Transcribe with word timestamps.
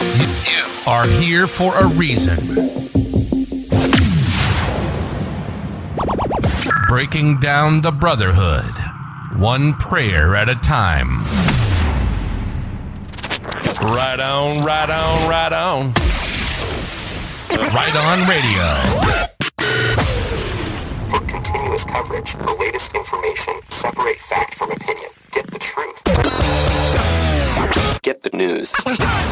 You 0.00 0.64
are 0.86 1.06
here 1.06 1.46
for 1.46 1.76
a 1.76 1.86
reason. 1.86 2.38
Breaking 6.88 7.38
down 7.38 7.82
the 7.82 7.92
brotherhood, 7.92 8.72
one 9.38 9.74
prayer 9.74 10.34
at 10.34 10.48
a 10.48 10.54
time. 10.54 11.18
Right 13.82 14.18
on, 14.20 14.64
right 14.64 14.88
on, 14.88 15.28
right 15.28 15.52
on. 15.52 15.92
Right 17.50 17.96
on 17.96 18.26
radio. 18.26 18.64
For 21.10 21.20
continuous 21.26 21.84
coverage, 21.84 22.32
the 22.36 22.56
latest 22.58 22.94
information, 22.94 23.60
separate 23.68 24.18
fact 24.18 24.54
from 24.54 24.70
opinion. 24.72 25.10
Get 25.32 25.46
the 25.48 25.58
truth. 25.58 27.29
Get 28.02 28.22
the 28.22 28.30
news. 28.32 28.74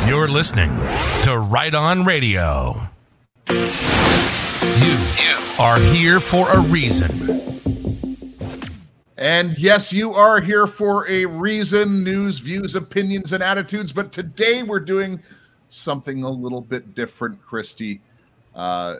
You're 0.06 0.28
listening 0.28 0.70
to 1.24 1.38
Right 1.38 1.74
On 1.74 2.04
Radio. 2.04 2.88
You 3.48 4.98
are 5.58 5.78
here 5.78 6.20
for 6.20 6.50
a 6.50 6.60
reason. 6.60 7.10
And 9.16 9.58
yes, 9.58 9.92
you 9.92 10.12
are 10.12 10.40
here 10.40 10.68
for 10.68 11.08
a 11.08 11.26
reason 11.26 12.04
news, 12.04 12.38
views, 12.38 12.76
opinions, 12.76 13.32
and 13.32 13.42
attitudes. 13.42 13.92
But 13.92 14.12
today 14.12 14.62
we're 14.62 14.78
doing 14.78 15.20
something 15.70 16.22
a 16.22 16.30
little 16.30 16.60
bit 16.60 16.94
different, 16.94 17.42
Christy. 17.44 18.00
Uh, 18.54 18.96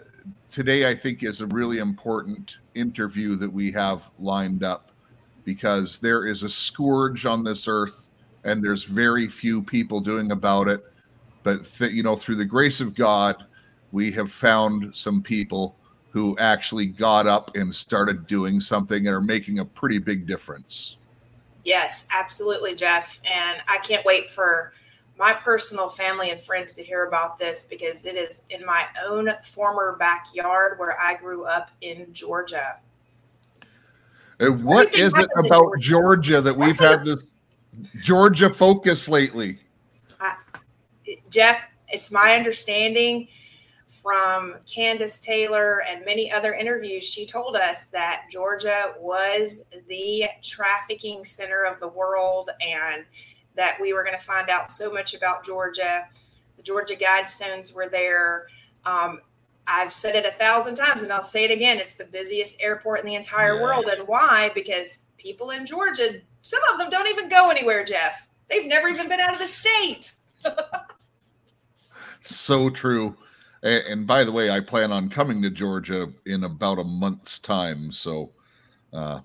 today, 0.51 0.89
I 0.91 0.95
think, 0.95 1.23
is 1.23 1.41
a 1.41 1.47
really 1.47 1.79
important 1.79 2.59
interview 2.75 3.37
that 3.37 3.53
we 3.53 3.71
have 3.73 4.11
lined 4.19 4.65
up 4.65 4.91
because 5.45 5.99
there 5.99 6.27
is 6.27 6.43
a 6.43 6.51
scourge 6.51 7.25
on 7.25 7.45
this 7.45 7.69
earth 7.69 8.08
and 8.49 8.65
there's 8.65 8.85
very 8.85 9.29
few 9.29 9.63
people 9.63 10.01
doing 10.01 10.33
about 10.33 10.69
it. 10.69 10.85
But, 11.43 11.65
th- 11.65 11.93
you 11.93 12.03
know, 12.03 12.17
through 12.17 12.37
the 12.37 12.45
grace 12.45 12.81
of 12.81 12.95
God, 12.95 13.45
we 13.93 14.11
have 14.13 14.33
found 14.33 14.95
some 14.95 15.23
people 15.23 15.77
who 16.11 16.37
actually 16.39 16.87
got 16.87 17.27
up 17.27 17.55
and 17.55 17.75
started 17.75 18.27
doing 18.27 18.61
something 18.61 19.07
and 19.07 19.15
are 19.15 19.21
making 19.21 19.59
a 19.59 19.65
pretty 19.65 19.99
big 19.99 20.27
difference. 20.27 20.97
Yes, 21.65 22.07
absolutely, 22.13 22.75
Jeff. 22.75 23.21
And 23.25 23.61
I 23.69 23.79
can't 23.79 24.05
wait 24.05 24.31
for 24.31 24.73
my 25.19 25.33
personal 25.33 25.89
family 25.89 26.31
and 26.31 26.41
friends 26.41 26.75
to 26.75 26.83
hear 26.83 27.07
about 27.07 27.39
this 27.39 27.67
because 27.69 28.07
it 28.07 28.17
is 28.17 28.43
in 28.51 28.65
my 28.65 28.85
own 29.05 29.31
former 29.45 29.97
backyard 29.99 30.79
where 30.79 30.99
I 31.01 31.15
grew 31.15 31.45
up 31.45 31.71
in 31.81 32.07
Georgia. 32.13 32.77
And 34.41 34.63
what 34.63 34.95
is 34.95 35.13
it 35.15 35.29
about 35.37 35.79
Georgia? 35.81 35.81
Georgia 35.81 36.41
that 36.41 36.57
we've 36.57 36.79
had 36.79 37.05
this 37.05 37.33
Georgia 38.01 38.51
focus 38.51 39.09
lately? 39.09 39.59
Jeff, 41.31 41.63
it's 41.89 42.11
my 42.11 42.35
understanding 42.35 43.29
from 44.03 44.55
Kandiss 44.67 45.21
Taylor 45.21 45.83
and 45.83 46.05
many 46.05 46.33
other 46.33 46.55
interviews, 46.55 47.05
she 47.05 47.27
told 47.27 47.57
us 47.57 47.87
that 47.87 48.27
Georgia 48.31 48.95
was 48.99 49.65
the 49.89 50.25
trafficking 50.43 51.27
center 51.27 51.65
of 51.65 51.79
the 51.81 51.89
world 51.89 52.49
and 52.67 53.05
that 53.55 53.77
we 53.79 53.93
were 53.93 54.03
going 54.03 54.17
to 54.17 54.25
find 54.25 54.49
out 54.49 54.73
so 54.73 54.91
much 54.91 55.15
about 55.15 55.45
Georgia. 55.45 56.09
The 56.57 56.63
Georgia 56.63 56.95
Guidestones 56.95 57.75
were 57.75 57.89
there. 57.89 58.47
Um, 58.87 59.21
I've 59.69 59.93
said 59.93 60.15
it 60.15 60.25
a 60.25 60.31
thousand 60.31 60.77
times 60.77 61.03
and 61.03 61.13
I'll 61.13 61.23
say 61.23 61.45
it 61.45 61.51
again. 61.51 61.79
It's 61.79 61.93
the 61.93 62.07
busiest 62.07 62.57
airport 62.61 63.01
in 63.01 63.07
the 63.07 63.15
entire 63.15 63.57
yeah. 63.57 63.63
world. 63.63 63.85
And 63.87 64.09
why? 64.09 64.51
Because 64.55 65.01
people 65.19 65.51
in 65.51 65.67
Georgia, 65.67 66.21
some 66.43 66.61
of 66.73 66.79
them 66.79 66.89
don't 66.89 67.09
even 67.09 67.29
go 67.29 67.51
anywhere, 67.51 67.85
Jeff. 67.85 68.27
They've 68.49 68.67
never 68.67 68.89
even 68.89 69.09
been 69.09 69.21
out 69.21 69.33
of 69.33 69.39
the 69.39 69.47
state. 69.47 70.13
so 72.21 72.71
true. 72.71 73.15
And, 73.63 74.07
by 74.07 74.25
the 74.25 74.33
way, 74.33 74.51
I 74.51 74.61
plan 74.61 74.93
on 74.93 75.09
coming 75.09 75.43
to 75.43 75.51
Georgia 75.51 76.13
in 76.27 76.45
about 76.45 76.79
a 76.79 76.85
month's 76.85 77.39
time. 77.41 77.91
So 77.91 78.31
uh, 78.93 79.21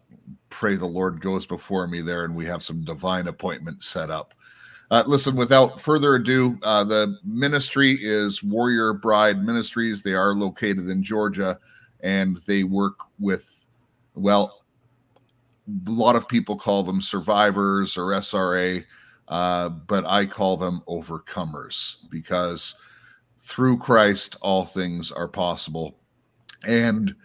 pray 0.50 0.76
the 0.76 0.86
Lord 0.86 1.22
goes 1.22 1.46
before 1.46 1.88
me 1.88 2.02
there 2.02 2.26
and 2.26 2.36
we 2.36 2.46
have 2.48 2.64
some 2.64 2.84
divine 2.84 3.28
appointments 3.28 3.88
set 3.88 4.10
up. 4.10 4.34
Uh, 4.94 5.04
listen, 5.08 5.36
without 5.36 5.82
further 5.82 6.14
ado, 6.14 6.56
uh, 6.62 6.84
the 6.84 7.18
ministry 7.26 7.98
is 8.00 8.44
Warrior 8.44 8.94
Bride 8.94 9.44
Ministries. 9.44 10.04
They 10.04 10.14
are 10.14 10.36
located 10.36 10.88
in 10.88 11.02
Georgia 11.02 11.60
and 12.02 12.38
they 12.46 12.64
work 12.64 13.00
with, 13.18 13.66
well, 14.14 14.62
a 15.88 15.90
lot 15.90 16.16
of 16.16 16.28
people 16.28 16.56
call 16.56 16.84
them 16.84 17.02
survivors 17.02 17.98
or 17.98 18.12
SRA, 18.12 18.86
uh, 19.30 19.70
but 19.70 20.06
I 20.06 20.28
call 20.28 20.58
them 20.58 20.84
overcomers 20.88 22.08
because 22.12 22.76
through 23.40 23.80
Christ, 23.80 24.36
all 24.44 24.64
things 24.64 25.12
are 25.12 25.28
possible. 25.28 25.98
And 26.68 27.16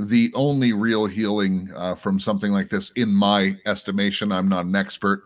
the 0.00 0.32
only 0.34 0.72
real 0.72 1.06
healing 1.06 1.70
uh, 1.76 1.94
from 1.94 2.18
something 2.18 2.50
like 2.50 2.70
this, 2.70 2.90
in 2.96 3.10
my 3.10 3.56
estimation, 3.66 4.32
I'm 4.32 4.48
not 4.48 4.64
an 4.64 4.74
expert, 4.74 5.22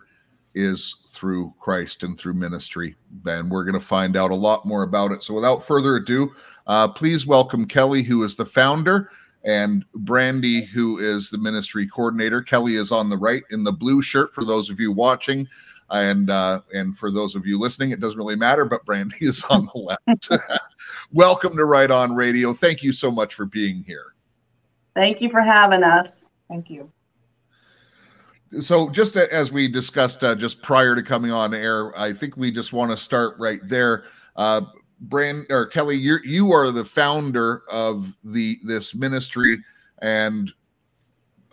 is 0.54 0.96
through 1.08 1.54
Christ 1.58 2.02
and 2.02 2.18
through 2.18 2.34
ministry. 2.34 2.96
And 3.26 3.50
we're 3.50 3.64
going 3.64 3.78
to 3.78 3.80
find 3.80 4.16
out 4.16 4.30
a 4.30 4.36
lot 4.36 4.66
more 4.66 4.82
about 4.82 5.12
it. 5.12 5.22
So 5.22 5.34
without 5.34 5.64
further 5.64 5.96
ado, 5.96 6.32
uh, 6.66 6.88
please 6.88 7.26
welcome 7.26 7.66
Kelly, 7.66 8.02
who 8.02 8.22
is 8.22 8.36
the 8.36 8.46
founder, 8.46 9.10
and 9.44 9.84
Brandy, 9.94 10.64
who 10.64 10.98
is 10.98 11.30
the 11.30 11.38
ministry 11.38 11.86
coordinator. 11.86 12.42
Kelly 12.42 12.76
is 12.76 12.92
on 12.92 13.08
the 13.08 13.16
right 13.16 13.42
in 13.50 13.64
the 13.64 13.72
blue 13.72 14.02
shirt 14.02 14.34
for 14.34 14.44
those 14.44 14.70
of 14.70 14.80
you 14.80 14.92
watching. 14.92 15.46
And 15.90 16.28
uh, 16.28 16.60
and 16.74 16.98
for 16.98 17.10
those 17.10 17.34
of 17.34 17.46
you 17.46 17.58
listening, 17.58 17.92
it 17.92 18.00
doesn't 18.00 18.18
really 18.18 18.36
matter, 18.36 18.66
but 18.66 18.84
Brandy 18.84 19.16
is 19.20 19.42
on 19.44 19.70
the 19.72 19.78
left. 19.78 20.30
Welcome 21.12 21.56
to 21.56 21.64
Right 21.64 21.90
On 21.90 22.14
Radio. 22.14 22.52
Thank 22.52 22.82
you 22.82 22.92
so 22.92 23.10
much 23.10 23.34
for 23.34 23.46
being 23.46 23.82
here. 23.84 24.14
Thank 24.94 25.22
you 25.22 25.30
for 25.30 25.40
having 25.40 25.82
us. 25.82 26.24
Thank 26.48 26.68
you. 26.68 26.92
So, 28.60 28.88
just 28.88 29.16
as 29.16 29.52
we 29.52 29.68
discussed 29.68 30.24
uh, 30.24 30.34
just 30.34 30.62
prior 30.62 30.94
to 30.94 31.02
coming 31.02 31.30
on 31.30 31.52
air, 31.52 31.96
I 31.98 32.12
think 32.12 32.36
we 32.36 32.50
just 32.50 32.72
want 32.72 32.90
to 32.90 32.96
start 32.96 33.36
right 33.38 33.60
there. 33.64 34.04
Uh, 34.36 34.62
Brand 35.00 35.46
or 35.50 35.66
Kelly, 35.66 35.96
you 35.96 36.18
you 36.24 36.52
are 36.52 36.70
the 36.70 36.84
founder 36.84 37.62
of 37.70 38.16
the 38.24 38.58
this 38.64 38.94
ministry, 38.94 39.58
and 40.00 40.50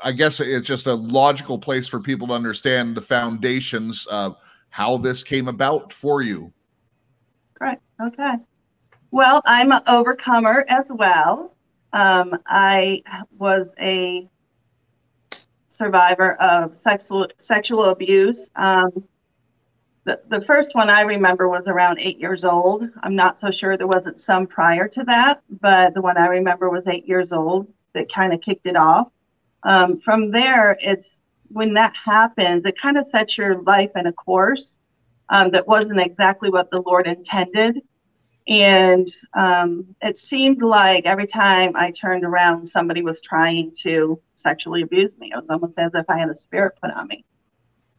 I 0.04 0.14
guess 0.14 0.40
it's 0.40 0.68
just 0.68 0.88
a 0.88 0.94
logical 0.94 1.60
place 1.60 1.88
for 1.88 2.00
people 2.00 2.28
to 2.28 2.34
understand 2.34 2.96
the 2.96 3.02
foundations 3.02 4.06
of 4.08 4.38
how 4.70 4.98
this 4.98 5.22
came 5.22 5.48
about 5.48 5.92
for 5.92 6.22
you. 6.22 6.52
Right. 7.60 7.80
Okay. 8.02 8.36
Well, 9.12 9.42
I'm 9.46 9.72
an 9.72 9.82
overcomer 9.88 10.66
as 10.68 10.92
well. 10.94 11.56
Um, 11.94 12.38
I 12.48 13.02
was 13.38 13.74
a 13.80 14.30
survivor 15.78 16.36
of 16.36 16.75
sexual 16.75 17.28
sexual 17.38 17.86
abuse. 17.86 18.50
Um, 18.56 19.03
the, 20.06 20.22
the 20.30 20.41
first 20.41 20.75
one 20.75 20.90
I 20.90 21.02
remember 21.02 21.50
was 21.50 21.68
around 21.68 22.00
eight 22.00 22.19
years 22.19 22.44
old. 22.44 22.88
I'm 23.02 23.16
not 23.16 23.40
so 23.40 23.50
sure 23.50 23.75
there 23.75 23.88
wasn't 23.88 24.19
some 24.19 24.46
prior 24.46 24.88
to 24.90 25.03
that, 25.06 25.41
but 25.59 25.96
the 25.96 26.02
one 26.02 26.18
I 26.18 26.28
remember 26.28 26.69
was 26.69 26.88
eight 26.88 27.08
years 27.08 27.31
old 27.31 27.68
that 27.94 28.14
kind 28.14 28.31
of 28.31 28.41
kicked 28.41 28.68
it 28.68 28.75
off 28.75 29.08
um, 29.66 30.00
from 30.00 30.31
there, 30.31 30.78
it's 30.80 31.19
when 31.50 31.74
that 31.74 31.94
happens, 31.96 32.66
it 32.66 32.80
kind 32.80 32.97
of 32.97 33.06
sets 33.06 33.38
your 33.38 33.62
life 33.64 33.91
in 33.96 34.06
a 34.06 34.14
course 34.14 34.80
um, 35.30 35.50
that 35.52 35.68
wasn't 35.68 36.00
exactly 36.00 36.50
what 36.50 36.69
the 36.69 36.81
Lord 36.81 37.08
intended. 37.08 37.81
And 38.48 39.08
um, 39.34 39.96
it 40.02 40.18
seemed 40.18 40.62
like 40.62 41.06
every 41.06 41.26
time 41.26 41.72
I 41.76 41.92
turned 41.92 42.24
around, 42.24 42.66
somebody 42.66 43.02
was 43.02 43.22
trying 43.22 43.74
to 43.82 44.22
sexually 44.36 44.84
abuse 44.84 45.18
me. 45.18 45.32
It 45.34 45.40
was 45.40 45.50
almost 45.50 45.80
as 45.80 45.92
if 45.96 46.06
I 46.10 46.20
had 46.20 46.30
a 46.30 46.36
spirit 46.36 46.74
put 46.82 46.92
on 46.92 47.08
me. 47.08 47.26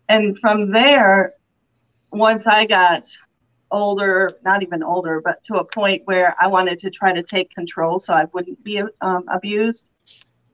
And 0.08 0.38
from 0.38 0.70
there, 0.70 1.34
once 2.12 2.46
I 2.46 2.66
got 2.66 3.06
older, 3.72 4.38
not 4.44 4.62
even 4.62 4.82
older, 4.82 5.20
but 5.20 5.42
to 5.44 5.56
a 5.56 5.64
point 5.64 6.02
where 6.04 6.34
I 6.40 6.46
wanted 6.46 6.78
to 6.80 6.90
try 6.90 7.12
to 7.12 7.22
take 7.22 7.50
control 7.50 7.98
so 7.98 8.12
I 8.12 8.26
wouldn't 8.32 8.62
be 8.62 8.82
um, 9.00 9.24
abused, 9.28 9.92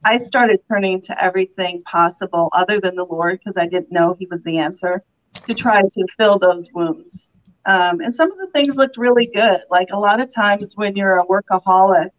I 0.04 0.18
started 0.18 0.60
turning 0.68 1.00
to 1.02 1.22
everything 1.22 1.82
possible 1.82 2.48
other 2.52 2.80
than 2.80 2.96
the 2.96 3.04
Lord 3.04 3.38
because 3.38 3.56
I 3.56 3.66
didn't 3.66 3.92
know 3.92 4.16
He 4.18 4.26
was 4.30 4.42
the 4.42 4.58
answer 4.58 5.02
to 5.46 5.54
try 5.54 5.82
to 5.82 6.06
fill 6.16 6.38
those 6.38 6.72
wounds. 6.72 7.30
Um, 7.66 8.00
and 8.00 8.14
some 8.14 8.32
of 8.32 8.38
the 8.38 8.48
things 8.48 8.76
looked 8.76 8.96
really 8.96 9.26
good. 9.26 9.60
Like 9.70 9.88
a 9.92 9.98
lot 9.98 10.20
of 10.20 10.32
times 10.32 10.76
when 10.76 10.96
you're 10.96 11.20
a 11.20 11.26
workaholic 11.26 12.10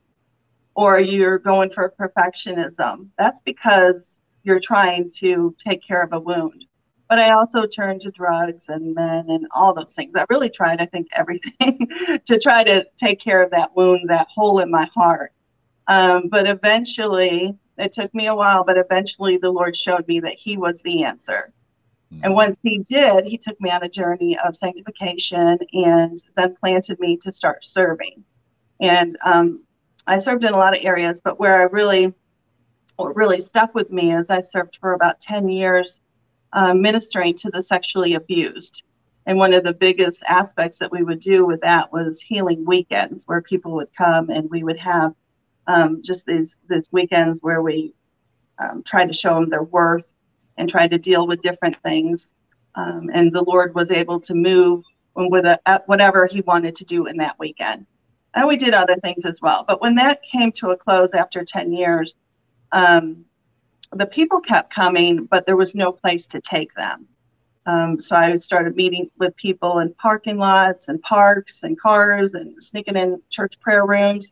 or 0.76 1.00
you're 1.00 1.40
going 1.40 1.70
for 1.70 1.94
perfectionism, 2.00 3.08
that's 3.18 3.42
because 3.42 4.22
you're 4.44 4.60
trying 4.60 5.10
to 5.18 5.56
take 5.66 5.84
care 5.86 6.02
of 6.02 6.14
a 6.14 6.20
wound. 6.20 6.66
But 7.10 7.20
I 7.20 7.34
also 7.34 7.66
turned 7.66 8.02
to 8.02 8.12
drugs 8.12 8.70
and 8.70 8.96
men 8.96 9.30
and 9.30 9.48
all 9.52 9.74
those 9.74 9.94
things. 9.94 10.16
I 10.16 10.26
really 10.30 10.50
tried, 10.50 10.82
I 10.82 10.86
think, 10.86 11.08
everything 11.14 11.88
to 12.26 12.40
try 12.40 12.64
to 12.64 12.86
take 12.98 13.20
care 13.20 13.44
of 13.44 13.52
that 13.52 13.76
wound, 13.76 14.10
that 14.10 14.28
hole 14.30 14.60
in 14.60 14.72
my 14.72 14.86
heart. 14.96 15.32
Um, 15.88 16.30
but 16.30 16.48
eventually, 16.48 17.58
it 17.78 17.92
took 17.92 18.14
me 18.16 18.28
a 18.28 18.36
while, 18.36 18.64
but 18.64 18.78
eventually 18.78 19.38
the 19.38 19.52
Lord 19.52 19.76
showed 19.76 20.08
me 20.08 20.22
that 20.22 20.36
He 20.36 20.58
was 20.58 20.82
the 20.82 21.04
answer. 21.04 21.52
And 22.22 22.34
Mhm. 22.34 22.36
once 22.36 22.60
he 22.64 22.80
did, 22.80 23.26
he 23.26 23.38
took 23.38 23.60
me 23.60 23.70
on 23.72 23.84
a 23.84 23.90
journey 23.90 24.38
of 24.40 24.56
sanctification 24.56 25.60
and 25.74 26.24
then 26.36 26.56
planted 26.56 27.00
me 27.00 27.18
to 27.18 27.32
start 27.32 27.64
serving. 27.64 28.24
And 28.80 29.18
um, 29.24 29.64
I 30.08 30.20
served 30.20 30.44
in 30.44 30.54
a 30.54 30.58
lot 30.58 30.78
of 30.78 30.84
areas, 30.84 31.22
but 31.24 31.40
where 31.40 31.60
I 31.60 31.64
really, 31.64 32.14
what 32.98 33.16
really 33.16 33.40
stuck 33.40 33.74
with 33.76 33.92
me 33.92 34.14
is 34.14 34.30
I 34.30 34.40
served 34.42 34.78
for 34.80 34.94
about 34.94 35.20
10 35.20 35.50
years 35.50 36.02
uh, 36.54 36.74
ministering 36.74 37.36
to 37.36 37.50
the 37.52 37.64
sexually 37.64 38.14
abused. 38.16 38.84
And 39.26 39.38
one 39.38 39.54
of 39.54 39.64
the 39.64 39.74
biggest 39.74 40.24
aspects 40.28 40.80
that 40.80 40.92
we 40.92 41.04
would 41.04 41.20
do 41.20 41.46
with 41.46 41.62
that 41.62 41.92
was 41.92 42.22
healing 42.22 42.66
weekends, 42.66 43.24
where 43.28 43.42
people 43.42 43.74
would 43.76 43.94
come 43.98 44.30
and 44.30 44.50
we 44.50 44.64
would 44.64 44.78
have 44.80 45.14
um, 45.68 46.02
just 46.04 46.26
these 46.26 46.58
these 46.70 46.90
weekends 46.92 47.40
where 47.42 47.62
we 47.62 47.94
um, 48.60 48.84
tried 48.84 49.08
to 49.08 49.14
show 49.14 49.36
them 49.36 49.50
their 49.50 49.64
worth 49.64 50.12
and 50.58 50.70
tried 50.70 50.92
to 50.92 50.98
deal 50.98 51.28
with 51.28 51.42
different 51.42 51.76
things. 51.84 52.32
Um, 52.76 53.10
and 53.14 53.32
the 53.32 53.44
Lord 53.44 53.76
was 53.76 53.92
able 53.92 54.20
to 54.22 54.34
move 54.34 54.84
with 55.16 55.46
a, 55.46 55.60
at 55.68 55.88
whatever 55.88 56.26
He 56.26 56.42
wanted 56.42 56.76
to 56.78 56.86
do 56.86 57.06
in 57.06 57.18
that 57.18 57.38
weekend. 57.40 57.86
And 58.36 58.48
we 58.48 58.58
did 58.58 58.74
other 58.74 58.96
things 59.04 59.26
as 59.26 59.42
well. 59.42 59.64
But 59.68 59.82
when 59.82 59.96
that 59.96 60.24
came 60.24 60.52
to 60.54 60.72
a 60.72 60.78
close 60.78 61.14
after 61.14 61.46
10 61.46 61.72
years, 61.72 62.16
um, 62.72 63.26
the 63.92 64.08
people 64.08 64.42
kept 64.42 64.74
coming, 64.74 65.26
but 65.26 65.46
there 65.46 65.58
was 65.58 65.76
no 65.76 65.92
place 65.92 66.26
to 66.28 66.42
take 66.42 66.74
them. 66.74 67.08
Um, 67.66 68.00
so 68.00 68.16
I 68.16 68.36
started 68.36 68.76
meeting 68.76 69.10
with 69.18 69.36
people 69.38 69.80
in 69.80 69.94
parking 69.94 70.38
lots 70.38 70.90
and 70.90 71.02
parks 71.02 71.64
and 71.64 71.80
cars 71.80 72.34
and 72.34 72.62
sneaking 72.62 72.98
in 72.98 73.22
church 73.30 73.60
prayer 73.62 73.86
rooms. 73.86 74.32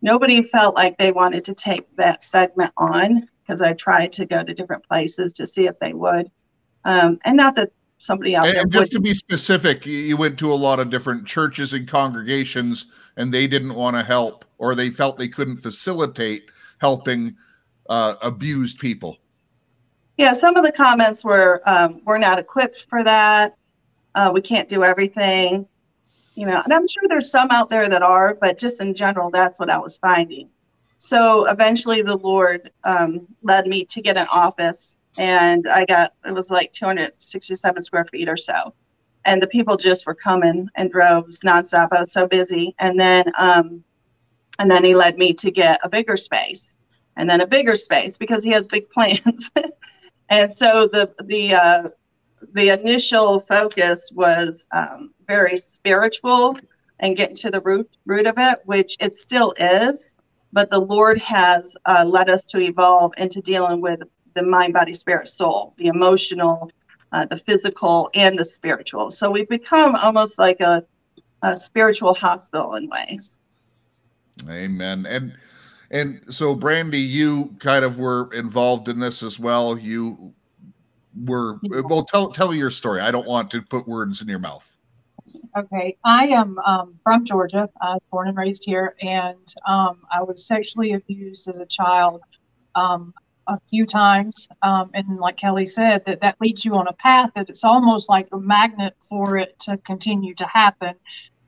Nobody 0.00 0.42
felt 0.42 0.74
like 0.74 0.98
they 0.98 1.12
wanted 1.12 1.44
to 1.44 1.54
take 1.54 1.94
that 1.96 2.24
segment 2.24 2.72
on 2.76 3.28
because 3.52 3.60
I 3.60 3.74
tried 3.74 4.12
to 4.14 4.24
go 4.24 4.42
to 4.42 4.54
different 4.54 4.82
places 4.88 5.32
to 5.34 5.46
see 5.46 5.66
if 5.66 5.78
they 5.78 5.92
would. 5.92 6.30
Um, 6.84 7.18
and 7.24 7.36
not 7.36 7.54
that 7.56 7.70
somebody 7.98 8.34
out 8.34 8.46
And, 8.46 8.54
there 8.54 8.62
and 8.62 8.72
just 8.72 8.92
to 8.92 9.00
be 9.00 9.12
specific, 9.12 9.84
you- 9.84 9.92
you 9.92 10.16
went 10.16 10.38
to 10.38 10.50
a 10.52 10.54
lot 10.54 10.80
of 10.80 10.88
different 10.88 11.26
churches 11.26 11.74
and 11.74 11.86
congregations, 11.86 12.86
and 13.16 13.32
they 13.32 13.46
didn't 13.46 13.74
want 13.74 13.94
to 13.96 14.02
help, 14.02 14.46
or 14.56 14.74
they 14.74 14.88
felt 14.88 15.18
they 15.18 15.28
couldn't 15.28 15.58
facilitate 15.58 16.46
helping 16.78 17.36
uh, 17.90 18.14
abused 18.22 18.78
people. 18.78 19.18
Yeah, 20.16 20.32
some 20.32 20.56
of 20.56 20.64
the 20.64 20.72
comments 20.72 21.24
were 21.24 21.60
um, 21.66 22.00
we're 22.06 22.16
not 22.16 22.38
equipped 22.38 22.86
for 22.88 23.02
that. 23.02 23.56
Uh, 24.14 24.30
we 24.32 24.40
can't 24.40 24.68
do 24.68 24.82
everything, 24.82 25.66
you 26.36 26.46
know. 26.46 26.62
And 26.64 26.72
I'm 26.72 26.86
sure 26.86 27.02
there's 27.08 27.30
some 27.30 27.50
out 27.50 27.70
there 27.70 27.88
that 27.88 28.02
are, 28.02 28.34
but 28.40 28.56
just 28.56 28.80
in 28.80 28.94
general, 28.94 29.30
that's 29.30 29.58
what 29.58 29.68
I 29.68 29.78
was 29.78 29.98
finding. 29.98 30.48
So 31.04 31.46
eventually, 31.46 32.00
the 32.02 32.16
Lord 32.16 32.70
um, 32.84 33.26
led 33.42 33.66
me 33.66 33.84
to 33.86 34.00
get 34.00 34.16
an 34.16 34.28
office, 34.32 34.98
and 35.18 35.66
I 35.68 35.84
got 35.84 36.12
it 36.24 36.30
was 36.30 36.48
like 36.48 36.70
267 36.70 37.82
square 37.82 38.04
feet 38.04 38.28
or 38.28 38.36
so, 38.36 38.72
and 39.24 39.42
the 39.42 39.48
people 39.48 39.76
just 39.76 40.06
were 40.06 40.14
coming 40.14 40.68
in 40.78 40.88
droves 40.90 41.40
nonstop. 41.40 41.88
I 41.90 41.98
was 41.98 42.12
so 42.12 42.28
busy, 42.28 42.76
and 42.78 43.00
then 43.00 43.24
um, 43.36 43.82
and 44.60 44.70
then 44.70 44.84
he 44.84 44.94
led 44.94 45.18
me 45.18 45.32
to 45.34 45.50
get 45.50 45.80
a 45.82 45.88
bigger 45.88 46.16
space, 46.16 46.76
and 47.16 47.28
then 47.28 47.40
a 47.40 47.48
bigger 47.48 47.74
space 47.74 48.16
because 48.16 48.44
he 48.44 48.50
has 48.50 48.68
big 48.68 48.88
plans. 48.94 49.50
and 50.28 50.52
so 50.52 50.86
the 50.86 51.12
the 51.24 51.52
uh, 51.52 51.88
the 52.52 52.68
initial 52.80 53.40
focus 53.40 54.08
was 54.14 54.68
um, 54.70 55.12
very 55.26 55.58
spiritual 55.58 56.56
and 57.00 57.16
getting 57.16 57.36
to 57.36 57.50
the 57.50 57.60
root 57.62 57.90
root 58.06 58.28
of 58.28 58.34
it, 58.38 58.60
which 58.66 58.96
it 59.00 59.16
still 59.16 59.52
is. 59.58 60.14
But 60.52 60.70
the 60.70 60.78
Lord 60.78 61.18
has 61.18 61.76
uh, 61.86 62.04
led 62.06 62.28
us 62.28 62.44
to 62.44 62.58
evolve 62.58 63.12
into 63.16 63.40
dealing 63.40 63.80
with 63.80 64.00
the 64.34 64.42
mind, 64.42 64.74
body, 64.74 64.94
spirit, 64.94 65.28
soul, 65.28 65.74
the 65.78 65.86
emotional, 65.86 66.70
uh, 67.12 67.26
the 67.26 67.36
physical, 67.36 68.10
and 68.14 68.38
the 68.38 68.44
spiritual. 68.44 69.10
So 69.10 69.30
we've 69.30 69.48
become 69.48 69.94
almost 69.96 70.38
like 70.38 70.60
a, 70.60 70.84
a 71.42 71.58
spiritual 71.58 72.14
hospital 72.14 72.74
in 72.74 72.88
ways. 72.88 73.38
Amen. 74.48 75.06
And 75.06 75.34
and 75.90 76.22
so 76.30 76.54
Brandy, 76.54 76.98
you 76.98 77.54
kind 77.58 77.84
of 77.84 77.98
were 77.98 78.32
involved 78.32 78.88
in 78.88 78.98
this 78.98 79.22
as 79.22 79.38
well. 79.38 79.78
You 79.78 80.32
were 81.24 81.58
well. 81.62 82.04
Tell 82.04 82.32
tell 82.32 82.54
your 82.54 82.70
story. 82.70 83.00
I 83.00 83.10
don't 83.10 83.26
want 83.26 83.50
to 83.50 83.60
put 83.60 83.86
words 83.86 84.22
in 84.22 84.28
your 84.28 84.38
mouth. 84.38 84.66
Okay, 85.54 85.98
I 86.02 86.28
am 86.28 86.58
um, 86.60 86.98
from 87.02 87.26
Georgia. 87.26 87.68
I 87.82 87.92
was 87.92 88.06
born 88.10 88.28
and 88.28 88.36
raised 88.38 88.64
here, 88.64 88.94
and 89.02 89.54
um, 89.68 89.98
I 90.10 90.22
was 90.22 90.46
sexually 90.46 90.94
abused 90.94 91.46
as 91.46 91.58
a 91.58 91.66
child 91.66 92.22
um, 92.74 93.12
a 93.48 93.60
few 93.68 93.84
times. 93.84 94.48
Um, 94.62 94.90
and 94.94 95.18
like 95.18 95.36
Kelly 95.36 95.66
said, 95.66 96.02
that 96.06 96.22
that 96.22 96.36
leads 96.40 96.64
you 96.64 96.74
on 96.76 96.88
a 96.88 96.92
path 96.94 97.32
that 97.36 97.50
it's 97.50 97.64
almost 97.64 98.08
like 98.08 98.28
a 98.32 98.38
magnet 98.38 98.94
for 99.10 99.36
it 99.36 99.58
to 99.60 99.76
continue 99.78 100.34
to 100.36 100.46
happen. 100.46 100.94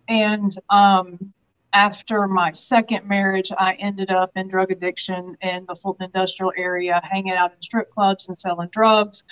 And 0.07 0.55
um, 0.69 1.33
after 1.73 2.29
my 2.29 2.53
second 2.53 3.09
marriage, 3.09 3.53
I 3.57 3.73
ended 3.81 4.11
up 4.11 4.33
in 4.37 4.49
drug 4.49 4.71
addiction 4.71 5.35
in 5.41 5.65
the 5.67 5.75
Fulton 5.75 6.05
industrial 6.05 6.53
area, 6.59 7.01
hanging 7.11 7.33
out 7.33 7.53
in 7.53 7.63
strip 7.63 7.89
clubs 7.89 8.29
and 8.29 8.37
selling 8.37 8.69
drugs. 8.69 9.25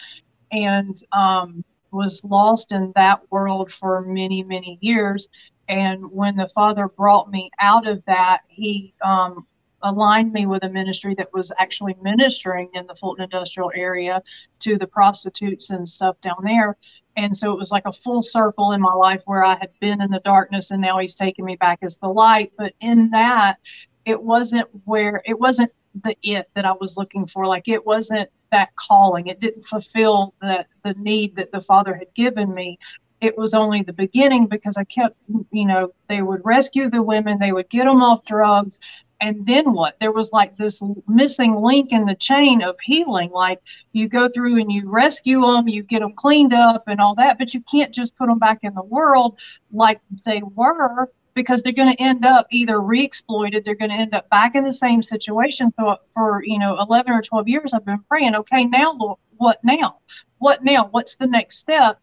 And 0.50 0.96
um, 1.12 1.62
was 1.92 2.24
lost 2.24 2.72
in 2.72 2.90
that 2.94 3.20
world 3.30 3.70
for 3.70 4.02
many, 4.02 4.42
many 4.42 4.78
years. 4.80 5.28
And 5.68 6.10
when 6.10 6.36
the 6.36 6.48
Father 6.48 6.88
brought 6.88 7.30
me 7.30 7.50
out 7.60 7.86
of 7.86 8.04
that, 8.06 8.40
He 8.48 8.92
um, 9.04 9.46
aligned 9.82 10.32
me 10.32 10.46
with 10.46 10.64
a 10.64 10.68
ministry 10.68 11.14
that 11.16 11.32
was 11.32 11.52
actually 11.58 11.96
ministering 12.02 12.70
in 12.74 12.86
the 12.86 12.94
Fulton 12.94 13.24
industrial 13.24 13.72
area 13.74 14.22
to 14.60 14.76
the 14.78 14.86
prostitutes 14.86 15.70
and 15.70 15.88
stuff 15.88 16.20
down 16.20 16.42
there. 16.44 16.76
And 17.16 17.36
so 17.36 17.52
it 17.52 17.58
was 17.58 17.70
like 17.70 17.86
a 17.86 17.92
full 17.92 18.22
circle 18.22 18.72
in 18.72 18.80
my 18.80 18.94
life 18.94 19.22
where 19.26 19.44
I 19.44 19.54
had 19.54 19.70
been 19.80 20.00
in 20.00 20.10
the 20.10 20.20
darkness 20.20 20.70
and 20.70 20.80
now 20.80 20.98
He's 20.98 21.14
taking 21.14 21.44
me 21.44 21.56
back 21.56 21.80
as 21.82 21.98
the 21.98 22.08
light. 22.08 22.52
But 22.56 22.74
in 22.80 23.10
that, 23.10 23.58
it 24.04 24.20
wasn't 24.20 24.68
where 24.84 25.22
it 25.24 25.38
wasn't 25.38 25.72
the 26.02 26.16
it 26.22 26.48
that 26.54 26.64
I 26.64 26.72
was 26.72 26.96
looking 26.96 27.26
for. 27.26 27.46
Like 27.46 27.68
it 27.68 27.84
wasn't 27.84 28.28
that 28.50 28.74
calling. 28.76 29.28
It 29.28 29.40
didn't 29.40 29.62
fulfill 29.62 30.34
the 30.40 30.66
the 30.84 30.94
need 30.94 31.36
that 31.36 31.52
the 31.52 31.60
Father 31.60 31.94
had 31.94 32.12
given 32.14 32.54
me. 32.54 32.78
It 33.20 33.38
was 33.38 33.54
only 33.54 33.82
the 33.82 33.92
beginning 33.92 34.46
because 34.48 34.76
I 34.76 34.82
kept, 34.84 35.16
you 35.52 35.64
know, 35.64 35.92
they 36.08 36.22
would 36.22 36.40
rescue 36.44 36.90
the 36.90 37.02
women, 37.02 37.38
they 37.38 37.52
would 37.52 37.70
get 37.70 37.84
them 37.84 38.02
off 38.02 38.24
drugs, 38.24 38.80
and 39.22 39.46
then 39.46 39.72
what? 39.72 39.96
There 40.00 40.10
was 40.10 40.32
like 40.32 40.56
this 40.56 40.82
missing 41.06 41.54
link 41.54 41.92
in 41.92 42.04
the 42.04 42.16
chain 42.16 42.60
of 42.60 42.74
healing. 42.82 43.30
Like 43.30 43.60
you 43.92 44.08
go 44.08 44.28
through 44.28 44.60
and 44.60 44.72
you 44.72 44.90
rescue 44.90 45.42
them, 45.42 45.68
you 45.68 45.84
get 45.84 46.00
them 46.00 46.14
cleaned 46.14 46.52
up 46.52 46.88
and 46.88 47.00
all 47.00 47.14
that, 47.14 47.38
but 47.38 47.54
you 47.54 47.62
can't 47.70 47.94
just 47.94 48.16
put 48.16 48.26
them 48.26 48.40
back 48.40 48.64
in 48.64 48.74
the 48.74 48.82
world 48.82 49.38
like 49.70 50.00
they 50.26 50.42
were 50.56 51.08
because 51.34 51.62
they're 51.62 51.72
going 51.72 51.94
to 51.94 52.02
end 52.02 52.24
up 52.24 52.46
either 52.50 52.80
re-exploited 52.80 53.64
they're 53.64 53.74
going 53.74 53.90
to 53.90 53.96
end 53.96 54.14
up 54.14 54.28
back 54.30 54.54
in 54.54 54.64
the 54.64 54.72
same 54.72 55.02
situation 55.02 55.72
so 55.78 55.96
for 56.12 56.42
you 56.44 56.58
know 56.58 56.78
11 56.80 57.12
or 57.12 57.22
12 57.22 57.48
years 57.48 57.74
i've 57.74 57.84
been 57.84 58.02
praying 58.08 58.34
okay 58.34 58.64
now 58.64 59.16
what 59.42 59.58
now? 59.64 59.98
What 60.38 60.62
now? 60.62 60.86
What's 60.92 61.16
the 61.16 61.26
next 61.26 61.58
step? 61.58 62.00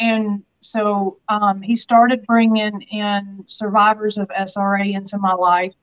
And 0.00 0.42
so 0.58 1.18
um, 1.28 1.62
he 1.62 1.76
started 1.76 2.26
bringing 2.26 2.82
in 2.82 3.44
survivors 3.46 4.18
of 4.18 4.28
sra 4.46 4.84
into 4.84 5.16
my 5.16 5.32
life 5.32 5.74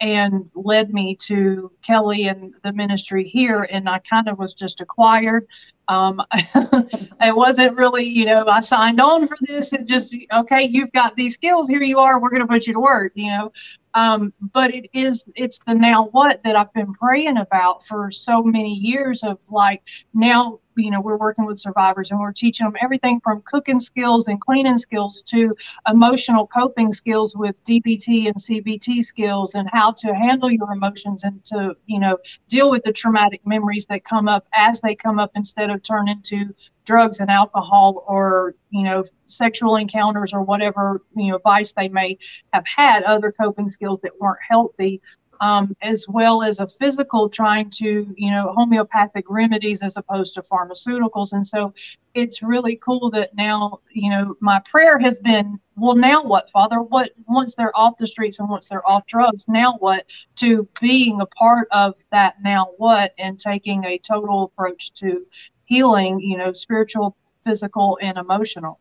and 0.00 0.50
led 0.54 0.92
me 0.92 1.14
to 1.14 1.70
kelly 1.82 2.28
and 2.28 2.54
the 2.64 2.72
ministry 2.72 3.24
here 3.24 3.66
and 3.70 3.88
i 3.88 3.98
kind 3.98 4.28
of 4.28 4.38
was 4.38 4.54
just 4.54 4.80
acquired 4.80 5.46
um, 5.90 6.22
wasn't 7.20 7.76
really, 7.76 8.04
you 8.04 8.24
know, 8.24 8.46
I 8.46 8.60
signed 8.60 9.00
on 9.00 9.26
for 9.26 9.36
this. 9.48 9.72
It 9.72 9.88
just, 9.88 10.14
okay, 10.32 10.62
you've 10.62 10.92
got 10.92 11.16
these 11.16 11.34
skills. 11.34 11.68
Here 11.68 11.82
you 11.82 11.98
are. 11.98 12.20
We're 12.20 12.30
going 12.30 12.42
to 12.42 12.46
put 12.46 12.68
you 12.68 12.74
to 12.74 12.80
work, 12.80 13.10
you 13.16 13.28
know. 13.28 13.52
Um, 13.94 14.32
but 14.52 14.72
it 14.72 14.88
is, 14.92 15.24
it's 15.34 15.58
the 15.66 15.74
now 15.74 16.06
what 16.12 16.44
that 16.44 16.54
I've 16.54 16.72
been 16.74 16.94
praying 16.94 17.38
about 17.38 17.84
for 17.86 18.08
so 18.12 18.40
many 18.40 18.72
years 18.72 19.24
of 19.24 19.38
like, 19.50 19.82
now, 20.14 20.60
you 20.76 20.90
know, 20.90 21.00
we're 21.00 21.16
working 21.16 21.46
with 21.46 21.58
survivors 21.58 22.10
and 22.10 22.20
we're 22.20 22.32
teaching 22.32 22.66
them 22.66 22.76
everything 22.80 23.20
from 23.22 23.42
cooking 23.42 23.80
skills 23.80 24.28
and 24.28 24.40
cleaning 24.40 24.78
skills 24.78 25.22
to 25.22 25.52
emotional 25.88 26.46
coping 26.46 26.92
skills 26.92 27.36
with 27.36 27.62
DBT 27.64 28.26
and 28.26 28.36
CBT 28.36 29.02
skills 29.04 29.54
and 29.54 29.68
how 29.72 29.92
to 29.92 30.14
handle 30.14 30.50
your 30.50 30.72
emotions 30.72 31.24
and 31.24 31.42
to, 31.44 31.76
you 31.86 31.98
know, 31.98 32.18
deal 32.48 32.70
with 32.70 32.82
the 32.84 32.92
traumatic 32.92 33.40
memories 33.46 33.86
that 33.86 34.04
come 34.04 34.28
up 34.28 34.46
as 34.54 34.80
they 34.80 34.94
come 34.94 35.18
up 35.18 35.30
instead 35.34 35.70
of 35.70 35.82
turn 35.82 36.08
into 36.08 36.54
drugs 36.84 37.20
and 37.20 37.30
alcohol 37.30 38.04
or 38.08 38.54
you 38.70 38.82
know 38.82 39.04
sexual 39.26 39.76
encounters 39.76 40.32
or 40.32 40.42
whatever 40.42 41.02
you 41.14 41.30
know 41.30 41.38
vice 41.44 41.72
they 41.72 41.88
may 41.88 42.18
have 42.52 42.66
had 42.66 43.04
other 43.04 43.30
coping 43.30 43.68
skills 43.68 44.00
that 44.02 44.10
weren't 44.18 44.38
healthy 44.48 45.00
um, 45.40 45.74
as 45.82 46.06
well 46.08 46.42
as 46.42 46.60
a 46.60 46.68
physical 46.68 47.28
trying 47.28 47.70
to 47.70 48.12
you 48.16 48.30
know 48.30 48.52
homeopathic 48.56 49.24
remedies 49.28 49.82
as 49.82 49.96
opposed 49.96 50.34
to 50.34 50.42
pharmaceuticals. 50.42 51.32
And 51.32 51.46
so 51.46 51.72
it's 52.14 52.42
really 52.42 52.76
cool 52.76 53.10
that 53.10 53.34
now 53.34 53.80
you 53.92 54.10
know 54.10 54.36
my 54.40 54.60
prayer 54.70 54.98
has 54.98 55.18
been 55.20 55.58
well 55.76 55.96
now 55.96 56.22
what 56.22 56.50
father? 56.50 56.82
What 56.82 57.12
once 57.26 57.54
they're 57.54 57.76
off 57.76 57.96
the 57.98 58.06
streets 58.06 58.38
and 58.38 58.48
once 58.48 58.68
they're 58.68 58.86
off 58.88 59.06
drugs 59.06 59.46
now 59.48 59.76
what? 59.78 60.06
To 60.36 60.68
being 60.80 61.20
a 61.20 61.26
part 61.26 61.68
of 61.70 61.94
that 62.10 62.42
now 62.42 62.68
what 62.76 63.14
and 63.18 63.38
taking 63.38 63.84
a 63.84 63.98
total 63.98 64.44
approach 64.44 64.92
to 64.94 65.26
healing, 65.66 66.20
you 66.20 66.36
know, 66.36 66.52
spiritual 66.52 67.16
physical 67.44 67.98
and 68.02 68.18
emotional. 68.18 68.78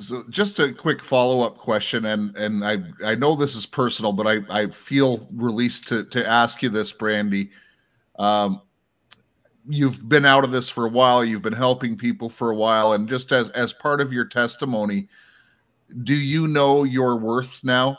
So 0.00 0.22
just 0.30 0.60
a 0.60 0.72
quick 0.72 1.02
follow-up 1.02 1.58
question, 1.58 2.04
and 2.04 2.36
and 2.36 2.64
I 2.64 2.78
I 3.04 3.16
know 3.16 3.34
this 3.34 3.56
is 3.56 3.66
personal, 3.66 4.12
but 4.12 4.26
I 4.26 4.38
I 4.48 4.68
feel 4.68 5.28
released 5.32 5.88
to 5.88 6.04
to 6.04 6.26
ask 6.26 6.62
you 6.62 6.68
this, 6.68 6.92
Brandy. 6.92 7.50
Um, 8.16 8.62
you've 9.68 10.08
been 10.08 10.24
out 10.24 10.44
of 10.44 10.52
this 10.52 10.70
for 10.70 10.86
a 10.86 10.90
while. 10.90 11.24
You've 11.24 11.42
been 11.42 11.52
helping 11.52 11.96
people 11.96 12.30
for 12.30 12.52
a 12.52 12.56
while, 12.56 12.92
and 12.92 13.08
just 13.08 13.32
as 13.32 13.50
as 13.50 13.72
part 13.72 14.00
of 14.00 14.12
your 14.12 14.26
testimony, 14.26 15.08
do 16.04 16.14
you 16.14 16.46
know 16.46 16.84
your 16.84 17.16
worth 17.16 17.64
now? 17.64 17.98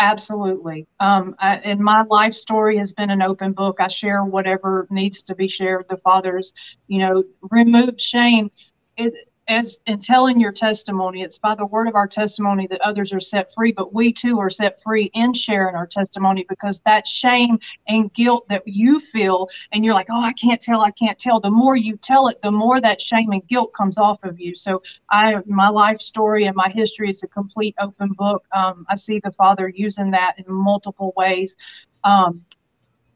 Absolutely. 0.00 0.86
Um, 1.00 1.34
I, 1.38 1.56
and 1.56 1.80
my 1.80 2.04
life 2.04 2.32
story 2.32 2.78
has 2.78 2.92
been 2.92 3.10
an 3.10 3.20
open 3.20 3.52
book. 3.52 3.78
I 3.80 3.88
share 3.88 4.24
whatever 4.24 4.86
needs 4.90 5.22
to 5.24 5.34
be 5.34 5.48
shared. 5.48 5.86
The 5.88 5.96
Father's, 5.98 6.54
you 6.86 7.00
know, 7.00 7.24
remove 7.50 8.00
shame. 8.00 8.50
It, 8.96 9.12
as 9.48 9.80
in 9.86 9.98
telling 9.98 10.38
your 10.38 10.52
testimony, 10.52 11.22
it's 11.22 11.38
by 11.38 11.54
the 11.54 11.64
word 11.64 11.88
of 11.88 11.94
our 11.94 12.06
testimony 12.06 12.66
that 12.66 12.80
others 12.82 13.12
are 13.14 13.20
set 13.20 13.52
free, 13.54 13.72
but 13.72 13.94
we 13.94 14.12
too 14.12 14.38
are 14.38 14.50
set 14.50 14.80
free 14.82 15.10
in 15.14 15.32
sharing 15.32 15.74
our 15.74 15.86
testimony 15.86 16.44
because 16.48 16.80
that 16.80 17.06
shame 17.08 17.58
and 17.88 18.12
guilt 18.12 18.46
that 18.50 18.62
you 18.66 19.00
feel, 19.00 19.48
and 19.72 19.84
you're 19.84 19.94
like, 19.94 20.08
oh, 20.10 20.20
I 20.20 20.34
can't 20.34 20.60
tell, 20.60 20.82
I 20.82 20.90
can't 20.90 21.18
tell. 21.18 21.40
The 21.40 21.50
more 21.50 21.76
you 21.76 21.96
tell 21.96 22.28
it, 22.28 22.40
the 22.42 22.50
more 22.50 22.80
that 22.80 23.00
shame 23.00 23.32
and 23.32 23.46
guilt 23.48 23.72
comes 23.72 23.96
off 23.96 24.22
of 24.22 24.38
you. 24.38 24.54
So, 24.54 24.78
I, 25.10 25.36
my 25.46 25.68
life 25.70 26.00
story 26.00 26.44
and 26.44 26.54
my 26.54 26.68
history 26.68 27.08
is 27.08 27.22
a 27.22 27.28
complete 27.28 27.74
open 27.80 28.12
book. 28.12 28.44
Um, 28.52 28.84
I 28.90 28.96
see 28.96 29.18
the 29.18 29.32
Father 29.32 29.72
using 29.74 30.10
that 30.10 30.34
in 30.38 30.44
multiple 30.52 31.14
ways, 31.16 31.56
um, 32.04 32.44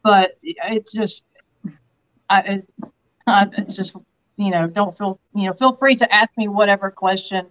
but 0.02 0.38
it's 0.42 0.92
just, 0.92 1.26
I, 2.30 2.40
it, 2.40 2.68
it's 3.58 3.76
just 3.76 3.96
you 4.36 4.50
know, 4.50 4.66
don't 4.66 4.96
feel, 4.96 5.20
you 5.34 5.46
know, 5.46 5.52
feel 5.52 5.74
free 5.74 5.94
to 5.96 6.14
ask 6.14 6.30
me 6.36 6.48
whatever 6.48 6.90
question 6.90 7.46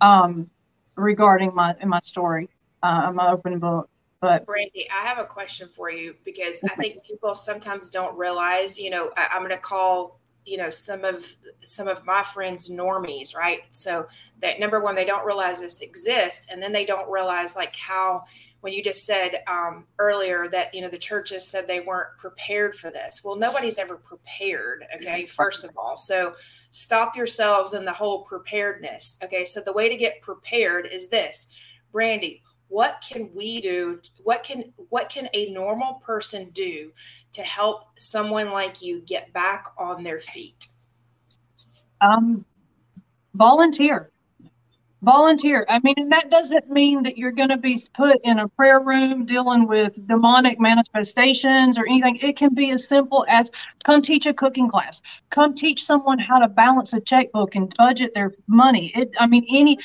um, 0.00 0.48
regarding 0.96 1.54
my 1.54 1.74
my 1.84 2.00
story. 2.00 2.48
Uh, 2.82 3.02
I'm 3.06 3.18
an 3.18 3.26
open 3.26 3.58
book. 3.58 3.88
But 4.20 4.46
Brandy, 4.46 4.88
I 4.90 5.04
have 5.06 5.18
a 5.18 5.24
question 5.24 5.68
for 5.74 5.90
you 5.90 6.14
because 6.24 6.62
I 6.64 6.74
think 6.76 7.04
people 7.06 7.34
sometimes 7.34 7.90
don't 7.90 8.16
realize, 8.16 8.78
you 8.78 8.90
know, 8.90 9.10
I, 9.16 9.28
I'm 9.32 9.40
going 9.40 9.50
to 9.50 9.58
call 9.58 10.20
you 10.44 10.56
know 10.56 10.70
some 10.70 11.04
of 11.04 11.24
some 11.60 11.86
of 11.86 12.04
my 12.04 12.22
friends 12.22 12.68
normies 12.68 13.34
right 13.34 13.60
so 13.70 14.06
that 14.40 14.58
number 14.58 14.80
one 14.80 14.96
they 14.96 15.04
don't 15.04 15.24
realize 15.24 15.60
this 15.60 15.80
exists 15.80 16.48
and 16.50 16.60
then 16.60 16.72
they 16.72 16.84
don't 16.84 17.08
realize 17.08 17.54
like 17.54 17.76
how 17.76 18.24
when 18.62 18.72
you 18.72 18.82
just 18.82 19.04
said 19.04 19.42
um, 19.48 19.84
earlier 19.98 20.48
that 20.48 20.72
you 20.72 20.80
know 20.80 20.88
the 20.88 20.96
churches 20.96 21.46
said 21.46 21.66
they 21.66 21.80
weren't 21.80 22.16
prepared 22.16 22.76
for 22.76 22.90
this. 22.90 23.22
Well 23.22 23.36
nobody's 23.36 23.76
ever 23.76 23.96
prepared 23.96 24.84
okay 24.96 25.26
first 25.26 25.64
of 25.64 25.70
all. 25.76 25.96
So 25.96 26.34
stop 26.70 27.16
yourselves 27.16 27.74
in 27.74 27.84
the 27.84 27.92
whole 27.92 28.22
preparedness 28.22 29.18
okay? 29.22 29.44
So 29.44 29.60
the 29.60 29.72
way 29.72 29.88
to 29.88 29.96
get 29.96 30.22
prepared 30.22 30.88
is 30.90 31.08
this. 31.08 31.48
Brandy 31.90 32.42
what 32.68 33.04
can 33.06 33.28
we 33.34 33.60
do 33.60 34.00
what 34.22 34.42
can 34.42 34.72
what 34.88 35.10
can 35.10 35.28
a 35.34 35.50
normal 35.50 35.94
person 35.94 36.48
do 36.54 36.90
to 37.32 37.42
help 37.42 37.98
someone 37.98 38.50
like 38.50 38.80
you 38.80 39.02
get 39.02 39.30
back 39.32 39.66
on 39.76 40.02
their 40.02 40.20
feet? 40.20 40.68
Um 42.00 42.44
volunteer 43.34 44.12
volunteer. 45.02 45.66
I 45.68 45.80
mean 45.80 46.08
that 46.10 46.30
doesn't 46.30 46.70
mean 46.70 47.02
that 47.02 47.18
you're 47.18 47.32
going 47.32 47.48
to 47.48 47.56
be 47.56 47.78
put 47.94 48.18
in 48.24 48.38
a 48.38 48.48
prayer 48.48 48.80
room 48.80 49.24
dealing 49.26 49.66
with 49.66 50.06
demonic 50.06 50.60
manifestations 50.60 51.76
or 51.76 51.86
anything. 51.86 52.16
It 52.22 52.36
can 52.36 52.54
be 52.54 52.70
as 52.70 52.88
simple 52.88 53.26
as 53.28 53.50
come 53.84 54.00
teach 54.00 54.26
a 54.26 54.34
cooking 54.34 54.68
class. 54.68 55.02
Come 55.30 55.54
teach 55.54 55.84
someone 55.84 56.18
how 56.18 56.38
to 56.38 56.48
balance 56.48 56.92
a 56.92 57.00
checkbook 57.00 57.56
and 57.56 57.74
budget 57.76 58.14
their 58.14 58.32
money. 58.46 58.92
It 58.94 59.14
i 59.18 59.26
mean 59.26 59.44
any 59.50 59.76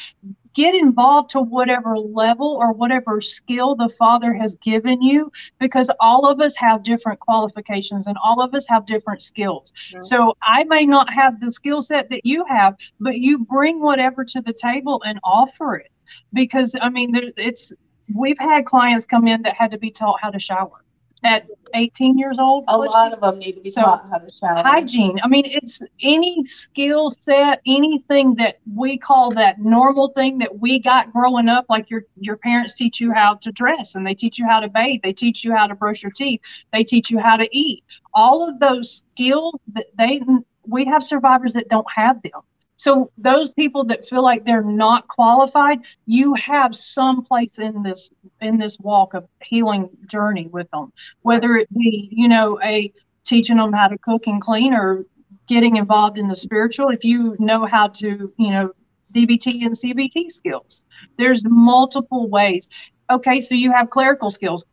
get 0.53 0.75
involved 0.75 1.29
to 1.31 1.41
whatever 1.41 1.97
level 1.97 2.57
or 2.59 2.73
whatever 2.73 3.21
skill 3.21 3.75
the 3.75 3.89
father 3.89 4.33
has 4.33 4.55
given 4.55 5.01
you 5.01 5.31
because 5.59 5.89
all 5.99 6.27
of 6.27 6.41
us 6.41 6.55
have 6.55 6.83
different 6.83 7.19
qualifications 7.19 8.07
and 8.07 8.17
all 8.23 8.41
of 8.41 8.53
us 8.53 8.67
have 8.67 8.85
different 8.85 9.21
skills. 9.21 9.71
Mm-hmm. 9.91 10.01
so 10.01 10.35
i 10.43 10.63
may 10.65 10.85
not 10.85 11.11
have 11.11 11.39
the 11.39 11.51
skill 11.51 11.81
set 11.81 12.09
that 12.09 12.25
you 12.25 12.45
have 12.45 12.75
but 12.99 13.17
you 13.17 13.39
bring 13.39 13.79
whatever 13.79 14.23
to 14.25 14.41
the 14.41 14.53
table 14.53 15.01
and 15.05 15.19
offer 15.23 15.75
it. 15.75 15.91
Because 16.33 16.75
i 16.81 16.89
mean 16.89 17.11
there, 17.11 17.31
it's 17.37 17.73
we've 18.15 18.39
had 18.39 18.65
clients 18.65 19.05
come 19.05 19.27
in 19.27 19.41
that 19.43 19.55
had 19.55 19.71
to 19.71 19.77
be 19.77 19.91
taught 19.91 20.19
how 20.21 20.29
to 20.29 20.39
shower 20.39 20.83
at 21.23 21.47
18 21.73 22.17
years 22.17 22.39
old. 22.39 22.65
A 22.67 22.77
lot 22.77 23.13
of 23.13 23.21
them 23.21 23.39
need 23.39 23.53
to 23.53 23.61
be 23.61 23.69
so 23.69 23.81
taught 23.81 24.09
how 24.09 24.17
to 24.17 24.31
shower. 24.31 24.63
Hygiene. 24.63 25.19
I 25.23 25.27
mean, 25.27 25.43
it's 25.45 25.81
any 26.01 26.45
skill 26.45 27.11
set, 27.11 27.61
anything 27.65 28.35
that 28.35 28.59
we 28.75 28.97
call 28.97 29.31
that 29.31 29.59
normal 29.59 30.09
thing 30.09 30.37
that 30.39 30.59
we 30.59 30.79
got 30.79 31.11
growing 31.11 31.49
up. 31.49 31.65
Like 31.69 31.89
your 31.89 32.03
your 32.19 32.37
parents 32.37 32.75
teach 32.75 32.99
you 32.99 33.11
how 33.11 33.35
to 33.35 33.51
dress, 33.51 33.95
and 33.95 34.05
they 34.05 34.13
teach 34.13 34.39
you 34.39 34.47
how 34.47 34.59
to 34.59 34.69
bathe. 34.69 35.01
They 35.03 35.13
teach 35.13 35.43
you 35.43 35.55
how 35.55 35.67
to 35.67 35.75
brush 35.75 36.03
your 36.03 36.11
teeth. 36.11 36.41
They 36.71 36.83
teach 36.83 37.11
you 37.11 37.19
how 37.19 37.37
to 37.37 37.47
eat. 37.51 37.83
All 38.13 38.47
of 38.47 38.59
those 38.59 39.03
skills 39.09 39.55
that 39.73 39.87
they 39.97 40.21
we 40.65 40.85
have 40.85 41.03
survivors 41.03 41.53
that 41.53 41.69
don't 41.69 41.89
have 41.91 42.21
them. 42.21 42.41
So 42.77 43.11
those 43.17 43.49
people 43.51 43.83
that 43.85 44.05
feel 44.05 44.23
like 44.23 44.45
they're 44.45 44.61
not 44.61 45.07
qualified, 45.07 45.79
you 46.05 46.35
have 46.35 46.75
some 46.75 47.23
place 47.23 47.57
in 47.57 47.81
this 47.83 48.09
in 48.39 48.57
this 48.57 48.79
walk 48.79 49.15
of 49.15 49.27
healing 49.43 49.89
journey 50.05 50.47
with 50.47 50.69
them, 50.71 50.93
whether 51.23 51.55
it 51.55 51.67
be 51.73 52.07
you 52.11 52.27
know 52.27 52.59
a 52.63 52.93
teaching 53.25 53.57
them 53.57 53.73
how 53.73 53.87
to 53.87 53.97
cook 53.97 54.27
and 54.27 54.41
clean 54.41 54.73
or 54.73 55.05
getting 55.47 55.77
involved 55.77 56.17
in 56.17 56.27
the 56.27 56.35
spiritual. 56.35 56.89
If 56.89 57.03
you 57.03 57.35
know 57.39 57.65
how 57.65 57.87
to 57.87 58.31
you 58.37 58.51
know 58.51 58.71
DBT 59.11 59.65
and 59.65 59.75
CBT 59.75 60.31
skills, 60.31 60.83
there's 61.17 61.43
multiple 61.45 62.29
ways. 62.29 62.69
Okay, 63.09 63.41
so 63.41 63.55
you 63.55 63.71
have 63.71 63.89
clerical 63.89 64.29
skills. 64.29 64.65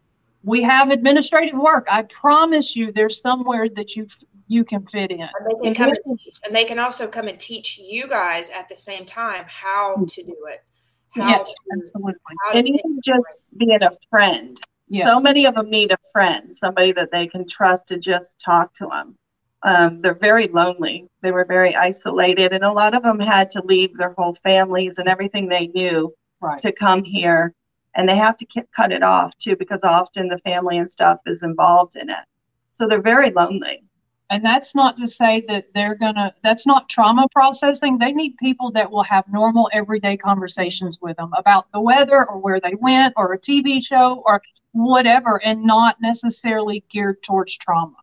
We 0.42 0.62
have 0.62 0.90
administrative 0.90 1.58
work. 1.58 1.87
I 1.90 2.02
promise 2.02 2.76
you, 2.76 2.92
there's 2.92 3.23
somewhere 3.23 3.66
that 3.70 3.96
you 3.96 4.06
you 4.54 4.64
can 4.64 4.87
fit 4.87 5.11
in. 5.11 5.20
And 5.20 5.30
they 5.50 5.62
can 5.62 5.75
come 5.75 5.90
and 5.90 6.18
teach, 6.18 6.38
and 6.46 6.54
they 6.54 6.64
can 6.64 6.78
also 6.78 7.08
come 7.08 7.26
and 7.28 7.38
teach 7.38 7.78
you 7.78 8.06
guys 8.08 8.50
at 8.50 8.68
the 8.68 8.76
same 8.76 9.04
time 9.04 9.44
how 9.49 9.96
mm. 9.96 10.08
to 10.14 10.23
do 10.23 10.37
it. 10.49 10.62
How 11.11 11.28
yes, 11.28 11.52
to, 11.52 11.78
absolutely. 11.78 12.14
and 12.54 12.68
even 12.68 13.00
just 13.04 13.56
being 13.56 13.82
a 13.82 13.90
friend. 14.11 14.61
Yes. 14.88 15.06
So 15.06 15.20
many 15.20 15.46
of 15.46 15.54
them 15.54 15.70
need 15.70 15.92
a 15.92 15.99
friend, 16.12 16.54
somebody 16.54 16.92
that 16.92 17.11
they 17.11 17.26
can 17.26 17.49
trust 17.49 17.88
to 17.88 17.99
just 17.99 18.38
talk 18.38 18.75
to 18.75 18.87
them. 18.87 19.16
Um, 19.62 20.02
they're 20.02 20.14
very 20.14 20.49
lonely. 20.49 21.08
They 21.23 21.32
were 21.32 21.44
very 21.44 21.75
isolated, 21.75 22.52
and 22.52 22.64
a 22.64 22.73
lot 22.73 22.94
of 22.94 23.02
them 23.02 23.18
had 23.18 23.50
to 23.50 23.62
leave 23.64 23.96
their 23.96 24.14
whole 24.18 24.37
families 24.42 24.99
and 24.99 25.08
everything 25.08 25.49
they 25.49 25.68
knew 25.68 26.12
right. 26.40 26.61
to 26.61 26.73
come 26.73 27.02
here. 27.02 27.54
And 27.96 28.08
they 28.08 28.16
have 28.16 28.37
to 28.38 28.46
cut 28.76 28.92
it 28.92 29.02
off 29.02 29.37
too, 29.38 29.56
because 29.56 29.84
often 29.84 30.28
the 30.28 30.38
family 30.38 30.78
and 30.78 30.90
stuff 30.90 31.20
is 31.26 31.42
involved 31.42 31.96
in 31.96 32.11
it. 32.11 32.25
So 32.73 32.88
they're 32.88 33.00
very 33.00 33.30
lonely. 33.30 33.84
And 34.31 34.45
that's 34.45 34.75
not 34.75 34.97
to 34.97 35.07
say 35.07 35.45
that 35.49 35.66
they're 35.75 35.95
going 35.95 36.14
to, 36.14 36.35
that's 36.43 36.66
not 36.66 36.88
trauma 36.88 37.28
processing. 37.31 37.99
They 37.99 38.12
need 38.12 38.37
people 38.38 38.71
that 38.71 38.90
will 38.90 39.02
have 39.02 39.31
normal, 39.31 39.69
everyday 39.73 40.16
conversations 40.16 40.99
with 41.00 41.19
them 41.19 41.31
about 41.37 41.71
the 41.73 41.81
weather 41.81 42.26
or 42.28 42.38
where 42.38 42.59
they 42.59 42.75
went 42.81 43.12
or 43.16 43.35
a 43.35 43.38
TV 43.38 43.85
show 43.85 44.23
or 44.25 44.43
whatever, 44.73 45.40
and 45.45 45.62
not 45.62 46.00
necessarily 46.00 46.83
geared 46.88 47.23
towards 47.23 47.57
trauma. 47.59 47.97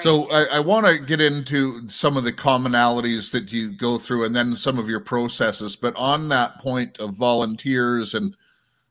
So 0.00 0.30
I, 0.30 0.44
I 0.56 0.60
want 0.60 0.86
to 0.86 0.98
get 0.98 1.20
into 1.20 1.88
some 1.88 2.16
of 2.16 2.24
the 2.24 2.32
commonalities 2.32 3.30
that 3.32 3.52
you 3.52 3.72
go 3.72 3.98
through 3.98 4.24
and 4.24 4.34
then 4.34 4.56
some 4.56 4.78
of 4.78 4.88
your 4.88 5.00
processes. 5.00 5.76
But 5.76 5.94
on 5.96 6.28
that 6.28 6.58
point 6.60 6.98
of 6.98 7.14
volunteers 7.14 8.14
and 8.14 8.36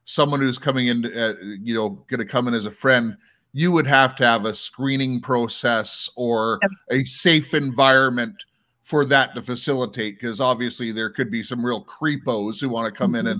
someone 0.05 0.39
who's 0.39 0.57
coming 0.57 0.87
in, 0.87 1.05
uh, 1.05 1.33
you 1.61 1.73
know, 1.73 1.89
going 2.07 2.19
to 2.19 2.25
come 2.25 2.47
in 2.47 2.53
as 2.53 2.65
a 2.65 2.71
friend, 2.71 3.15
you 3.53 3.71
would 3.71 3.87
have 3.87 4.15
to 4.17 4.25
have 4.25 4.45
a 4.45 4.53
screening 4.53 5.21
process 5.21 6.09
or 6.15 6.59
a 6.91 7.03
safe 7.03 7.53
environment 7.53 8.35
for 8.83 9.05
that 9.05 9.35
to 9.35 9.41
facilitate 9.41 10.19
because 10.19 10.39
obviously 10.39 10.91
there 10.91 11.09
could 11.09 11.29
be 11.29 11.43
some 11.43 11.63
real 11.63 11.83
creepos 11.85 12.59
who 12.59 12.69
want 12.69 12.91
to 12.91 12.97
come 12.97 13.15
in 13.15 13.27
and 13.27 13.39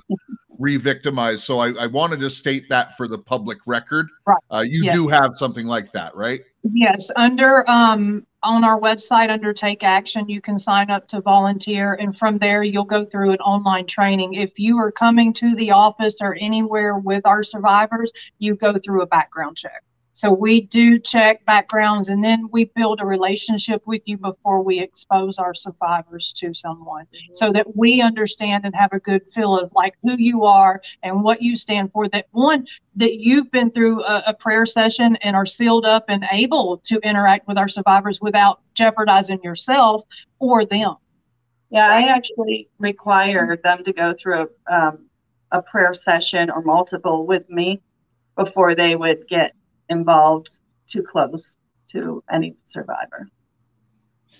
re-victimize. 0.60 1.42
So 1.42 1.58
I, 1.58 1.72
I 1.72 1.86
wanted 1.86 2.20
to 2.20 2.30
state 2.30 2.68
that 2.68 2.96
for 2.96 3.08
the 3.08 3.18
public 3.18 3.58
record. 3.66 4.06
Right. 4.26 4.36
Uh, 4.50 4.60
you 4.60 4.84
yes. 4.84 4.94
do 4.94 5.08
have 5.08 5.32
something 5.36 5.66
like 5.66 5.90
that 5.92 6.14
right? 6.14 6.42
Yes 6.72 7.10
under 7.16 7.68
um 7.68 8.26
on 8.42 8.64
our 8.64 8.78
website 8.78 9.30
under 9.30 9.52
take 9.52 9.82
action 9.82 10.28
you 10.28 10.40
can 10.40 10.58
sign 10.58 10.90
up 10.90 11.08
to 11.08 11.20
volunteer 11.20 11.94
and 11.94 12.16
from 12.16 12.38
there 12.38 12.62
you'll 12.62 12.84
go 12.84 13.04
through 13.04 13.30
an 13.32 13.38
online 13.38 13.86
training. 13.86 14.34
If 14.34 14.58
you 14.58 14.78
are 14.78 14.92
coming 14.92 15.32
to 15.34 15.54
the 15.56 15.70
office 15.70 16.20
or 16.20 16.36
anywhere 16.38 16.98
with 16.98 17.26
our 17.26 17.42
survivors 17.42 18.12
you 18.38 18.54
go 18.54 18.78
through 18.78 19.02
a 19.02 19.06
background 19.06 19.56
check 19.56 19.82
So 20.20 20.30
we 20.30 20.60
do 20.60 20.98
check 20.98 21.42
backgrounds 21.46 22.10
and 22.10 22.22
then 22.22 22.46
we 22.52 22.66
build 22.76 23.00
a 23.00 23.06
relationship 23.06 23.80
with 23.86 24.02
you 24.04 24.18
before 24.18 24.62
we 24.62 24.78
expose 24.78 25.38
our 25.38 25.54
survivors 25.54 26.34
to 26.34 26.52
someone 26.52 27.06
Mm-hmm. 27.06 27.32
so 27.32 27.52
that 27.52 27.74
we 27.74 28.02
understand 28.02 28.66
and 28.66 28.74
have 28.74 28.92
a 28.92 28.98
good 28.98 29.22
feel 29.32 29.58
of 29.58 29.72
like 29.74 29.94
who 30.02 30.18
you 30.18 30.44
are 30.44 30.82
and 31.02 31.22
what 31.22 31.40
you 31.40 31.56
stand 31.56 31.90
for. 31.90 32.06
That 32.08 32.26
one, 32.32 32.66
that 32.96 33.14
you've 33.14 33.50
been 33.50 33.70
through 33.70 34.04
a, 34.04 34.24
a 34.26 34.34
prayer 34.34 34.66
session 34.66 35.16
and 35.22 35.34
are 35.34 35.46
sealed 35.46 35.86
up 35.86 36.04
and 36.08 36.26
able 36.30 36.76
to 36.84 36.98
interact 36.98 37.48
with 37.48 37.56
our 37.56 37.68
survivors 37.68 38.20
without 38.20 38.60
jeopardizing 38.74 39.40
yourself 39.42 40.04
or 40.38 40.66
them. 40.66 40.96
Yeah, 41.70 41.88
I 41.88 42.08
actually 42.08 42.68
require 42.78 43.58
them 43.64 43.84
to 43.84 43.92
go 43.94 44.12
through 44.12 44.50
a, 44.68 44.74
um, 44.74 45.06
a 45.50 45.62
prayer 45.62 45.94
session 45.94 46.50
or 46.50 46.60
multiple 46.60 47.26
with 47.26 47.48
me 47.48 47.80
before 48.36 48.74
they 48.74 48.96
would 48.96 49.26
get 49.26 49.54
involved 49.90 50.48
too 50.86 51.02
close 51.02 51.56
to 51.92 52.22
any 52.32 52.56
survivor. 52.66 53.28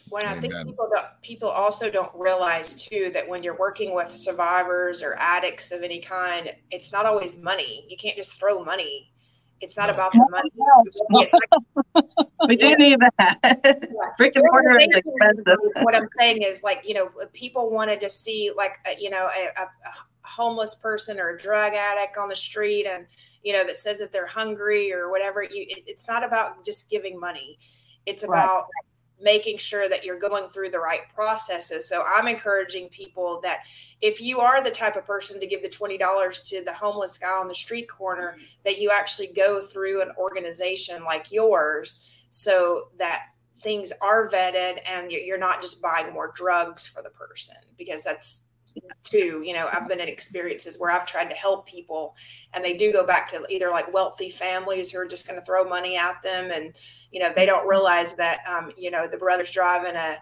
What 0.09 0.25
I 0.25 0.40
think 0.40 0.54
um, 0.54 0.66
people 0.66 0.88
don't, 0.92 1.07
people 1.23 1.49
also 1.49 1.88
don't 1.88 2.11
realize 2.16 2.83
too 2.83 3.11
that 3.14 3.28
when 3.28 3.45
you're 3.45 3.57
working 3.57 3.95
with 3.95 4.11
survivors 4.11 5.04
or 5.04 5.14
addicts 5.19 5.71
of 5.71 5.83
any 5.83 6.00
kind, 6.00 6.50
it's 6.73 6.92
not 6.92 7.07
always 7.07 7.40
money. 7.40 7.85
You 7.88 7.97
can't 7.97 8.16
just 8.16 8.33
throw 8.33 8.64
money. 8.64 9.12
It's 9.61 9.76
not 9.76 9.90
about 9.90 10.12
the 10.12 10.26
money. 10.30 10.50
Like 11.11 11.30
We 12.49 12.57
do 12.57 12.75
need 12.76 12.99
that. 13.19 13.38
Brick 14.19 14.35
and 14.35 14.45
mortar 14.50 14.80
is 14.80 14.88
expensive. 14.97 15.59
What 15.83 15.95
I'm 15.95 16.09
saying 16.19 16.42
is, 16.42 16.62
like, 16.62 16.83
you 16.85 16.95
know, 16.95 17.11
people 17.35 17.71
want 17.71 17.90
to 17.90 17.99
just 17.99 18.25
see, 18.25 18.50
like, 18.57 18.78
a, 18.87 18.99
you 18.99 19.11
know, 19.11 19.28
a, 19.28 19.61
a, 19.61 19.64
a 19.64 19.92
homeless 20.30 20.75
person 20.76 21.18
or 21.18 21.30
a 21.30 21.38
drug 21.38 21.75
addict 21.75 22.16
on 22.16 22.28
the 22.28 22.37
street, 22.37 22.87
and 22.87 23.06
you 23.42 23.52
know, 23.52 23.64
that 23.66 23.78
says 23.78 23.99
that 23.99 24.12
they're 24.12 24.26
hungry 24.26 24.92
or 24.92 25.10
whatever. 25.10 25.42
You, 25.42 25.66
it, 25.68 25.84
it's 25.87 26.06
not 26.06 26.25
about 26.25 26.64
just 26.64 26.90
giving 26.90 27.18
money. 27.18 27.58
It's 28.06 28.22
Right. 28.22 28.44
about 28.44 28.64
making 29.22 29.58
sure 29.58 29.87
that 29.88 30.02
you're 30.02 30.18
going 30.18 30.49
through 30.49 30.70
the 30.70 30.78
right 30.78 31.02
processes. 31.14 31.87
So 31.87 32.02
I'm 32.06 32.26
encouraging 32.26 32.88
people 32.88 33.38
that 33.42 33.58
if 34.00 34.20
you 34.20 34.40
are 34.40 34.64
the 34.64 34.70
type 34.70 34.96
of 34.96 35.04
person 35.04 35.38
to 35.40 35.46
give 35.46 35.62
the 35.62 35.68
twenty 35.68 35.99
dollars 35.99 36.42
to 36.44 36.62
the 36.64 36.72
homeless 36.72 37.18
guy 37.18 37.28
on 37.28 37.49
the 37.49 37.54
street 37.54 37.88
corner, 37.88 38.37
that 38.64 38.78
you 38.80 38.90
actually 38.90 39.28
go 39.28 39.60
through 39.60 40.00
an 40.02 40.12
organization 40.16 41.04
like 41.04 41.30
yours 41.30 42.08
so 42.30 42.88
that 42.99 43.26
things 43.60 43.92
are 44.00 44.28
vetted 44.30 44.78
and 44.87 45.12
you're 45.12 45.38
not 45.38 45.60
just 45.60 45.82
buying 45.82 46.12
more 46.12 46.32
drugs 46.34 46.87
for 46.87 47.02
the 47.02 47.10
person 47.10 47.56
because 47.76 48.02
that's 48.02 48.40
too 49.02 49.42
you 49.44 49.52
know 49.52 49.68
i've 49.72 49.88
been 49.88 50.00
in 50.00 50.08
experiences 50.08 50.78
where 50.78 50.90
i've 50.90 51.06
tried 51.06 51.28
to 51.28 51.34
help 51.34 51.66
people 51.66 52.14
and 52.52 52.64
they 52.64 52.76
do 52.76 52.92
go 52.92 53.04
back 53.04 53.28
to 53.28 53.44
either 53.48 53.70
like 53.70 53.92
wealthy 53.92 54.28
families 54.28 54.90
who 54.90 54.98
are 54.98 55.06
just 55.06 55.26
going 55.26 55.38
to 55.38 55.44
throw 55.44 55.64
money 55.64 55.96
at 55.96 56.22
them 56.22 56.50
and 56.50 56.74
you 57.10 57.20
know 57.20 57.32
they 57.34 57.46
don't 57.46 57.66
realize 57.66 58.14
that 58.14 58.40
um, 58.48 58.70
you 58.76 58.90
know 58.90 59.08
the 59.08 59.16
brother's 59.16 59.50
driving 59.50 59.96
a 59.96 60.16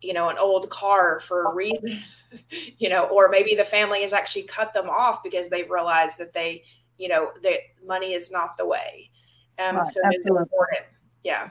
you 0.00 0.12
know 0.12 0.28
an 0.28 0.38
old 0.38 0.68
car 0.70 1.20
for 1.20 1.44
a 1.44 1.54
reason 1.54 1.98
you 2.78 2.88
know 2.88 3.04
or 3.04 3.28
maybe 3.28 3.54
the 3.54 3.64
family 3.64 4.02
has 4.02 4.12
actually 4.12 4.42
cut 4.42 4.74
them 4.74 4.88
off 4.88 5.22
because 5.22 5.48
they've 5.48 5.70
realized 5.70 6.18
that 6.18 6.32
they 6.34 6.62
you 6.98 7.08
know 7.08 7.30
that 7.42 7.58
money 7.86 8.12
is 8.12 8.30
not 8.30 8.56
the 8.56 8.66
way. 8.66 9.10
Um 9.58 9.76
Right, 9.76 9.86
so 9.86 10.00
it's 10.04 10.26
absolutely. 10.26 10.42
important. 10.42 10.82
Yeah 11.24 11.50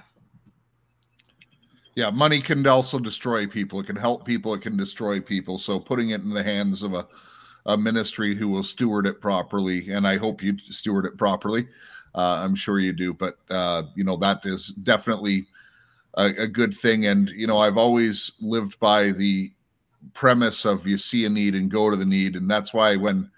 yeah 1.96 2.10
money 2.10 2.42
can 2.42 2.66
also 2.68 3.00
destroy 3.00 3.46
people. 3.48 3.80
It 3.80 3.88
can 3.88 3.96
help 3.96 4.26
people. 4.26 4.54
It 4.54 4.62
can 4.62 4.78
destroy 4.78 5.20
people. 5.20 5.58
So 5.58 5.80
putting 5.80 6.10
it 6.10 6.22
in 6.22 6.30
the 6.30 6.44
hands 6.44 6.84
of 6.84 6.94
a, 6.94 7.08
a 7.66 7.78
ministry 7.78 8.36
who 8.36 8.48
will 8.50 8.64
steward 8.64 9.06
it 9.06 9.22
properly 9.22 9.92
and 9.92 10.08
i 10.08 10.18
hope 10.18 10.42
you 10.42 10.58
steward 10.70 11.06
it 11.06 11.18
properly. 11.18 11.68
Uh, 12.14 12.42
i'm 12.44 12.56
sure 12.56 12.80
you 12.80 12.92
do 12.92 13.14
but 13.14 13.38
uh, 13.50 13.84
you 13.96 14.04
know 14.04 14.18
that 14.18 14.46
is 14.46 14.68
definitely 14.84 15.46
a, 16.16 16.26
a 16.40 16.48
good 16.48 16.74
thing. 16.74 17.06
And 17.08 17.30
you 17.30 17.48
know 17.48 17.60
i've 17.60 17.78
always 17.78 18.34
lived 18.42 18.80
by 18.80 19.12
the 19.12 19.52
premise 20.14 20.66
of 20.66 20.88
you 20.88 20.98
see 20.98 21.26
a 21.26 21.30
need 21.30 21.56
and 21.56 21.70
go 21.70 21.90
to 21.90 21.96
the 21.96 22.06
need. 22.06 22.36
And 22.36 22.50
that's 22.50 22.74
why 22.74 22.96
when 22.96 23.30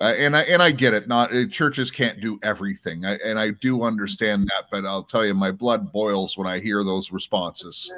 uh, 0.00 0.14
and 0.16 0.34
I 0.34 0.42
and 0.44 0.62
I 0.62 0.70
get 0.70 0.94
it. 0.94 1.08
Not 1.08 1.34
uh, 1.34 1.46
churches 1.46 1.90
can't 1.90 2.20
do 2.20 2.38
everything, 2.42 3.04
I, 3.04 3.16
and 3.24 3.38
I 3.38 3.50
do 3.50 3.82
understand 3.82 4.44
that. 4.44 4.64
But 4.70 4.86
I'll 4.86 5.02
tell 5.02 5.26
you, 5.26 5.34
my 5.34 5.50
blood 5.50 5.92
boils 5.92 6.38
when 6.38 6.46
I 6.46 6.58
hear 6.58 6.82
those 6.82 7.12
responses, 7.12 7.92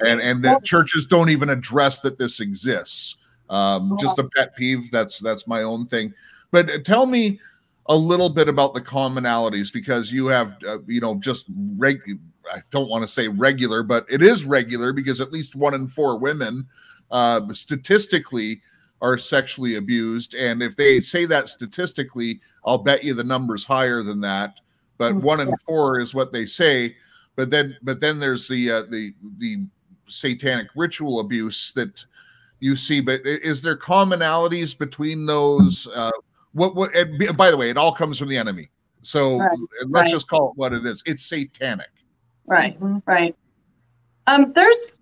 and 0.00 0.20
and 0.20 0.42
that 0.44 0.64
churches 0.64 1.06
don't 1.06 1.28
even 1.28 1.50
address 1.50 2.00
that 2.00 2.18
this 2.18 2.40
exists. 2.40 3.16
Um, 3.50 3.98
just 4.00 4.18
a 4.18 4.24
pet 4.34 4.56
peeve. 4.56 4.90
That's 4.90 5.18
that's 5.18 5.46
my 5.46 5.62
own 5.62 5.86
thing. 5.86 6.14
But 6.52 6.70
uh, 6.70 6.78
tell 6.78 7.04
me 7.04 7.38
a 7.86 7.96
little 7.96 8.30
bit 8.30 8.48
about 8.48 8.72
the 8.72 8.80
commonalities 8.80 9.70
because 9.70 10.10
you 10.10 10.28
have 10.28 10.56
uh, 10.66 10.78
you 10.86 11.02
know 11.02 11.16
just 11.16 11.46
reg. 11.76 12.00
I 12.50 12.62
don't 12.70 12.88
want 12.88 13.02
to 13.02 13.08
say 13.08 13.28
regular, 13.28 13.82
but 13.82 14.06
it 14.08 14.22
is 14.22 14.46
regular 14.46 14.94
because 14.94 15.20
at 15.20 15.32
least 15.32 15.54
one 15.54 15.74
in 15.74 15.86
four 15.86 16.18
women, 16.18 16.66
uh, 17.10 17.52
statistically 17.52 18.62
are 19.02 19.18
sexually 19.18 19.74
abused. 19.74 20.34
And 20.34 20.62
if 20.62 20.76
they 20.76 21.00
say 21.00 21.26
that 21.26 21.48
statistically, 21.48 22.40
I'll 22.64 22.78
bet 22.78 23.04
you 23.04 23.12
the 23.12 23.24
number's 23.24 23.64
higher 23.64 24.02
than 24.02 24.20
that. 24.22 24.54
But 24.96 25.16
one 25.16 25.40
in 25.40 25.52
four 25.66 26.00
is 26.00 26.14
what 26.14 26.32
they 26.32 26.46
say. 26.46 26.96
But 27.34 27.50
then, 27.50 27.76
but 27.82 27.98
then 27.98 28.20
there's 28.20 28.46
the 28.46 28.70
uh, 28.70 28.82
the 28.82 29.12
the 29.38 29.64
satanic 30.06 30.68
ritual 30.76 31.18
abuse 31.20 31.72
that 31.74 32.04
you 32.60 32.76
see. 32.76 33.00
But 33.00 33.20
is 33.24 33.60
there 33.60 33.76
commonalities 33.76 34.78
between 34.78 35.26
those? 35.26 35.88
Uh, 35.94 36.12
what 36.52 36.76
what? 36.76 36.94
And 36.94 37.18
b- 37.18 37.32
by 37.32 37.50
the 37.50 37.56
way, 37.56 37.70
it 37.70 37.76
all 37.76 37.92
comes 37.92 38.18
from 38.18 38.28
the 38.28 38.38
enemy. 38.38 38.70
So 39.02 39.38
Right, 39.38 39.58
let's 39.88 39.90
right. 40.04 40.10
just 40.12 40.28
call 40.28 40.50
it 40.50 40.56
what 40.56 40.72
it 40.72 40.86
is. 40.86 41.02
It's 41.06 41.24
satanic. 41.24 41.90
Right. 42.46 42.78
Mhm. 42.78 43.02
Right. 43.06 43.34
Um, 44.28 44.52
there's 44.52 44.98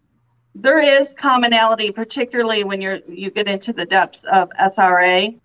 there 0.54 0.78
is 0.78 1.14
commonality, 1.14 1.90
particularly 1.90 2.64
when 2.64 2.80
you're 2.80 3.00
you 3.08 3.30
get 3.30 3.48
into 3.48 3.72
the 3.72 3.86
depths 3.86 4.24
of 4.24 4.50
SRA. 4.60 5.38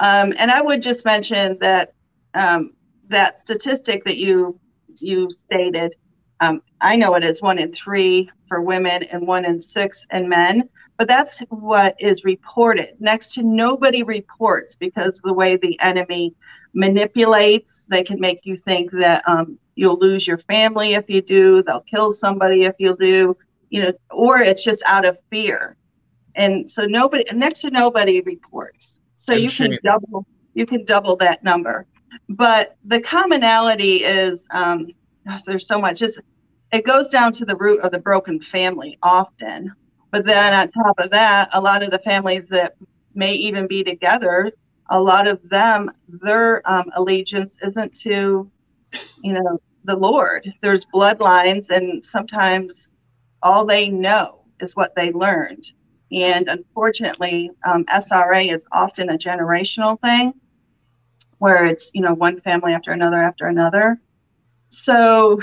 Um, 0.00 0.34
and 0.38 0.50
I 0.50 0.60
would 0.60 0.82
just 0.82 1.04
mention 1.04 1.58
that 1.60 1.92
um, 2.34 2.72
that 3.08 3.40
statistic 3.40 4.04
that 4.04 4.18
you 4.18 4.58
you 4.98 5.30
stated, 5.30 5.96
um, 6.40 6.62
I 6.80 6.96
know 6.96 7.14
it 7.14 7.24
is 7.24 7.40
one 7.40 7.58
in 7.58 7.72
three 7.72 8.30
for 8.48 8.60
women 8.60 9.04
and 9.04 9.26
one 9.26 9.44
in 9.44 9.60
six 9.60 10.06
in 10.12 10.28
men, 10.28 10.68
but 10.98 11.08
that's 11.08 11.38
what 11.48 11.96
is 11.98 12.24
reported. 12.24 12.96
Next 13.00 13.34
to 13.34 13.42
nobody 13.42 14.02
reports 14.02 14.76
because 14.76 15.20
the 15.24 15.32
way 15.32 15.56
the 15.56 15.78
enemy 15.80 16.34
manipulates. 16.74 17.86
They 17.88 18.02
can 18.02 18.20
make 18.20 18.40
you 18.44 18.56
think 18.56 18.90
that 18.92 19.22
um, 19.26 19.58
you'll 19.74 19.98
lose 19.98 20.26
your 20.26 20.38
family 20.38 20.94
if 20.94 21.08
you 21.08 21.22
do, 21.22 21.62
they'll 21.62 21.80
kill 21.80 22.12
somebody 22.12 22.64
if 22.64 22.74
you 22.78 22.96
do, 22.98 23.36
you 23.70 23.82
know, 23.82 23.92
or 24.10 24.40
it's 24.40 24.62
just 24.62 24.82
out 24.86 25.04
of 25.04 25.18
fear. 25.30 25.76
And 26.34 26.70
so 26.70 26.84
nobody, 26.84 27.24
next 27.34 27.60
to 27.62 27.70
nobody 27.70 28.20
reports. 28.20 29.00
So 29.16 29.32
And 29.32 29.42
you 29.42 29.50
can 29.50 29.78
double, 29.82 30.26
you 30.54 30.66
can 30.66 30.84
double 30.84 31.16
that 31.16 31.42
number. 31.42 31.86
But 32.28 32.76
the 32.84 33.00
commonality 33.00 33.96
is, 34.04 34.46
um, 34.50 34.88
gosh, 35.26 35.42
there's 35.44 35.66
so 35.66 35.80
much. 35.80 36.02
It's, 36.02 36.18
it 36.72 36.84
goes 36.84 37.08
down 37.08 37.32
to 37.32 37.44
the 37.44 37.56
root 37.56 37.80
of 37.80 37.92
the 37.92 37.98
broken 37.98 38.40
family 38.40 38.98
often. 39.02 39.72
But 40.10 40.26
then 40.26 40.52
on 40.52 40.70
top 40.70 40.98
of 40.98 41.10
that, 41.10 41.48
a 41.52 41.60
lot 41.60 41.82
of 41.82 41.90
the 41.90 41.98
families 41.98 42.48
that 42.48 42.74
may 43.14 43.34
even 43.34 43.66
be 43.66 43.84
together, 43.84 44.52
a 44.90 45.00
lot 45.00 45.26
of 45.26 45.48
them, 45.48 45.88
their 46.08 46.62
um, 46.64 46.86
allegiance 46.94 47.58
isn't 47.62 47.94
to, 48.00 48.50
you 49.22 49.32
know, 49.32 49.60
the 49.84 49.96
Lord. 49.96 50.52
There's 50.62 50.84
bloodlines, 50.86 51.70
and 51.70 52.04
sometimes 52.04 52.90
all 53.42 53.64
they 53.64 53.88
know 53.88 54.44
is 54.60 54.76
what 54.76 54.94
they 54.94 55.12
learned. 55.12 55.72
And 56.12 56.48
unfortunately, 56.48 57.50
um, 57.64 57.84
SRA 57.86 58.52
is 58.52 58.66
often 58.72 59.10
a 59.10 59.18
generational 59.18 60.00
thing 60.00 60.34
where 61.38 61.66
it's, 61.66 61.90
you 61.94 62.02
know, 62.02 62.14
one 62.14 62.38
family 62.40 62.72
after 62.72 62.90
another 62.90 63.16
after 63.16 63.46
another. 63.46 64.00
So 64.68 65.40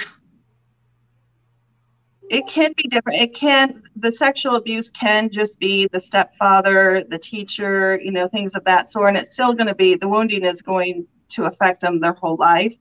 it 2.29 2.45
can 2.47 2.73
be 2.75 2.83
different. 2.89 3.21
It 3.21 3.33
can, 3.33 3.81
the 3.95 4.11
sexual 4.11 4.55
abuse 4.55 4.91
can 4.91 5.29
just 5.29 5.59
be 5.59 5.87
the 5.91 5.99
stepfather, 5.99 7.05
the 7.09 7.17
teacher, 7.17 7.99
you 8.03 8.11
know, 8.11 8.27
things 8.27 8.55
of 8.55 8.63
that 8.65 8.87
sort. 8.87 9.09
And 9.09 9.17
it's 9.17 9.31
still 9.31 9.53
going 9.53 9.67
to 9.67 9.75
be, 9.75 9.95
the 9.95 10.09
wounding 10.09 10.43
is 10.43 10.61
going 10.61 11.07
to 11.29 11.45
affect 11.45 11.81
them 11.81 11.99
their 11.99 12.13
whole 12.13 12.35
life. 12.35 12.75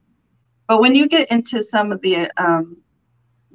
But 0.67 0.81
when 0.81 0.95
you 0.95 1.07
get 1.07 1.31
into 1.31 1.63
some 1.63 1.93
of 1.93 2.01
the, 2.01 2.29
um, 2.37 2.77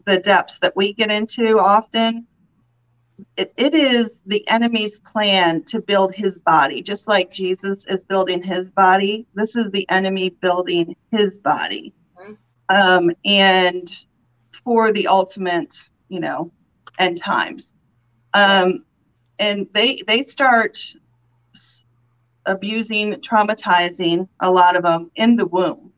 the 0.06 0.18
depths 0.18 0.58
that 0.60 0.76
we 0.76 0.92
get 0.94 1.10
into 1.10 1.58
often, 1.58 2.26
it, 3.36 3.52
it 3.56 3.74
is 3.74 4.22
the 4.26 4.46
enemy's 4.48 4.98
plan 5.00 5.62
to 5.64 5.80
build 5.80 6.14
his 6.14 6.38
body, 6.38 6.82
just 6.82 7.08
like 7.08 7.30
Jesus 7.30 7.86
is 7.86 8.02
building 8.02 8.42
his 8.42 8.70
body. 8.70 9.26
This 9.34 9.56
is 9.56 9.70
the 9.70 9.88
enemy 9.90 10.30
building 10.30 10.96
his 11.10 11.38
body. 11.38 11.92
Um, 12.68 13.10
and 13.24 13.94
for 14.64 14.92
the 14.92 15.06
ultimate, 15.06 15.90
you 16.08 16.20
know, 16.20 16.50
end 16.98 17.18
times. 17.18 17.74
Um, 18.34 18.84
and 19.38 19.66
they 19.74 20.02
they 20.06 20.22
start 20.22 20.78
abusing, 22.46 23.12
traumatizing 23.14 24.28
a 24.40 24.50
lot 24.50 24.76
of 24.76 24.82
them 24.82 25.10
in 25.16 25.36
the 25.36 25.46
womb. 25.46 25.91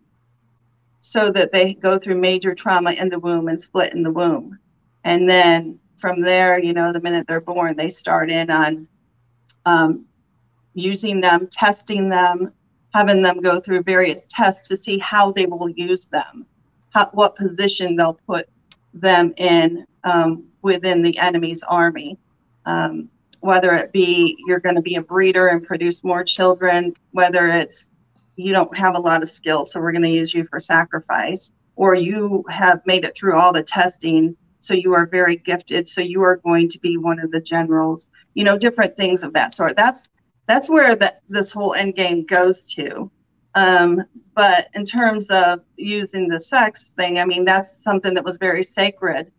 So 1.06 1.30
that 1.30 1.52
they 1.52 1.74
go 1.74 1.98
through 1.98 2.14
major 2.14 2.54
trauma 2.54 2.92
in 2.92 3.10
the 3.10 3.18
womb 3.18 3.48
and 3.48 3.60
split 3.60 3.92
in 3.92 4.02
the 4.02 4.10
womb. 4.10 4.58
And 5.04 5.28
then 5.28 5.78
from 5.98 6.22
there, 6.22 6.58
you 6.58 6.72
know, 6.72 6.94
the 6.94 7.00
minute 7.00 7.26
they're 7.28 7.42
born, 7.42 7.76
they 7.76 7.90
start 7.90 8.30
in 8.30 8.48
on 8.48 8.88
um, 9.66 10.06
using 10.72 11.20
them, 11.20 11.46
testing 11.48 12.08
them, 12.08 12.50
having 12.94 13.20
them 13.20 13.42
go 13.42 13.60
through 13.60 13.82
various 13.82 14.26
tests 14.30 14.66
to 14.68 14.78
see 14.78 14.96
how 14.96 15.30
they 15.30 15.44
will 15.44 15.68
use 15.68 16.06
them, 16.06 16.46
how, 16.88 17.10
what 17.12 17.36
position 17.36 17.96
they'll 17.96 18.18
put 18.26 18.48
them 18.94 19.34
in 19.36 19.86
um, 20.04 20.42
within 20.62 21.02
the 21.02 21.18
enemy's 21.18 21.62
army. 21.64 22.18
Um, 22.64 23.10
whether 23.40 23.74
it 23.74 23.92
be 23.92 24.38
you're 24.46 24.58
going 24.58 24.76
to 24.76 24.80
be 24.80 24.94
a 24.94 25.02
breeder 25.02 25.48
and 25.48 25.62
produce 25.66 26.02
more 26.02 26.24
children, 26.24 26.94
whether 27.12 27.46
it's 27.46 27.88
you 28.36 28.52
don't 28.52 28.76
have 28.76 28.96
a 28.96 29.00
lot 29.00 29.22
of 29.22 29.28
skills, 29.28 29.72
so 29.72 29.80
we're 29.80 29.92
going 29.92 30.02
to 30.02 30.08
use 30.08 30.34
you 30.34 30.44
for 30.44 30.60
sacrifice, 30.60 31.52
or 31.76 31.94
you 31.94 32.44
have 32.48 32.80
made 32.86 33.04
it 33.04 33.16
through 33.16 33.36
all 33.36 33.52
the 33.52 33.62
testing, 33.62 34.36
so 34.60 34.74
you 34.74 34.94
are 34.94 35.06
very 35.06 35.36
gifted, 35.36 35.86
so 35.86 36.00
you 36.00 36.22
are 36.22 36.36
going 36.36 36.68
to 36.68 36.78
be 36.80 36.96
one 36.96 37.20
of 37.20 37.30
the 37.30 37.40
generals. 37.40 38.10
You 38.34 38.44
know, 38.44 38.58
different 38.58 38.96
things 38.96 39.22
of 39.22 39.32
that 39.34 39.52
sort. 39.52 39.76
That's 39.76 40.08
that's 40.46 40.68
where 40.68 40.94
that 40.96 41.20
this 41.28 41.52
whole 41.52 41.74
end 41.74 41.94
game 41.94 42.24
goes 42.26 42.62
to. 42.74 43.10
Um, 43.54 44.02
but 44.34 44.68
in 44.74 44.84
terms 44.84 45.30
of 45.30 45.60
using 45.76 46.28
the 46.28 46.40
sex 46.40 46.92
thing, 46.96 47.18
I 47.18 47.24
mean, 47.24 47.44
that's 47.44 47.82
something 47.82 48.14
that 48.14 48.24
was 48.24 48.36
very 48.36 48.64
sacred 48.64 49.32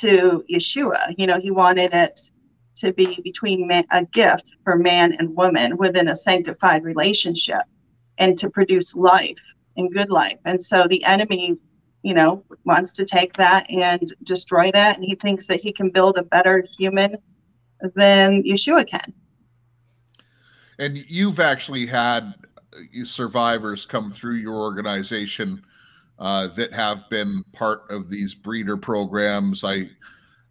to 0.00 0.44
Yeshua. 0.52 1.14
You 1.16 1.26
know, 1.26 1.38
he 1.38 1.50
wanted 1.50 1.92
it 1.94 2.20
to 2.76 2.92
be 2.92 3.20
between 3.22 3.66
man, 3.66 3.84
a 3.90 4.04
gift 4.06 4.44
for 4.64 4.76
man 4.76 5.12
and 5.18 5.36
woman 5.36 5.76
within 5.76 6.08
a 6.08 6.16
sanctified 6.16 6.82
relationship 6.82 7.62
and 8.18 8.38
to 8.38 8.50
produce 8.50 8.94
life 8.94 9.40
and 9.76 9.92
good 9.92 10.10
life. 10.10 10.38
And 10.44 10.60
so 10.60 10.86
the 10.86 11.02
enemy, 11.04 11.56
you 12.02 12.14
know, 12.14 12.44
wants 12.64 12.92
to 12.92 13.04
take 13.04 13.34
that 13.34 13.68
and 13.70 14.12
destroy 14.24 14.70
that. 14.72 14.96
And 14.96 15.04
he 15.04 15.14
thinks 15.14 15.46
that 15.46 15.60
he 15.60 15.72
can 15.72 15.90
build 15.90 16.16
a 16.18 16.22
better 16.22 16.62
human 16.76 17.16
than 17.94 18.42
Yeshua 18.42 18.88
can. 18.88 19.12
And 20.78 20.96
you've 20.96 21.40
actually 21.40 21.86
had 21.86 22.34
uh, 22.74 23.04
survivors 23.04 23.84
come 23.84 24.10
through 24.10 24.36
your 24.36 24.54
organization 24.54 25.62
uh, 26.18 26.48
that 26.48 26.72
have 26.72 27.08
been 27.10 27.44
part 27.52 27.82
of 27.90 28.08
these 28.08 28.34
breeder 28.34 28.76
programs. 28.76 29.64
I 29.64 29.90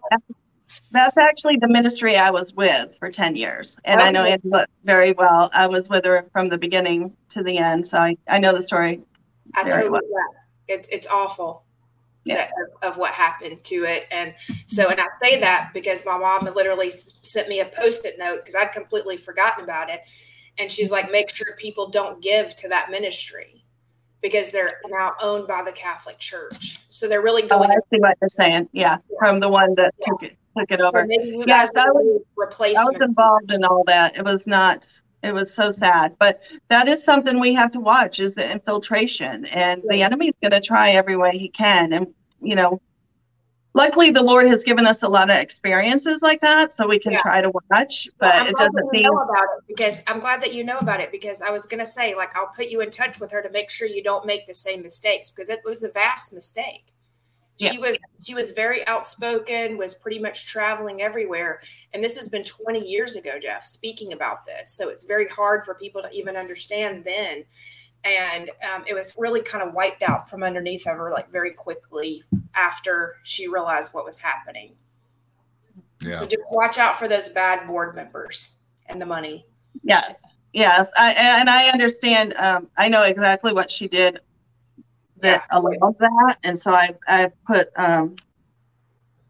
that's 0.91 1.17
actually 1.17 1.57
the 1.57 1.67
ministry 1.67 2.15
I 2.15 2.31
was 2.31 2.53
with 2.53 2.97
for 2.97 3.11
10 3.11 3.35
years. 3.35 3.77
And 3.85 4.01
I 4.01 4.11
know 4.11 4.23
Angela 4.23 4.65
very 4.83 5.13
well. 5.13 5.49
I 5.53 5.67
was 5.67 5.89
with 5.89 6.05
her 6.05 6.27
from 6.31 6.49
the 6.49 6.57
beginning 6.57 7.15
to 7.29 7.43
the 7.43 7.57
end. 7.57 7.87
So 7.87 7.99
I, 7.99 8.17
I 8.27 8.39
know 8.39 8.53
the 8.53 8.61
story. 8.61 9.01
I 9.55 9.63
totally 9.63 9.89
well. 9.89 10.01
It's, 10.67 10.89
it's 10.89 11.07
awful 11.07 11.63
yeah. 12.25 12.47
of, 12.83 12.91
of, 12.91 12.97
what 12.97 13.13
happened 13.13 13.63
to 13.63 13.85
it. 13.85 14.05
And 14.11 14.33
so, 14.67 14.89
and 14.89 14.99
I 14.99 15.05
say 15.21 15.39
that 15.39 15.71
because 15.73 16.05
my 16.05 16.17
mom 16.17 16.53
literally 16.53 16.91
sent 17.21 17.47
me 17.47 17.59
a 17.59 17.65
post-it 17.65 18.19
note 18.19 18.39
because 18.39 18.55
I'd 18.55 18.71
completely 18.71 19.17
forgotten 19.17 19.63
about 19.63 19.89
it. 19.89 20.01
And 20.57 20.71
she's 20.71 20.91
like, 20.91 21.11
make 21.11 21.29
sure 21.29 21.55
people 21.57 21.89
don't 21.89 22.21
give 22.21 22.55
to 22.57 22.67
that 22.69 22.91
ministry 22.91 23.59
because 24.21 24.51
they're 24.51 24.81
now 24.89 25.13
owned 25.21 25.47
by 25.47 25.63
the 25.63 25.71
Catholic 25.71 26.19
Church. 26.19 26.79
So 26.89 27.07
they're 27.07 27.21
really 27.21 27.47
going. 27.47 27.69
Oh, 27.69 27.73
I 27.73 27.95
see 27.95 27.99
what 27.99 28.17
you're 28.21 28.29
saying. 28.29 28.69
Yeah, 28.73 28.97
yeah. 29.09 29.17
from 29.19 29.39
the 29.39 29.49
one 29.49 29.75
that 29.75 29.93
yeah. 29.99 30.07
took 30.07 30.23
it 30.23 30.37
took 30.57 30.71
it 30.71 30.81
over. 30.81 31.07
So 31.09 31.43
yes, 31.47 31.69
I 31.75 31.85
was, 31.85 32.21
I 32.37 32.83
was 32.83 32.97
involved 33.01 33.53
in 33.53 33.63
all 33.63 33.83
that. 33.87 34.17
It 34.17 34.25
was 34.25 34.45
not 34.45 34.87
it 35.23 35.33
was 35.33 35.53
so 35.53 35.69
sad. 35.69 36.15
But 36.19 36.41
that 36.69 36.87
is 36.87 37.03
something 37.03 37.39
we 37.39 37.53
have 37.53 37.71
to 37.71 37.79
watch 37.79 38.19
is 38.19 38.35
the 38.35 38.51
infiltration. 38.51 39.45
And 39.45 39.83
the 39.87 40.01
enemy's 40.01 40.35
going 40.41 40.51
to 40.51 40.61
try 40.61 40.91
every 40.91 41.17
way 41.17 41.37
he 41.37 41.49
can. 41.49 41.93
And 41.93 42.13
you 42.41 42.55
know 42.55 42.81
luckily 43.73 44.09
the 44.09 44.21
lord 44.21 44.47
has 44.47 44.63
given 44.63 44.85
us 44.85 45.03
a 45.03 45.07
lot 45.07 45.29
of 45.29 45.37
experiences 45.37 46.21
like 46.21 46.41
that 46.41 46.73
so 46.73 46.87
we 46.87 46.99
can 46.99 47.11
yeah. 47.11 47.21
try 47.21 47.41
to 47.41 47.51
watch 47.71 48.07
but 48.19 48.33
well, 48.33 48.47
it 48.47 48.55
doesn't 48.55 48.91
mean 48.91 49.03
know 49.03 49.19
about 49.19 49.43
it 49.43 49.63
because 49.67 50.01
i'm 50.07 50.19
glad 50.19 50.41
that 50.41 50.53
you 50.53 50.63
know 50.63 50.77
about 50.77 50.99
it 50.99 51.11
because 51.11 51.41
i 51.41 51.49
was 51.49 51.65
going 51.65 51.79
to 51.79 51.85
say 51.85 52.15
like 52.15 52.35
i'll 52.35 52.51
put 52.55 52.69
you 52.69 52.81
in 52.81 52.89
touch 52.89 53.19
with 53.19 53.31
her 53.31 53.41
to 53.41 53.49
make 53.51 53.69
sure 53.69 53.87
you 53.87 54.03
don't 54.03 54.25
make 54.25 54.47
the 54.47 54.53
same 54.53 54.81
mistakes 54.81 55.29
because 55.29 55.49
it 55.49 55.59
was 55.63 55.83
a 55.83 55.89
vast 55.89 56.33
mistake 56.33 56.93
yeah. 57.59 57.71
she 57.71 57.77
was 57.77 57.99
she 58.23 58.33
was 58.33 58.51
very 58.51 58.87
outspoken 58.87 59.77
was 59.77 59.93
pretty 59.93 60.17
much 60.17 60.47
traveling 60.47 61.01
everywhere. 61.01 61.61
And 61.93 62.03
this 62.03 62.17
has 62.17 62.29
been 62.29 62.43
20 62.43 62.79
years 62.79 63.15
ago 63.17 63.33
jeff 63.41 63.63
speaking 63.63 64.13
about 64.13 64.45
this. 64.45 64.71
So 64.71 64.89
it's 64.89 65.03
very 65.03 65.27
hard 65.27 65.65
for 65.65 65.75
people 65.75 66.01
to 66.01 66.09
even 66.11 66.37
understand 66.37 67.03
then. 67.03 67.43
And 68.05 68.49
um, 68.73 68.85
it 68.87 68.93
was 68.93 69.13
really 69.19 69.41
kind 69.41 69.67
of 69.67 69.73
wiped 69.73 70.03
out 70.03 70.29
from 70.29 70.41
underneath 70.41 70.87
of 70.87 70.95
her 70.95 71.11
like 71.11 71.29
very 71.29 71.51
quickly 71.51 72.23
after 72.55 73.17
she 73.23 73.49
realized 73.49 73.93
what 73.93 74.05
was 74.05 74.17
happening. 74.17 74.73
Yeah. 76.01 76.19
so 76.19 76.27
just 76.27 76.43
watch 76.49 76.77
out 76.77 76.97
for 76.97 77.09
those 77.09 77.27
bad 77.27 77.67
board 77.67 77.93
members 77.93 78.53
and 78.85 79.01
the 79.01 79.05
money. 79.05 79.45
Yes. 79.83 80.21
Yes. 80.53 80.89
I, 80.97 81.11
and 81.11 81.49
i 81.49 81.67
understand 81.67 82.33
um, 82.37 82.69
i 82.77 82.87
know 82.87 83.03
exactly 83.03 83.53
what 83.53 83.69
she 83.69 83.87
did 83.87 84.21
that 85.21 85.43
yeah. 85.51 85.57
allows 85.57 85.95
that 85.99 86.37
and 86.43 86.57
so 86.57 86.71
i 86.71 86.89
i 87.07 87.29
put 87.45 87.67
um, 87.77 88.15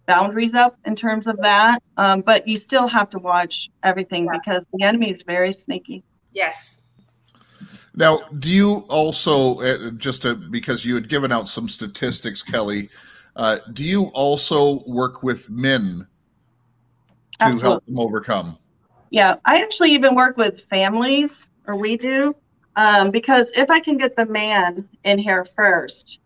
boundaries 0.06 0.56
up 0.56 0.78
in 0.86 0.96
terms 0.96 1.28
of 1.28 1.38
that 1.38 1.82
um, 1.98 2.22
but 2.22 2.48
you 2.48 2.58
still 2.58 2.88
have 2.88 3.10
to 3.10 3.20
watch 3.20 3.70
everything 3.84 4.26
yeah. 4.26 4.32
because 4.34 4.66
the 4.74 4.84
enemy 4.84 5.10
is 5.10 5.22
very 5.24 5.52
sneaky 5.52 6.04
yes 6.34 6.84
now, 8.00 8.22
do 8.40 8.50
you 8.50 8.86
also 8.88 9.60
uh, 9.60 9.92
just 9.92 10.22
to, 10.22 10.34
because 10.34 10.86
you 10.86 10.96
had 10.96 11.10
given 11.10 11.34
out 11.34 11.50
some 11.50 11.68
statistics, 11.68 12.42
Kelly? 12.42 12.90
Uh, 13.36 13.58
do 13.74 13.84
you 13.84 14.06
also 14.14 14.84
work 14.86 15.22
with 15.22 15.50
men 15.50 16.08
to 17.40 17.46
Absolutely. 17.46 17.70
help 17.70 17.86
them 17.86 18.00
overcome? 18.00 18.58
Yeah, 19.10 19.36
I 19.44 19.62
actually 19.62 19.92
even 19.92 20.16
work 20.16 20.38
with 20.38 20.62
families, 20.70 21.50
or 21.68 21.76
we 21.76 21.98
do, 21.98 22.34
um, 22.76 23.12
because 23.12 23.52
if 23.52 23.70
I 23.70 23.80
can 23.80 23.98
get 23.98 24.16
the 24.16 24.26
man 24.26 24.88
in 25.04 25.20
here 25.20 25.46
first, 25.46 26.20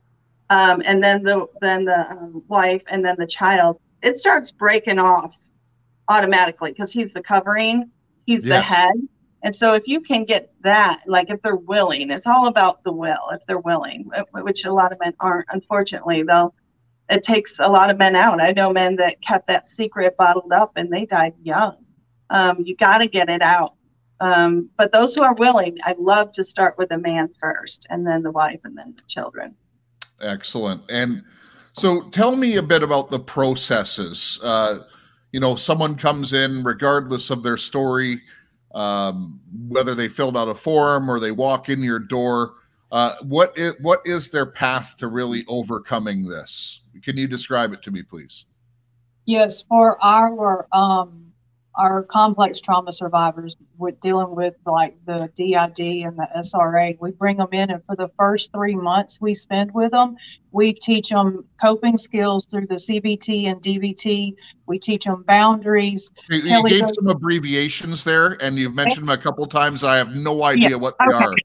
um, 0.50 0.82
and 0.86 1.04
then 1.04 1.24
the 1.24 1.48
then 1.62 1.86
the 1.86 2.12
um, 2.12 2.44
wife, 2.48 2.84
and 2.90 3.04
then 3.04 3.16
the 3.18 3.28
child, 3.28 3.80
it 4.02 4.18
starts 4.18 4.52
breaking 4.52 5.00
off 5.00 5.38
automatically 6.10 6.72
because 6.72 6.92
he's 6.92 7.14
the 7.14 7.24
covering, 7.24 7.90
he's 8.26 8.44
yes. 8.44 8.58
the 8.58 8.62
head, 8.62 8.94
And 9.44 9.54
so 9.54 9.74
if 9.74 9.88
you 9.88 10.00
can 10.00 10.24
get 10.24 10.54
that, 10.62 11.02
like 11.06 11.30
if 11.30 11.42
they're 11.42 11.56
willing, 11.56 12.10
it's 12.10 12.26
all 12.26 12.48
about 12.48 12.84
the 12.84 12.94
will. 12.94 13.30
If 13.32 13.46
they're 13.46 13.60
willing, 13.60 14.10
which 14.32 14.64
a 14.64 14.72
lot 14.72 14.94
of 14.94 15.00
men 15.02 15.14
aren't, 15.20 15.46
unfortunately, 15.50 16.24
they'll. 16.24 16.56
It 17.10 17.22
takes 17.22 17.60
a 17.60 17.68
lot 17.68 17.90
of 17.90 17.98
men 17.98 18.16
out. 18.16 18.42
I 18.42 18.54
know 18.54 18.72
men 18.72 18.96
that 18.96 19.22
kept 19.22 19.48
that 19.48 19.68
secret 19.68 20.16
bottled 20.18 20.54
up 20.54 20.72
and 20.78 20.90
they 20.90 21.06
died 21.06 21.34
young. 21.44 21.76
Um, 22.30 22.64
you 22.64 22.78
got 22.78 23.00
to 23.00 23.08
get 23.08 23.30
it 23.30 23.42
out. 23.42 23.76
Um, 24.24 24.70
but 24.78 24.94
those 24.94 25.14
who 25.14 25.22
are 25.22 25.36
willing, 25.36 25.78
I'd 25.86 25.98
love 25.98 26.32
to 26.32 26.46
start 26.46 26.76
with 26.78 26.90
the 26.90 26.98
man 26.98 27.28
first, 27.28 27.86
and 27.90 28.08
then 28.08 28.24
the 28.24 28.32
wife, 28.32 28.62
and 28.64 28.78
then 28.78 28.96
the 28.96 29.02
children. 29.06 29.54
Excellent. 30.22 30.82
And 30.90 31.24
so, 31.74 32.04
tell 32.04 32.38
me 32.38 32.56
a 32.56 32.62
bit 32.62 32.84
about 32.84 33.10
the 33.10 33.20
processes. 33.20 34.40
Uh, 34.42 34.80
you 35.34 35.42
know, 35.42 35.58
someone 35.58 35.96
comes 35.96 36.32
in, 36.32 36.64
regardless 36.64 37.32
of 37.32 37.44
their 37.44 37.58
story, 37.58 38.22
um, 38.74 39.42
whether 39.68 39.94
they 39.94 40.08
filled 40.08 40.38
out 40.38 40.48
a 40.48 40.56
form 40.56 41.12
or 41.12 41.20
they 41.20 41.32
walk 41.32 41.68
in 41.68 41.84
your 41.84 42.00
door. 42.00 42.54
Uh, 42.94 43.16
what 43.24 43.52
is, 43.58 43.74
what 43.82 44.00
is 44.06 44.30
their 44.32 44.46
path 44.46 44.96
to 45.00 45.08
really 45.08 45.44
overcoming 45.50 46.26
this? 46.30 46.84
Can 47.04 47.18
you 47.18 47.28
describe 47.28 47.74
it 47.74 47.84
to 47.84 47.92
me, 47.92 48.04
please? 48.04 48.46
Yes, 49.26 49.64
for 49.64 50.02
our 50.02 50.66
um, 50.72 51.23
our 51.76 52.04
complex 52.04 52.62
trauma 52.62 52.94
survivors 52.94 53.58
with 53.78 54.00
dealing 54.02 54.36
with 54.36 54.54
like 54.66 54.96
the 55.06 55.30
DID 55.36 56.06
and 56.06 56.18
the 56.18 56.28
SRA, 56.38 56.98
we 57.00 57.12
bring 57.12 57.38
them 57.38 57.48
in, 57.52 57.72
and 57.72 57.84
for 57.86 57.96
the 57.96 58.10
first 58.18 58.52
three 58.52 58.76
months 58.76 59.20
we 59.20 59.34
spend 59.34 59.74
with 59.74 59.92
them, 59.92 60.16
we 60.52 60.74
teach 60.74 61.10
them 61.10 61.46
coping 61.60 61.98
skills 61.98 62.46
through 62.46 62.68
the 62.68 62.76
CBT 62.76 63.46
and 63.46 63.62
DBT. 63.62 64.36
We 64.68 64.80
teach 64.80 65.06
them 65.06 65.24
boundaries. 65.24 66.12
You, 66.30 66.40
you 66.40 66.70
gave 66.70 66.90
some 66.94 67.08
abbreviations 67.08 68.04
there, 68.04 68.38
and 68.42 68.58
you've 68.58 68.76
mentioned 68.76 69.08
them 69.08 69.18
a 69.18 69.22
couple 69.22 69.46
times. 69.48 69.84
I 69.84 69.98
have 69.98 70.16
no 70.16 70.44
idea 70.44 70.72
yeah. 70.72 70.76
what 70.76 70.96
they 71.00 71.16
okay. 71.16 71.26
are. 71.26 71.36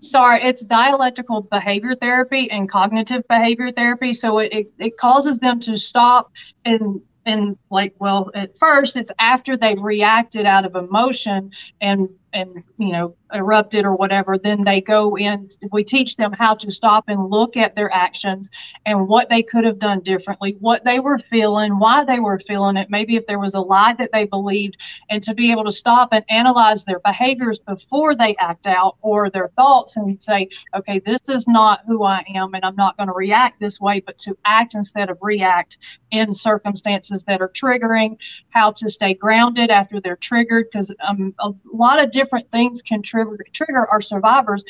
Sorry, 0.00 0.42
it's 0.42 0.64
dialectical 0.64 1.42
behavior 1.42 1.94
therapy 1.94 2.50
and 2.50 2.70
cognitive 2.70 3.26
behavior 3.28 3.72
therapy. 3.72 4.12
So 4.12 4.38
it, 4.38 4.52
it, 4.52 4.72
it 4.78 4.96
causes 4.96 5.38
them 5.38 5.60
to 5.60 5.76
stop 5.76 6.30
and 6.64 7.00
and 7.26 7.56
like 7.70 7.94
well 7.98 8.30
at 8.34 8.56
first 8.56 8.96
it's 8.96 9.12
after 9.18 9.56
they've 9.56 9.80
reacted 9.80 10.46
out 10.46 10.64
of 10.64 10.74
emotion 10.76 11.50
and 11.80 12.08
and 12.32 12.62
you 12.78 12.92
know 12.92 13.14
erupted 13.34 13.84
or 13.84 13.94
whatever 13.94 14.38
then 14.38 14.62
they 14.64 14.80
go 14.80 15.16
in 15.16 15.48
we 15.70 15.82
teach 15.82 16.16
them 16.16 16.32
how 16.32 16.54
to 16.54 16.70
stop 16.70 17.04
and 17.08 17.30
look 17.30 17.56
at 17.56 17.74
their 17.74 17.92
actions 17.92 18.50
and 18.86 19.08
what 19.08 19.28
they 19.30 19.42
could 19.42 19.64
have 19.64 19.78
done 19.78 20.00
differently 20.00 20.56
what 20.60 20.84
they 20.84 21.00
were 21.00 21.18
feeling 21.18 21.78
why 21.78 22.04
they 22.04 22.20
were 22.20 22.38
feeling 22.38 22.76
it. 22.76 22.90
Maybe 22.90 23.16
if 23.16 23.26
there 23.26 23.38
was 23.38 23.54
a 23.54 23.60
lie 23.60 23.94
that 23.98 24.10
they 24.12 24.24
believed 24.24 24.76
and 25.10 25.22
to 25.22 25.34
be 25.34 25.50
able 25.50 25.64
to 25.64 25.72
stop 25.72 26.10
and 26.12 26.24
analyze 26.28 26.84
their 26.84 27.00
behaviors 27.00 27.58
before 27.58 28.14
they 28.14 28.36
act 28.38 28.66
out 28.66 28.96
or 29.02 29.30
their 29.30 29.48
thoughts 29.56 29.96
and 29.96 30.22
say 30.22 30.48
okay 30.74 31.00
this 31.04 31.28
is 31.28 31.48
not 31.48 31.80
who 31.86 32.04
i 32.04 32.22
am 32.34 32.54
and 32.54 32.64
i'm 32.64 32.76
not 32.76 32.96
going 32.96 33.08
to 33.08 33.12
react 33.12 33.58
this 33.60 33.80
way 33.80 34.00
but 34.00 34.16
to 34.18 34.36
act 34.44 34.74
instead 34.74 35.10
of 35.10 35.18
react 35.20 35.78
in 36.10 36.32
circumstances 36.32 37.24
that 37.24 37.40
are 37.40 37.48
triggering 37.48 38.16
how 38.50 38.70
to 38.70 38.88
stay 38.88 39.14
grounded 39.14 39.70
after 39.70 40.00
they're 40.00 40.16
triggered 40.16 40.66
because 40.70 40.92
um, 41.06 41.34
a 41.40 41.50
lot 41.72 42.02
of 42.02 42.10
different 42.10 42.21
things 42.50 42.82
can 42.82 43.02
trigger 43.02 43.38
trigger 43.52 43.88
our 43.90 44.00
survivors. 44.00 44.64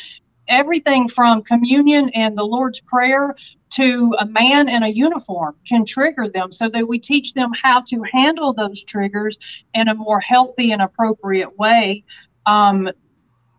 Everything 0.49 1.09
from 1.09 1.43
communion 1.43 2.09
and 2.11 2.37
the 2.37 2.43
lord's 2.43 2.81
prayer 2.81 3.35
to 3.71 4.15
a 4.19 4.27
man 4.27 4.69
in 4.69 4.83
a 4.83 4.88
uniform 4.88 5.57
can 5.67 5.85
trigger 5.85 6.29
them 6.29 6.53
so 6.53 6.69
that 6.69 6.87
we 6.87 6.99
teach 6.99 7.33
them 7.33 7.51
how 7.62 7.81
to 7.81 8.03
handle 8.12 8.53
those 8.53 8.83
triggers 8.85 9.38
in 9.75 9.88
a 9.88 9.95
more 9.95 10.21
healthy 10.21 10.73
and 10.73 10.83
appropriate 10.83 11.57
way. 11.59 12.05
Um, 12.45 12.91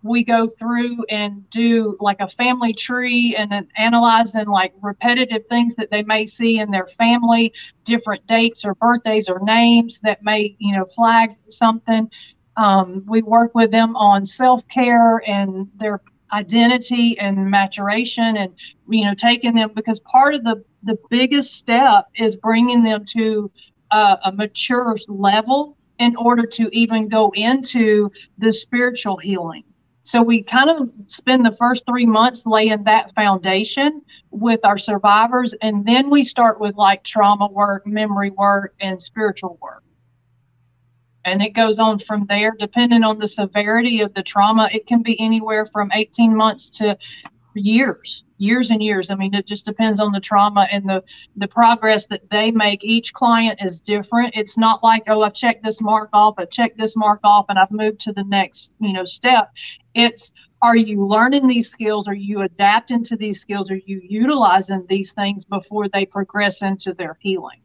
we 0.04 0.24
go 0.24 0.48
through 0.48 1.04
and 1.10 1.50
do 1.50 1.98
like 2.02 2.20
a 2.20 2.28
family 2.28 2.74
tree 2.74 3.36
and 3.38 3.52
then 3.52 3.68
analyzing 3.78 4.48
like 4.48 4.74
repetitive 4.82 5.46
things 5.48 5.76
that 5.76 5.90
they 5.90 6.04
may 6.04 6.26
see 6.26 6.60
in 6.60 6.70
their 6.70 6.88
family 6.88 7.54
different 7.86 8.26
dates 8.28 8.66
or 8.66 8.76
birthdays 8.76 9.30
or 9.30 9.40
names 9.40 10.02
that 10.02 10.22
may 10.22 10.56
you 10.60 10.76
know 10.76 10.86
flag 10.86 11.32
something 11.48 12.10
um, 12.58 13.04
we 13.08 13.22
work 13.22 13.56
with 13.56 13.72
them 13.72 13.96
on 13.96 14.26
self 14.26 14.68
care 14.68 15.22
and 15.28 15.68
their 15.76 16.02
identity 16.32 17.18
and 17.20 17.50
maturation, 17.50 18.38
and 18.38 18.54
you 18.88 19.06
know, 19.06 19.14
taking 19.14 19.56
them 19.56 19.72
because 19.76 20.00
part 20.02 20.36
of 20.36 20.44
the 20.44 20.64
the 20.84 20.98
biggest 21.10 21.54
step 21.54 22.06
is 22.16 22.36
bringing 22.36 22.84
them 22.84 23.06
to 23.06 23.50
uh, 23.92 24.18
a 24.26 24.32
mature 24.32 24.96
level 25.08 25.78
in 26.00 26.16
order 26.16 26.46
to 26.46 26.70
even 26.76 27.08
go 27.08 27.32
into 27.36 28.12
the 28.40 28.52
spiritual 28.52 29.18
healing. 29.18 29.64
So 30.02 30.22
we 30.22 30.44
kind 30.44 30.70
of 30.70 30.90
spend 31.08 31.46
the 31.46 31.52
first 31.52 31.86
three 31.86 32.06
months 32.06 32.46
laying 32.46 32.84
that 32.84 33.14
foundation 33.16 34.02
with 34.32 34.60
our 34.66 34.78
survivors, 34.78 35.54
and 35.62 35.86
then 35.86 36.10
we 36.10 36.24
start 36.24 36.60
with 36.60 36.76
like 36.76 37.04
trauma 37.04 37.48
work, 37.48 37.88
memory 37.88 38.32
work, 38.32 38.74
and 38.82 39.02
spiritual 39.02 39.58
work 39.62 39.83
and 41.26 41.42
it 41.42 41.52
goes 41.52 41.80
on 41.80 42.00
from 42.00 42.26
there. 42.28 42.54
Depending 42.58 43.04
on 43.04 43.20
the 43.20 43.28
severity 43.28 44.02
of 44.02 44.14
the 44.14 44.24
trauma 44.24 44.70
it 44.72 44.88
can 44.88 45.02
be 45.02 45.20
anywhere 45.20 45.66
from 45.66 45.92
18 45.94 46.36
months 46.36 46.70
to 46.72 46.98
years 47.56 48.24
years 48.44 48.72
and 48.72 48.84
years. 48.84 49.10
I 49.10 49.16
mean 49.16 49.34
it 49.34 49.48
just 49.48 49.66
depends 49.66 50.00
on 50.00 50.12
the 50.12 50.20
trauma 50.20 50.68
and 50.72 50.88
the 50.88 51.04
the 51.38 51.48
progress 51.48 52.08
that 52.08 52.30
they 52.30 52.52
make. 52.52 52.84
Each 52.84 53.14
client 53.14 53.60
is 53.62 53.80
different. 53.80 54.36
It's 54.36 54.58
not 54.58 54.84
like 54.84 55.04
oh 55.08 55.22
i've 55.22 55.34
checked 55.34 55.64
this 55.64 55.82
mark 55.82 56.10
off 56.14 56.36
i've 56.38 56.50
checked 56.50 56.78
this 56.78 56.96
mark 56.96 57.22
off 57.24 57.46
and 57.50 57.58
i've 57.58 57.72
moved 57.72 58.02
to 58.02 58.14
the 58.14 58.24
next 58.26 58.74
you 58.80 58.94
know 58.94 59.06
step. 59.06 59.52
It's 59.94 60.32
are 60.62 60.78
you 60.78 61.06
learning 61.06 61.48
these 61.48 61.70
skills? 61.70 62.08
Are 62.08 62.14
you 62.14 62.42
adapting 62.42 63.04
to 63.06 63.18
these 63.18 63.42
skills? 63.42 63.70
Are 63.70 63.82
you 63.86 64.02
utilizing 64.02 64.86
these 64.88 65.12
things 65.14 65.44
before 65.44 65.90
they 65.90 66.06
progress 66.06 66.62
into 66.62 66.94
their 66.94 67.18
healing 67.20 67.63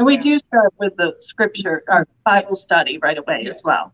and 0.00 0.06
we 0.06 0.16
do 0.16 0.38
start 0.38 0.72
with 0.78 0.96
the 0.96 1.14
scripture 1.18 1.84
or 1.86 2.08
Bible 2.24 2.56
study 2.56 2.98
right 3.02 3.18
away 3.18 3.42
yes. 3.42 3.58
as 3.58 3.62
well. 3.62 3.92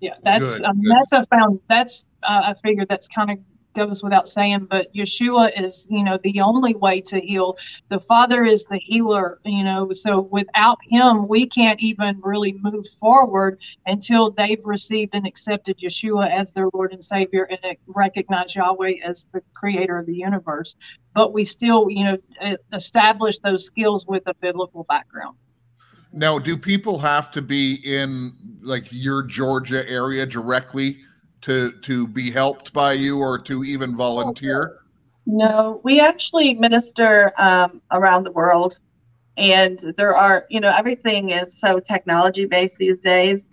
Yeah, 0.00 0.14
that's 0.24 0.58
good, 0.58 0.66
um, 0.66 0.82
good. 0.82 0.92
that's 0.92 1.12
a 1.12 1.24
found 1.26 1.60
that's 1.68 2.08
uh, 2.24 2.42
I 2.46 2.54
figured 2.54 2.88
that's 2.88 3.06
kind 3.06 3.30
of 3.30 3.38
goes 3.76 4.02
without 4.02 4.26
saying, 4.26 4.66
but 4.70 4.92
Yeshua 4.94 5.52
is, 5.62 5.86
you 5.88 6.02
know, 6.02 6.18
the 6.24 6.40
only 6.40 6.74
way 6.74 7.00
to 7.02 7.20
heal. 7.20 7.56
The 7.90 8.00
Father 8.00 8.44
is 8.44 8.64
the 8.64 8.78
healer, 8.78 9.38
you 9.44 9.62
know, 9.62 9.92
so 9.92 10.26
without 10.32 10.78
him, 10.82 11.28
we 11.28 11.46
can't 11.46 11.78
even 11.80 12.18
really 12.22 12.56
move 12.62 12.86
forward 12.98 13.60
until 13.86 14.30
they've 14.30 14.64
received 14.64 15.14
and 15.14 15.26
accepted 15.26 15.78
Yeshua 15.78 16.30
as 16.30 16.50
their 16.52 16.68
Lord 16.72 16.92
and 16.92 17.04
Savior 17.04 17.44
and 17.44 17.76
recognize 17.86 18.56
Yahweh 18.56 18.94
as 19.04 19.26
the 19.32 19.42
creator 19.54 19.98
of 19.98 20.06
the 20.06 20.14
universe. 20.14 20.74
But 21.14 21.32
we 21.32 21.44
still, 21.44 21.88
you 21.90 22.04
know, 22.04 22.56
establish 22.72 23.38
those 23.38 23.64
skills 23.64 24.06
with 24.06 24.22
a 24.26 24.34
biblical 24.34 24.84
background. 24.84 25.36
Now, 26.12 26.38
do 26.38 26.56
people 26.56 26.98
have 26.98 27.30
to 27.32 27.42
be 27.42 27.74
in 27.84 28.32
like 28.62 28.86
your 28.90 29.22
Georgia 29.22 29.86
area 29.88 30.24
directly 30.24 30.98
to 31.46 31.70
to 31.70 32.08
be 32.08 32.30
helped 32.30 32.72
by 32.72 32.92
you 32.92 33.20
or 33.20 33.38
to 33.38 33.62
even 33.64 33.96
volunteer? 33.96 34.80
No, 35.26 35.80
we 35.84 36.00
actually 36.00 36.54
minister 36.54 37.32
um, 37.38 37.80
around 37.92 38.24
the 38.24 38.32
world, 38.32 38.78
and 39.36 39.94
there 39.96 40.14
are 40.14 40.44
you 40.50 40.60
know 40.60 40.74
everything 40.76 41.30
is 41.30 41.58
so 41.58 41.78
technology 41.78 42.46
based 42.46 42.78
these 42.78 42.98
days 42.98 43.48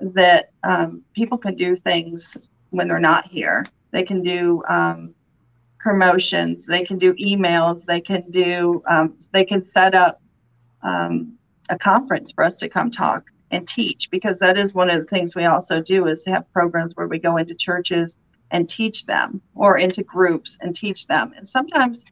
that 0.00 0.50
um, 0.64 1.02
people 1.14 1.38
can 1.38 1.54
do 1.54 1.76
things 1.76 2.36
when 2.70 2.88
they're 2.88 2.98
not 2.98 3.26
here. 3.26 3.64
They 3.92 4.02
can 4.02 4.22
do 4.22 4.62
um, 4.68 5.14
promotions, 5.78 6.66
they 6.66 6.84
can 6.84 6.98
do 6.98 7.14
emails, 7.14 7.84
they 7.84 8.00
can 8.00 8.28
do 8.30 8.82
um, 8.88 9.16
they 9.32 9.44
can 9.44 9.62
set 9.62 9.94
up 9.94 10.20
um, 10.82 11.38
a 11.70 11.78
conference 11.78 12.32
for 12.32 12.42
us 12.42 12.56
to 12.56 12.68
come 12.68 12.90
talk 12.90 13.30
and 13.50 13.68
teach 13.68 14.10
because 14.10 14.38
that 14.38 14.58
is 14.58 14.74
one 14.74 14.90
of 14.90 14.98
the 14.98 15.04
things 15.04 15.34
we 15.34 15.44
also 15.44 15.80
do 15.80 16.06
is 16.06 16.24
have 16.24 16.50
programs 16.52 16.94
where 16.96 17.06
we 17.06 17.18
go 17.18 17.36
into 17.36 17.54
churches 17.54 18.16
and 18.50 18.68
teach 18.68 19.06
them 19.06 19.40
or 19.54 19.78
into 19.78 20.02
groups 20.02 20.58
and 20.60 20.74
teach 20.74 21.06
them. 21.06 21.32
And 21.36 21.46
sometimes 21.46 22.06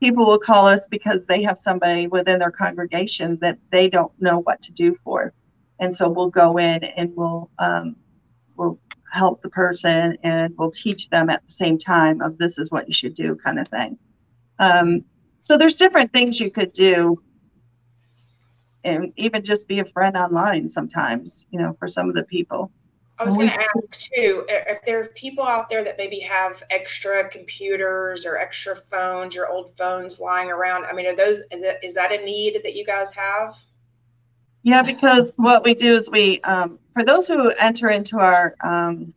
people 0.00 0.26
will 0.26 0.38
call 0.38 0.66
us 0.66 0.86
because 0.86 1.26
they 1.26 1.42
have 1.42 1.58
somebody 1.58 2.06
within 2.06 2.38
their 2.38 2.50
congregation 2.50 3.38
that 3.40 3.58
they 3.70 3.88
don't 3.88 4.12
know 4.20 4.40
what 4.40 4.60
to 4.62 4.72
do 4.72 4.94
for. 5.02 5.32
And 5.80 5.92
so 5.92 6.08
we'll 6.08 6.30
go 6.30 6.58
in 6.58 6.84
and 6.84 7.12
we'll 7.16 7.50
um, 7.58 7.96
we'll 8.56 8.78
help 9.10 9.42
the 9.42 9.50
person 9.50 10.18
and 10.22 10.54
we'll 10.58 10.70
teach 10.70 11.08
them 11.08 11.30
at 11.30 11.44
the 11.46 11.52
same 11.52 11.78
time 11.78 12.20
of 12.20 12.36
this 12.38 12.58
is 12.58 12.70
what 12.70 12.88
you 12.88 12.94
should 12.94 13.14
do 13.14 13.36
kind 13.36 13.58
of 13.58 13.68
thing. 13.68 13.96
Um, 14.58 15.04
so 15.40 15.56
there's 15.56 15.76
different 15.76 16.12
things 16.12 16.40
you 16.40 16.50
could 16.50 16.72
do 16.72 17.22
and 18.84 19.12
even 19.16 19.42
just 19.42 19.66
be 19.66 19.80
a 19.80 19.84
friend 19.84 20.16
online 20.16 20.68
sometimes, 20.68 21.46
you 21.50 21.58
know, 21.58 21.74
for 21.78 21.88
some 21.88 22.08
of 22.08 22.14
the 22.14 22.24
people. 22.24 22.70
I 23.18 23.24
was 23.24 23.36
going 23.36 23.48
to 23.48 23.62
ask 23.62 24.10
too 24.12 24.44
if 24.48 24.84
there 24.84 25.02
are 25.02 25.06
people 25.08 25.44
out 25.44 25.68
there 25.68 25.84
that 25.84 25.96
maybe 25.98 26.18
have 26.20 26.62
extra 26.70 27.28
computers 27.28 28.26
or 28.26 28.38
extra 28.38 28.74
phones, 28.74 29.36
your 29.36 29.48
old 29.48 29.76
phones 29.78 30.18
lying 30.18 30.50
around. 30.50 30.84
I 30.86 30.92
mean, 30.92 31.06
are 31.06 31.14
those 31.14 31.42
is 31.52 31.94
that 31.94 32.12
a 32.12 32.24
need 32.24 32.60
that 32.64 32.74
you 32.74 32.84
guys 32.84 33.12
have? 33.14 33.56
Yeah, 34.64 34.82
because 34.82 35.32
what 35.36 35.62
we 35.62 35.74
do 35.74 35.94
is 35.94 36.10
we, 36.10 36.40
um, 36.40 36.78
for 36.94 37.04
those 37.04 37.28
who 37.28 37.50
enter 37.60 37.90
into 37.90 38.18
our 38.18 38.54
um, 38.64 39.14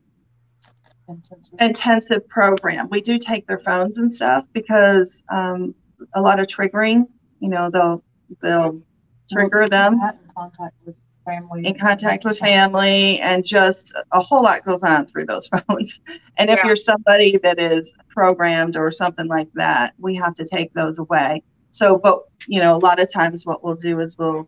intensive? 1.07 1.59
intensive 1.59 2.27
program. 2.27 2.89
We 2.91 3.01
do 3.01 3.17
take 3.17 3.47
their 3.47 3.59
phones 3.59 3.97
and 3.97 4.11
stuff 4.11 4.45
because 4.53 5.23
um, 5.29 5.73
a 6.13 6.21
lot 6.21 6.39
of 6.39 6.47
triggering. 6.47 7.07
You 7.39 7.49
know, 7.49 7.69
they'll 7.71 8.03
they'll 8.41 8.81
trigger 9.29 9.67
them 9.69 9.93
in 9.93 10.17
contact 10.35 10.83
with 10.85 10.95
family. 11.25 11.65
in 11.65 11.77
contact 11.77 12.23
with 12.25 12.37
family, 12.39 13.19
and 13.19 13.45
just 13.45 13.93
a 14.11 14.21
whole 14.21 14.43
lot 14.43 14.63
goes 14.63 14.83
on 14.83 15.05
through 15.07 15.25
those 15.25 15.47
phones. 15.67 15.99
And 16.37 16.49
if 16.49 16.57
Yeah. 16.57 16.67
you're 16.67 16.75
somebody 16.75 17.37
that 17.43 17.59
is 17.59 17.93
programmed 18.09 18.75
or 18.75 18.91
something 18.91 19.27
like 19.27 19.49
that, 19.55 19.93
we 19.99 20.15
have 20.15 20.35
to 20.35 20.45
take 20.45 20.73
those 20.73 20.99
away. 20.99 21.43
So, 21.71 21.99
but 22.01 22.19
you 22.47 22.59
know, 22.59 22.75
a 22.75 22.79
lot 22.79 22.99
of 22.99 23.11
times 23.11 23.45
what 23.45 23.63
we'll 23.63 23.75
do 23.75 23.99
is 23.99 24.17
we'll 24.17 24.47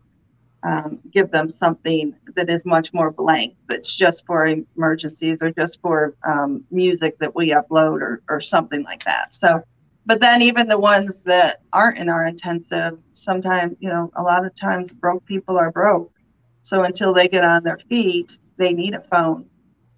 um, 0.62 1.00
give 1.12 1.30
them 1.30 1.48
something 1.48 2.14
that 2.36 2.50
is 2.50 2.64
much 2.64 2.92
more 2.92 3.10
blank, 3.10 3.54
that's 3.68 3.96
just 3.96 4.24
for 4.26 4.46
emergencies 4.76 5.42
or 5.42 5.50
just 5.50 5.80
for 5.80 6.14
um, 6.26 6.64
music 6.70 7.16
that 7.20 7.34
we 7.34 7.50
upload 7.50 8.00
or, 8.02 8.22
or 8.28 8.40
something 8.40 8.82
like 8.84 9.04
that. 9.04 9.32
So, 9.34 9.62
but 10.10 10.20
then 10.20 10.42
even 10.42 10.66
the 10.66 10.76
ones 10.76 11.22
that 11.22 11.58
aren't 11.72 11.96
in 11.96 12.08
our 12.08 12.26
intensive, 12.26 12.98
sometimes, 13.12 13.76
you 13.78 13.88
know, 13.88 14.10
a 14.16 14.22
lot 14.24 14.44
of 14.44 14.52
times 14.56 14.92
broke 14.92 15.24
people 15.24 15.56
are 15.56 15.70
broke. 15.70 16.10
So 16.62 16.82
until 16.82 17.14
they 17.14 17.28
get 17.28 17.44
on 17.44 17.62
their 17.62 17.78
feet, 17.88 18.36
they 18.56 18.72
need 18.72 18.94
a 18.94 19.02
phone. 19.02 19.48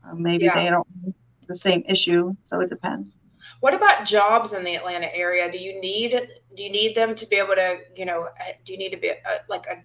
Um, 0.04 0.22
maybe 0.22 0.44
Yeah. 0.44 0.54
they 0.54 0.68
don't 0.68 0.86
have 1.02 1.14
the 1.48 1.56
same 1.56 1.82
issue. 1.88 2.34
So 2.42 2.60
it 2.60 2.68
depends. 2.68 3.16
What 3.60 3.72
about 3.72 4.04
jobs 4.04 4.52
in 4.52 4.64
the 4.64 4.74
Atlanta 4.74 5.08
area? 5.16 5.50
Do 5.50 5.56
you 5.56 5.80
need 5.80 6.10
do 6.54 6.62
you 6.62 6.70
need 6.70 6.94
them 6.94 7.14
to 7.14 7.26
be 7.26 7.36
able 7.36 7.54
to 7.54 7.78
you 7.96 8.04
know 8.04 8.24
uh, 8.24 8.52
do 8.66 8.74
you 8.74 8.78
need 8.78 8.90
to 8.90 8.98
be 8.98 9.08
a, 9.08 9.16
like 9.48 9.66
a 9.66 9.82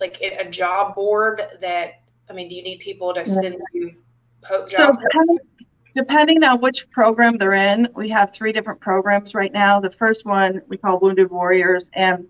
like 0.00 0.22
a 0.22 0.48
job 0.48 0.94
board 0.94 1.42
that 1.60 2.00
I 2.30 2.32
mean 2.32 2.48
do 2.48 2.54
you 2.54 2.62
need 2.62 2.78
people 2.78 3.12
to 3.12 3.26
send 3.26 3.56
you 3.74 3.94
So 4.68 4.86
jobs? 4.86 5.04
Depending, 5.94 6.42
on 6.44 6.60
which 6.60 6.90
program 6.90 7.36
they're 7.36 7.54
in, 7.54 7.88
we 7.94 8.08
have 8.10 8.32
three 8.32 8.52
different 8.52 8.80
programs 8.80 9.34
right 9.34 9.52
now. 9.52 9.80
The 9.80 9.90
first 9.90 10.24
one 10.24 10.62
we 10.68 10.76
call 10.76 11.00
Wounded 11.00 11.30
Warriors, 11.30 11.90
and 11.94 12.26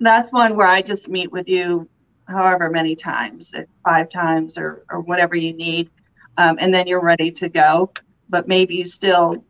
that's 0.00 0.32
one 0.32 0.56
where 0.56 0.66
I 0.66 0.82
just 0.82 1.08
meet 1.08 1.30
with 1.30 1.48
you 1.48 1.88
however 2.28 2.70
many 2.70 2.94
times, 2.94 3.54
five 3.84 4.08
times 4.08 4.56
or, 4.56 4.84
or 4.90 5.00
whatever 5.00 5.36
you 5.36 5.52
need, 5.52 5.90
um, 6.38 6.56
and 6.60 6.72
then 6.72 6.86
you're 6.86 7.02
ready 7.02 7.30
to 7.30 7.48
go. 7.48 7.90
But 8.28 8.48
maybe 8.48 8.76
you 8.76 8.86
still, 8.86 9.44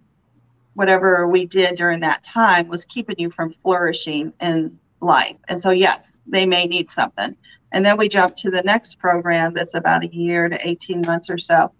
whatever 0.75 1.29
we 1.29 1.47
did 1.47 1.77
during 1.77 2.01
that 2.01 2.23
time 2.23 2.69
was 2.69 2.85
keeping 2.85 3.17
you 3.19 3.31
from 3.31 3.53
flourishing 3.53 4.33
in 4.41 4.79
life. 5.01 5.37
And 5.49 5.61
so, 5.61 5.71
yes, 5.71 6.19
they 6.27 6.47
may 6.47 6.67
need 6.67 6.91
something. 6.91 7.37
And 7.73 7.85
then 7.85 7.97
we 7.97 8.09
jump 8.09 8.35
to 8.37 8.51
the 8.51 8.63
next 8.63 8.99
program 8.99 9.55
that's 9.55 9.75
about 9.75 10.05
a 10.05 10.15
year 10.15 10.49
to 10.49 10.69
18 10.69 11.03
months 11.07 11.31
or 11.31 11.39
so 11.39 11.73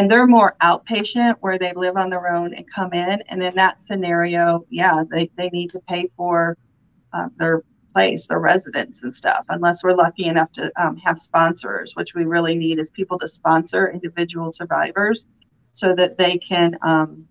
and 0.00 0.10
they're 0.10 0.26
more 0.26 0.56
outpatient 0.62 1.36
where 1.40 1.58
they 1.58 1.72
live 1.74 1.96
on 1.96 2.08
their 2.10 2.32
own 2.32 2.54
and 2.54 2.64
come 2.72 2.92
in. 2.92 3.22
And 3.28 3.42
in 3.42 3.54
that 3.56 3.80
scenario 3.80 4.64
yeah 4.70 5.02
they, 5.10 5.30
they 5.36 5.50
need 5.50 5.70
to 5.70 5.80
pay 5.88 6.10
for 6.16 6.56
uh, 7.12 7.28
their 7.38 7.62
place 7.92 8.26
their 8.26 8.38
residence 8.38 9.02
and 9.02 9.14
stuff 9.14 9.44
unless 9.48 9.82
we're 9.82 9.94
lucky 9.94 10.26
enough 10.26 10.52
to 10.52 10.70
um, 10.80 10.96
have 10.96 11.18
sponsors 11.18 11.92
which 11.96 12.14
we 12.14 12.24
really 12.24 12.56
need 12.56 12.78
is 12.78 12.88
people 12.90 13.18
to 13.18 13.26
sponsor 13.26 13.90
individual 13.90 14.50
survivors 14.50 15.26
so 15.72 15.94
that 15.94 16.16
they 16.16 16.38
can 16.38 16.76
um, 16.82 17.26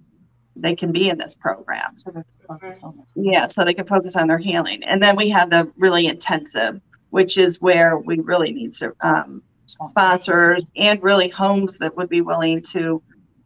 they 0.62 0.75
can 0.75 0.91
be 0.91 1.10
in 1.10 1.17
this 1.17 1.36
program. 1.36 1.95
So 1.95 2.12
on 2.49 3.03
yeah, 3.15 3.47
so 3.47 3.63
they 3.63 3.73
can 3.73 3.88
focus 3.88 4.15
on 4.15 4.27
their 4.27 4.38
healing. 4.38 4.84
And 4.84 5.01
then 5.01 5.15
we 5.15 5.29
have 5.29 5.49
the 5.49 5.71
really 5.77 6.08
intensive, 6.08 6.82
which 7.10 7.38
is 7.38 7.62
where 7.62 7.97
we 7.97 8.19
really 8.19 8.51
need 8.51 8.73
to, 8.73 8.93
um, 9.01 9.41
sponsors 9.69 10.65
and 10.75 11.01
really 11.03 11.29
homes 11.29 11.77
that 11.79 11.95
would 11.95 12.10
be 12.10 12.21
willing 12.21 12.62
to 12.62 13.01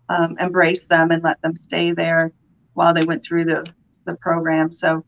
um, 0.09 0.37
embrace 0.39 0.87
them 0.87 1.11
and 1.11 1.23
let 1.23 1.41
them 1.41 1.55
stay 1.55 1.91
there 1.91 2.31
while 2.73 2.93
they 2.93 3.05
went 3.05 3.23
through 3.23 3.45
the, 3.45 3.65
the 4.05 4.15
program. 4.15 4.71
So 4.71 5.03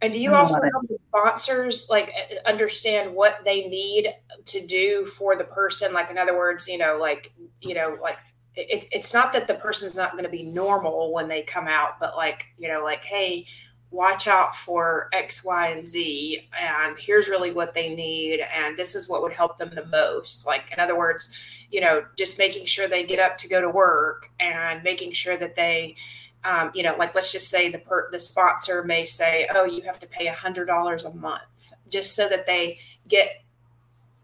And 0.00 0.12
do 0.12 0.18
you 0.18 0.34
also 0.34 0.60
help 0.60 0.88
the 0.88 0.98
sponsors 1.08 1.88
like 1.90 2.12
uh, 2.16 2.48
understand 2.48 3.14
what 3.14 3.40
they 3.44 3.68
need 3.68 4.14
to 4.46 4.66
do 4.66 5.06
for 5.06 5.36
the 5.36 5.44
person? 5.44 5.92
Like 5.92 6.10
in 6.10 6.18
other 6.18 6.36
words, 6.36 6.68
you 6.68 6.78
know, 6.78 6.98
like 7.00 7.32
you 7.60 7.74
know, 7.74 7.98
like 8.00 8.18
it, 8.54 8.86
it's 8.92 9.14
not 9.14 9.32
that 9.32 9.48
the 9.48 9.54
person's 9.54 9.96
not 9.96 10.12
going 10.12 10.24
to 10.24 10.30
be 10.30 10.42
normal 10.42 11.12
when 11.12 11.28
they 11.28 11.42
come 11.42 11.68
out, 11.68 12.00
but 12.00 12.16
like 12.16 12.46
you 12.58 12.68
know, 12.68 12.82
like 12.82 13.04
hey, 13.04 13.46
watch 13.92 14.26
out 14.26 14.56
for 14.56 15.08
X, 15.12 15.44
Y, 15.44 15.68
and 15.68 15.86
Z, 15.86 16.48
and 16.58 16.98
here's 16.98 17.28
really 17.28 17.52
what 17.52 17.74
they 17.74 17.94
need, 17.94 18.40
and 18.40 18.76
this 18.76 18.94
is 18.94 19.08
what 19.08 19.22
would 19.22 19.32
help 19.32 19.58
them 19.58 19.70
the 19.74 19.86
most. 19.86 20.46
Like 20.46 20.72
in 20.72 20.80
other 20.80 20.96
words, 20.96 21.36
you 21.70 21.80
know, 21.80 22.04
just 22.16 22.38
making 22.38 22.66
sure 22.66 22.88
they 22.88 23.04
get 23.04 23.18
up 23.18 23.38
to 23.38 23.48
go 23.48 23.60
to 23.60 23.70
work 23.70 24.30
and 24.40 24.82
making 24.82 25.12
sure 25.12 25.36
that 25.36 25.54
they 25.54 25.96
um, 26.44 26.72
you 26.74 26.82
know, 26.82 26.96
like 26.98 27.14
let's 27.14 27.30
just 27.30 27.48
say 27.48 27.70
the 27.70 27.78
per, 27.78 28.10
the 28.10 28.18
sponsor 28.18 28.82
may 28.82 29.04
say, 29.04 29.46
"Oh, 29.54 29.64
you 29.64 29.82
have 29.82 30.00
to 30.00 30.08
pay 30.08 30.26
a 30.26 30.34
hundred 30.34 30.66
dollars 30.66 31.04
a 31.04 31.14
month," 31.14 31.42
just 31.88 32.16
so 32.16 32.28
that 32.28 32.46
they 32.46 32.78
get, 33.06 33.42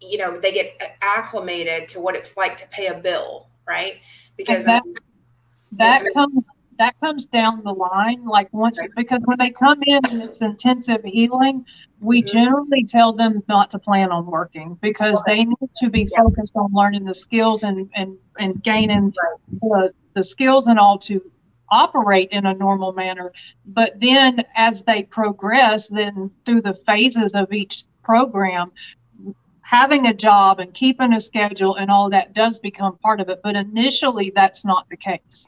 you 0.01 0.19
know, 0.19 0.39
they 0.39 0.53
get 0.53 0.99
acclimated 1.01 1.89
to 1.91 2.01
what 2.01 2.17
it's 2.17 2.37
like 2.37 2.57
to 2.57 2.67
pay 2.71 2.89
a 2.89 2.95
bill, 2.95 3.47
right? 3.69 4.01
Because 4.37 4.65
that- 4.65 4.83
that 5.73 6.05
comes 6.13 6.49
that 6.79 6.99
comes 7.01 7.27
down 7.27 7.63
the 7.65 7.73
line 7.73 8.25
like 8.25 8.49
once 8.53 8.81
because 8.97 9.21
when 9.25 9.39
they 9.39 9.51
come 9.51 9.81
in 9.87 10.01
and 10.11 10.23
it's 10.23 10.43
intensive 10.43 11.03
healing 11.05 11.65
we 12.01 12.23
Mhm. 12.23 12.27
generally 12.27 12.85
tell 12.85 13.13
them 13.13 13.43
not 13.49 13.71
to 13.71 13.79
plan 13.79 14.11
on 14.13 14.27
working 14.27 14.79
because 14.81 15.23
they 15.27 15.45
need 15.45 15.71
to 15.77 15.91
be 15.91 16.07
focused 16.17 16.55
on 16.57 16.71
learning 16.73 17.05
the 17.05 17.15
skills 17.15 17.63
and 17.65 17.89
and 17.95 18.17
and 18.39 18.63
gaining 18.63 19.13
the, 19.63 19.93
the 20.15 20.23
skills 20.25 20.67
and 20.69 20.79
all 20.79 20.99
to 20.99 21.21
operate 21.71 22.29
in 22.31 22.47
a 22.47 22.55
normal 22.55 22.93
manner. 22.93 23.33
But 23.67 24.01
then 24.01 24.45
as 24.57 24.85
they 24.85 25.03
progress 25.05 25.89
then 25.89 26.31
through 26.45 26.63
the 26.63 26.75
phases 26.75 27.35
of 27.35 27.53
each 27.53 27.85
program 28.03 28.73
having 29.63 30.07
a 30.07 30.15
job 30.15 30.61
and 30.61 30.73
keeping 30.73 31.13
a 31.13 31.21
schedule 31.21 31.77
and 31.77 31.91
all 31.91 32.09
that 32.11 32.33
does 32.33 32.59
become 32.59 32.97
part 32.99 33.21
of 33.21 33.29
it. 33.29 33.41
But 33.43 33.55
initially 33.57 34.33
that's 34.35 34.65
not 34.65 34.89
the 34.89 34.97
case 34.97 35.47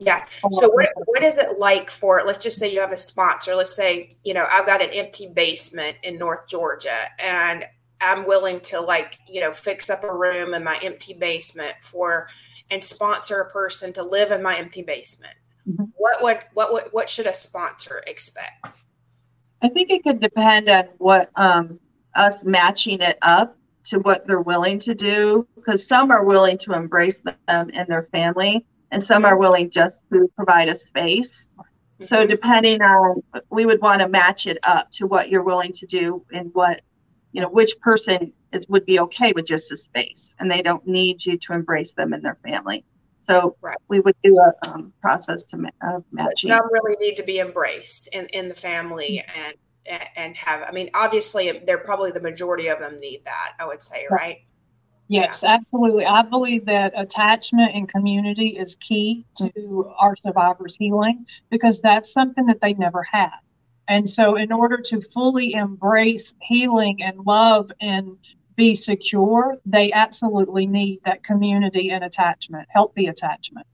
yeah. 0.00 0.24
So 0.50 0.70
what 0.70 0.88
what 1.04 1.22
is 1.22 1.38
it 1.38 1.58
like 1.58 1.90
for 1.90 2.22
let's 2.26 2.42
just 2.42 2.58
say 2.58 2.72
you 2.72 2.80
have 2.80 2.92
a 2.92 2.96
sponsor. 2.96 3.54
Let's 3.54 3.74
say, 3.74 4.10
you 4.24 4.34
know, 4.34 4.46
I've 4.50 4.66
got 4.66 4.82
an 4.82 4.90
empty 4.90 5.30
basement 5.34 5.98
in 6.02 6.18
North 6.18 6.48
Georgia 6.48 7.08
and 7.22 7.64
I'm 8.00 8.26
willing 8.26 8.60
to 8.60 8.80
like, 8.80 9.18
you 9.28 9.42
know, 9.42 9.52
fix 9.52 9.90
up 9.90 10.02
a 10.02 10.12
room 10.12 10.54
in 10.54 10.64
my 10.64 10.78
empty 10.82 11.14
basement 11.14 11.74
for 11.82 12.28
and 12.70 12.82
sponsor 12.82 13.40
a 13.42 13.50
person 13.50 13.92
to 13.92 14.02
live 14.02 14.32
in 14.32 14.42
my 14.42 14.56
empty 14.56 14.82
basement. 14.82 15.34
Mhm. 15.68 15.90
What 15.96 16.22
would 16.22 16.38
what 16.54 16.72
would 16.72 16.84
what 16.92 17.10
should 17.10 17.26
a 17.26 17.34
sponsor 17.34 18.02
expect? 18.06 18.66
I 19.62 19.68
think 19.68 19.90
it 19.90 20.02
could 20.02 20.20
depend 20.20 20.70
on 20.70 20.88
what 20.96 21.30
um, 21.36 21.78
us 22.14 22.44
matching 22.44 23.00
it 23.00 23.18
up 23.20 23.56
to 23.84 23.98
what 23.98 24.26
they're 24.26 24.40
willing 24.40 24.78
to 24.78 24.94
do, 24.94 25.46
because 25.54 25.86
some 25.86 26.10
are 26.10 26.24
willing 26.24 26.56
to 26.58 26.72
embrace 26.72 27.18
them 27.18 27.36
and 27.48 27.86
their 27.88 28.04
family, 28.04 28.64
and 28.90 29.02
some 29.02 29.24
are 29.24 29.38
willing 29.38 29.70
just 29.70 30.02
to 30.12 30.30
provide 30.36 30.68
a 30.68 30.74
space. 30.74 31.48
So 32.00 32.26
depending 32.26 32.80
on, 32.80 33.22
we 33.50 33.66
would 33.66 33.80
want 33.82 34.00
to 34.00 34.08
match 34.08 34.46
it 34.46 34.58
up 34.62 34.90
to 34.92 35.06
what 35.06 35.28
you're 35.28 35.44
willing 35.44 35.72
to 35.72 35.86
do 35.86 36.24
and 36.32 36.50
what, 36.54 36.80
you 37.32 37.42
know, 37.42 37.48
which 37.48 37.78
person 37.80 38.32
is 38.52 38.66
would 38.68 38.86
be 38.86 38.98
okay 39.00 39.32
with 39.32 39.46
just 39.46 39.70
a 39.70 39.76
space, 39.76 40.34
and 40.38 40.50
they 40.50 40.62
don't 40.62 40.86
need 40.86 41.24
you 41.24 41.36
to 41.38 41.52
embrace 41.52 41.92
them 41.92 42.12
and 42.12 42.24
their 42.24 42.38
family. 42.42 42.84
So 43.20 43.56
Right. 43.60 43.76
we 43.88 44.00
would 44.00 44.16
do 44.24 44.36
a 44.38 44.68
um, 44.68 44.92
process 45.02 45.44
to 45.46 45.58
But 45.58 46.02
matching. 46.10 46.48
some 46.48 46.68
really 46.72 46.96
need 47.00 47.16
to 47.16 47.22
be 47.22 47.38
embraced 47.38 48.08
in, 48.08 48.26
in 48.28 48.48
the 48.48 48.54
family 48.54 49.22
and 49.36 49.54
and 50.16 50.36
have 50.36 50.62
i 50.62 50.70
mean 50.70 50.90
obviously 50.94 51.60
they're 51.64 51.78
probably 51.78 52.10
the 52.10 52.20
majority 52.20 52.68
of 52.68 52.78
them 52.78 53.00
need 53.00 53.22
that 53.24 53.54
i 53.58 53.64
would 53.66 53.82
say 53.82 54.06
right 54.10 54.38
Yes, 55.10 55.42
absolutely. 55.42 56.06
I 56.06 56.22
believe 56.22 56.66
that 56.66 56.92
attachment 56.96 57.74
and 57.74 57.88
community 57.88 58.56
is 58.56 58.76
key 58.76 59.26
to 59.38 59.92
our 59.98 60.14
survivors' 60.14 60.76
healing 60.76 61.26
because 61.50 61.82
that's 61.82 62.12
something 62.12 62.46
that 62.46 62.60
they 62.60 62.74
never 62.74 63.02
had. 63.02 63.34
And 63.88 64.08
so, 64.08 64.36
in 64.36 64.52
order 64.52 64.80
to 64.82 65.00
fully 65.00 65.54
embrace 65.54 66.32
healing 66.40 67.02
and 67.02 67.18
love 67.26 67.72
and 67.80 68.18
be 68.54 68.76
secure, 68.76 69.58
they 69.66 69.90
absolutely 69.90 70.68
need 70.68 71.00
that 71.04 71.24
community 71.24 71.90
and 71.90 72.04
attachment, 72.04 72.68
healthy 72.70 73.08
attachment. 73.08 73.66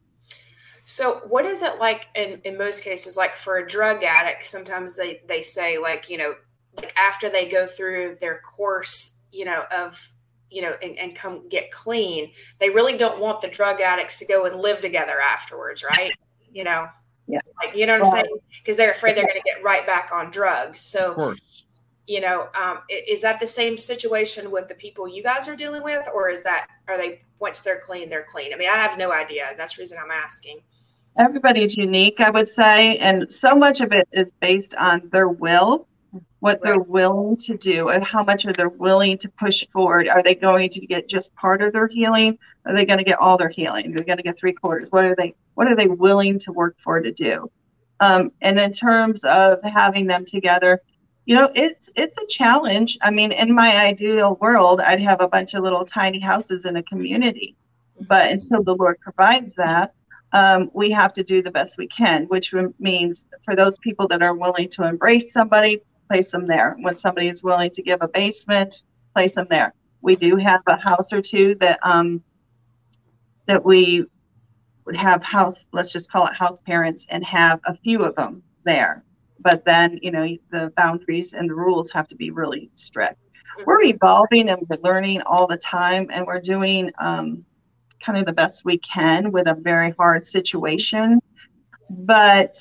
so 0.86 1.20
what 1.28 1.44
is 1.44 1.60
it 1.62 1.78
like 1.78 2.08
in, 2.14 2.40
in 2.44 2.56
most 2.56 2.82
cases 2.82 3.14
like 3.14 3.34
for 3.34 3.58
a 3.58 3.66
drug 3.66 4.02
addict 4.04 4.44
sometimes 4.44 4.96
they 4.96 5.20
they 5.26 5.42
say 5.42 5.76
like 5.78 6.08
you 6.08 6.16
know 6.16 6.34
like 6.76 6.94
after 6.96 7.28
they 7.28 7.46
go 7.46 7.66
through 7.66 8.14
their 8.20 8.40
course 8.40 9.18
you 9.32 9.44
know 9.44 9.64
of 9.70 10.12
you 10.50 10.62
know 10.62 10.74
and, 10.82 10.98
and 10.98 11.14
come 11.14 11.48
get 11.48 11.70
clean 11.70 12.30
they 12.58 12.70
really 12.70 12.96
don't 12.96 13.20
want 13.20 13.40
the 13.40 13.48
drug 13.48 13.80
addicts 13.80 14.18
to 14.18 14.26
go 14.26 14.46
and 14.46 14.60
live 14.60 14.80
together 14.80 15.20
afterwards 15.20 15.84
right? 15.84 16.12
You 16.52 16.64
know? 16.64 16.88
Yeah. 17.28 17.40
like 17.62 17.76
you 17.76 17.86
know 17.86 17.98
what 17.98 18.06
i'm 18.06 18.14
saying? 18.14 18.38
Because 18.62 18.76
they're 18.76 18.92
afraid 18.92 19.16
they're 19.16 19.24
going 19.24 19.36
to 19.36 19.42
get 19.42 19.62
right 19.64 19.84
back 19.84 20.10
on 20.12 20.30
drugs. 20.30 20.78
So 20.80 21.34
you 22.06 22.20
know 22.20 22.48
um, 22.60 22.78
is 22.88 23.20
that 23.22 23.40
the 23.40 23.46
same 23.46 23.76
situation 23.76 24.50
with 24.50 24.68
the 24.68 24.76
people 24.76 25.08
you 25.08 25.24
guys 25.24 25.48
are 25.48 25.56
dealing 25.56 25.82
with 25.82 26.06
or 26.14 26.30
is 26.30 26.42
that 26.44 26.68
are 26.88 26.96
they 26.96 27.22
once 27.40 27.60
they're 27.60 27.80
clean 27.80 28.08
they're 28.08 28.26
clean? 28.30 28.54
I 28.54 28.56
mean 28.56 28.68
i 28.68 28.76
have 28.76 28.96
no 28.96 29.12
idea. 29.12 29.54
That's 29.56 29.76
the 29.76 29.82
reason 29.82 29.98
i'm 30.02 30.12
asking. 30.12 30.60
Everybody's 31.18 31.78
unique, 31.78 32.20
I 32.20 32.28
would 32.28 32.46
say, 32.46 32.98
and 32.98 33.32
so 33.32 33.54
much 33.54 33.80
of 33.80 33.90
it 33.92 34.06
is 34.12 34.30
based 34.42 34.74
on 34.74 35.08
their 35.12 35.28
will, 35.28 35.88
what 36.46 36.62
they're 36.62 36.78
willing 36.78 37.36
to 37.36 37.56
do, 37.56 37.88
and 37.88 38.04
how 38.04 38.22
much 38.22 38.46
are 38.46 38.52
they 38.52 38.66
willing 38.66 39.18
to 39.18 39.28
push 39.30 39.66
forward. 39.72 40.06
Are 40.06 40.22
they 40.22 40.36
going 40.36 40.70
to 40.70 40.86
get 40.86 41.08
just 41.08 41.34
part 41.34 41.60
of 41.60 41.72
their 41.72 41.88
healing? 41.88 42.38
Are 42.64 42.72
they 42.72 42.86
going 42.86 42.98
to 42.98 43.04
get 43.04 43.18
all 43.18 43.36
their 43.36 43.48
healing? 43.48 43.90
They're 43.90 44.04
going 44.04 44.18
to 44.18 44.22
get 44.22 44.38
three 44.38 44.52
quarters. 44.52 44.86
What 44.92 45.04
are 45.06 45.16
they? 45.16 45.34
What 45.54 45.66
are 45.66 45.74
they 45.74 45.88
willing 45.88 46.38
to 46.38 46.52
work 46.52 46.76
for 46.78 47.00
to 47.00 47.10
do? 47.10 47.50
Um, 47.98 48.30
and 48.42 48.60
in 48.60 48.72
terms 48.72 49.24
of 49.24 49.60
having 49.64 50.06
them 50.06 50.24
together, 50.24 50.80
you 51.24 51.34
know, 51.34 51.50
it's 51.56 51.90
it's 51.96 52.16
a 52.16 52.26
challenge. 52.28 52.96
I 53.02 53.10
mean, 53.10 53.32
in 53.32 53.52
my 53.52 53.84
ideal 53.84 54.38
world, 54.40 54.80
I'd 54.80 55.00
have 55.00 55.20
a 55.20 55.28
bunch 55.28 55.54
of 55.54 55.64
little 55.64 55.84
tiny 55.84 56.20
houses 56.20 56.64
in 56.64 56.76
a 56.76 56.82
community, 56.84 57.56
but 58.06 58.30
until 58.30 58.62
the 58.62 58.76
Lord 58.76 59.00
provides 59.00 59.52
that, 59.54 59.94
um, 60.32 60.70
we 60.74 60.92
have 60.92 61.12
to 61.14 61.24
do 61.24 61.42
the 61.42 61.50
best 61.50 61.76
we 61.76 61.88
can, 61.88 62.26
which 62.26 62.54
means 62.78 63.24
for 63.44 63.56
those 63.56 63.78
people 63.78 64.06
that 64.06 64.22
are 64.22 64.36
willing 64.36 64.68
to 64.68 64.84
embrace 64.84 65.32
somebody, 65.32 65.82
place 66.08 66.30
them 66.30 66.46
there. 66.46 66.76
When 66.80 66.96
somebody 66.96 67.28
is 67.28 67.42
willing 67.42 67.70
to 67.70 67.82
give 67.82 67.98
a 68.00 68.08
basement, 68.08 68.84
place 69.14 69.34
them 69.34 69.46
there. 69.50 69.72
We 70.02 70.16
do 70.16 70.36
have 70.36 70.60
a 70.66 70.76
house 70.76 71.12
or 71.12 71.22
two 71.22 71.56
that 71.56 71.78
um, 71.82 72.22
that 73.46 73.64
we 73.64 74.04
would 74.84 74.96
have 74.96 75.22
house, 75.22 75.68
let's 75.72 75.92
just 75.92 76.10
call 76.10 76.26
it 76.26 76.34
house 76.34 76.60
parents, 76.60 77.06
and 77.08 77.24
have 77.24 77.60
a 77.66 77.76
few 77.76 78.02
of 78.02 78.14
them 78.14 78.42
there. 78.64 79.04
But 79.40 79.64
then, 79.64 79.98
you 80.02 80.10
know, 80.10 80.36
the 80.50 80.72
boundaries 80.76 81.32
and 81.32 81.48
the 81.50 81.54
rules 81.54 81.90
have 81.90 82.06
to 82.08 82.16
be 82.16 82.30
really 82.30 82.70
strict. 82.76 83.16
We're 83.64 83.82
evolving 83.82 84.48
and 84.48 84.66
we're 84.68 84.78
learning 84.82 85.22
all 85.22 85.46
the 85.46 85.56
time, 85.56 86.08
and 86.12 86.26
we're 86.26 86.40
doing 86.40 86.92
um, 86.98 87.44
kind 88.04 88.18
of 88.18 88.26
the 88.26 88.32
best 88.32 88.64
we 88.64 88.78
can 88.78 89.32
with 89.32 89.48
a 89.48 89.54
very 89.54 89.92
hard 89.98 90.26
situation. 90.26 91.20
But 91.90 92.56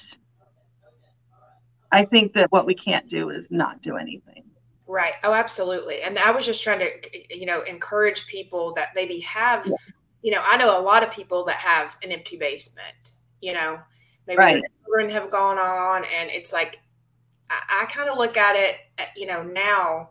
I 1.96 2.04
think 2.04 2.34
that 2.34 2.52
what 2.52 2.66
we 2.66 2.76
can't 2.76 3.08
do 3.08 3.30
is 3.30 3.50
not 3.50 3.82
do 3.82 3.96
anything. 3.96 4.44
Right. 4.86 5.14
Oh, 5.24 5.34
absolutely. 5.34 6.02
And 6.02 6.20
I 6.20 6.32
was 6.32 6.46
just 6.46 6.62
trying 6.62 6.80
to, 6.80 7.36
you 7.36 7.46
know, 7.46 7.62
encourage 7.62 8.28
people 8.28 8.74
that 8.74 8.90
maybe 8.94 9.20
have, 9.22 9.66
yeah. 9.66 9.76
you 10.22 10.32
know, 10.32 10.44
I 10.46 10.58
know 10.58 10.78
a 10.78 10.84
lot 10.84 11.04
of 11.04 11.12
people 11.12 11.46
that 11.46 11.56
have 11.56 11.96
an 12.04 12.12
empty 12.12 12.36
basement, 12.38 13.14
you 13.42 13.54
know, 13.54 13.80
maybe 14.28 14.38
right. 14.38 14.64
children 14.84 15.10
have 15.10 15.32
gone 15.32 15.58
on 15.58 16.04
and 16.14 16.30
it's 16.30 16.52
like, 16.52 16.82
I, 17.50 17.84
I 17.84 17.86
kind 17.86 18.10
of 18.10 18.18
look 18.18 18.36
at 18.36 18.58
it, 18.58 18.76
uh, 19.00 19.06
you 19.16 19.26
know, 19.26 19.42
now, 19.42 20.10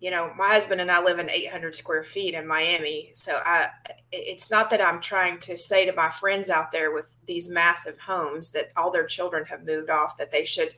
you 0.00 0.12
know, 0.12 0.32
my 0.38 0.48
husband 0.48 0.80
and 0.80 0.90
I 0.90 1.02
live 1.02 1.18
in 1.18 1.28
800 1.28 1.74
square 1.74 2.04
feet 2.04 2.34
in 2.34 2.46
Miami. 2.46 3.10
So 3.14 3.40
I, 3.44 3.70
it's 4.12 4.50
not 4.50 4.70
that 4.70 4.80
I'm 4.80 5.00
trying 5.00 5.40
to 5.40 5.56
say 5.56 5.84
to 5.84 5.92
my 5.92 6.08
friends 6.08 6.48
out 6.48 6.70
there 6.70 6.94
with 6.94 7.16
these 7.26 7.50
massive 7.50 7.98
homes 7.98 8.52
that 8.52 8.70
all 8.76 8.92
their 8.92 9.06
children 9.06 9.44
have 9.46 9.66
moved 9.66 9.90
off, 9.90 10.16
that 10.18 10.30
they 10.30 10.44
should 10.44 10.70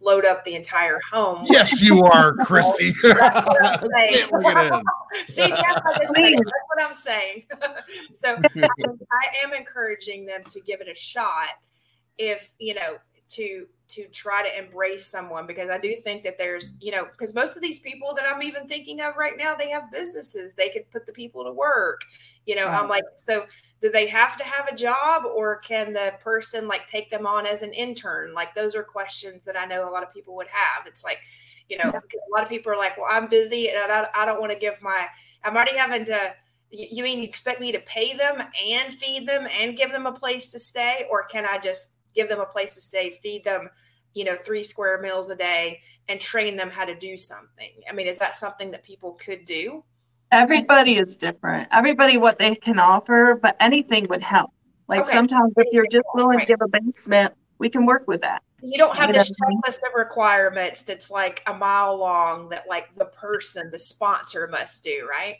load 0.00 0.24
up 0.24 0.44
the 0.44 0.54
entire 0.54 1.00
home. 1.10 1.44
Yes, 1.44 1.80
you 1.80 2.04
are, 2.04 2.34
Christy. 2.34 2.92
See, 3.02 3.08
Jeff, 5.48 5.82
that's 5.84 6.12
what 6.12 6.80
I'm 6.80 6.94
saying. 6.94 7.44
so 8.14 8.36
I 8.36 9.44
am 9.44 9.52
encouraging 9.52 10.26
them 10.26 10.44
to 10.50 10.60
give 10.60 10.80
it 10.80 10.88
a 10.88 10.94
shot 10.94 11.48
if, 12.16 12.52
you 12.58 12.74
know, 12.74 12.98
to 13.30 13.66
to 13.88 14.06
try 14.08 14.42
to 14.42 14.62
embrace 14.62 15.06
someone 15.06 15.46
because 15.46 15.70
I 15.70 15.78
do 15.78 15.94
think 15.94 16.22
that 16.24 16.36
there's, 16.36 16.74
you 16.80 16.92
know, 16.92 17.06
because 17.06 17.34
most 17.34 17.56
of 17.56 17.62
these 17.62 17.80
people 17.80 18.14
that 18.14 18.26
I'm 18.26 18.42
even 18.42 18.68
thinking 18.68 19.00
of 19.00 19.16
right 19.16 19.32
now, 19.36 19.54
they 19.54 19.70
have 19.70 19.90
businesses. 19.90 20.52
They 20.54 20.68
could 20.68 20.90
put 20.90 21.06
the 21.06 21.12
people 21.12 21.42
to 21.44 21.52
work. 21.52 22.02
You 22.44 22.56
know, 22.56 22.66
right. 22.66 22.80
I'm 22.80 22.88
like, 22.88 23.04
so 23.16 23.46
do 23.80 23.90
they 23.90 24.06
have 24.06 24.36
to 24.38 24.44
have 24.44 24.68
a 24.68 24.76
job 24.76 25.24
or 25.24 25.58
can 25.58 25.92
the 25.92 26.14
person 26.20 26.68
like 26.68 26.86
take 26.86 27.10
them 27.10 27.26
on 27.26 27.46
as 27.46 27.62
an 27.62 27.72
intern? 27.72 28.34
Like 28.34 28.54
those 28.54 28.74
are 28.74 28.82
questions 28.82 29.42
that 29.44 29.58
I 29.58 29.64
know 29.64 29.88
a 29.88 29.92
lot 29.92 30.02
of 30.02 30.12
people 30.12 30.36
would 30.36 30.48
have. 30.48 30.86
It's 30.86 31.04
like, 31.04 31.20
you 31.68 31.78
know, 31.78 31.84
yeah. 31.86 32.00
because 32.00 32.20
a 32.28 32.32
lot 32.32 32.42
of 32.42 32.48
people 32.48 32.72
are 32.72 32.76
like, 32.76 32.96
well, 32.98 33.08
I'm 33.10 33.28
busy 33.28 33.70
and 33.70 33.78
I, 33.78 34.06
I 34.14 34.26
don't 34.26 34.40
want 34.40 34.52
to 34.52 34.58
give 34.58 34.80
my, 34.82 35.06
I'm 35.44 35.54
already 35.54 35.76
having 35.76 36.04
to, 36.06 36.34
you 36.70 37.02
mean 37.02 37.18
you 37.18 37.24
expect 37.24 37.60
me 37.60 37.72
to 37.72 37.80
pay 37.80 38.14
them 38.14 38.42
and 38.70 38.92
feed 38.92 39.26
them 39.26 39.46
and 39.58 39.76
give 39.76 39.92
them 39.92 40.04
a 40.04 40.12
place 40.12 40.50
to 40.50 40.58
stay? 40.58 41.06
Or 41.10 41.24
can 41.24 41.46
I 41.46 41.58
just 41.58 41.92
give 42.18 42.28
them 42.28 42.40
a 42.40 42.46
place 42.46 42.74
to 42.74 42.80
stay, 42.80 43.18
feed 43.22 43.44
them, 43.44 43.70
you 44.12 44.24
know, 44.24 44.36
three 44.36 44.64
square 44.64 45.00
meals 45.00 45.30
a 45.30 45.36
day 45.36 45.80
and 46.08 46.20
train 46.20 46.56
them 46.56 46.68
how 46.68 46.84
to 46.84 46.94
do 46.98 47.16
something. 47.16 47.70
I 47.88 47.92
mean, 47.92 48.08
is 48.08 48.18
that 48.18 48.34
something 48.34 48.72
that 48.72 48.82
people 48.82 49.12
could 49.12 49.44
do? 49.44 49.84
Everybody 50.32 50.96
is 50.96 51.16
different. 51.16 51.68
Everybody 51.70 52.16
what 52.16 52.38
they 52.38 52.56
can 52.56 52.78
offer, 52.78 53.38
but 53.40 53.56
anything 53.60 54.08
would 54.08 54.20
help. 54.20 54.50
Like 54.88 55.02
okay. 55.02 55.12
sometimes 55.12 55.52
if 55.56 55.68
you're 55.70 55.86
just 55.86 56.04
willing 56.14 56.38
right. 56.38 56.46
to 56.46 56.54
give 56.54 56.60
a 56.60 56.68
basement, 56.68 57.34
we 57.58 57.68
can 57.68 57.86
work 57.86 58.08
with 58.08 58.22
that. 58.22 58.42
You 58.60 58.78
don't 58.78 58.96
have 58.96 59.12
this 59.12 59.30
checklist 59.30 59.86
of 59.86 59.94
requirements 59.94 60.82
that's 60.82 61.10
like 61.10 61.44
a 61.46 61.54
mile 61.54 61.96
long 61.96 62.48
that 62.48 62.64
like 62.68 62.92
the 62.96 63.04
person, 63.04 63.70
the 63.70 63.78
sponsor 63.78 64.48
must 64.48 64.82
do, 64.82 65.06
right? 65.08 65.36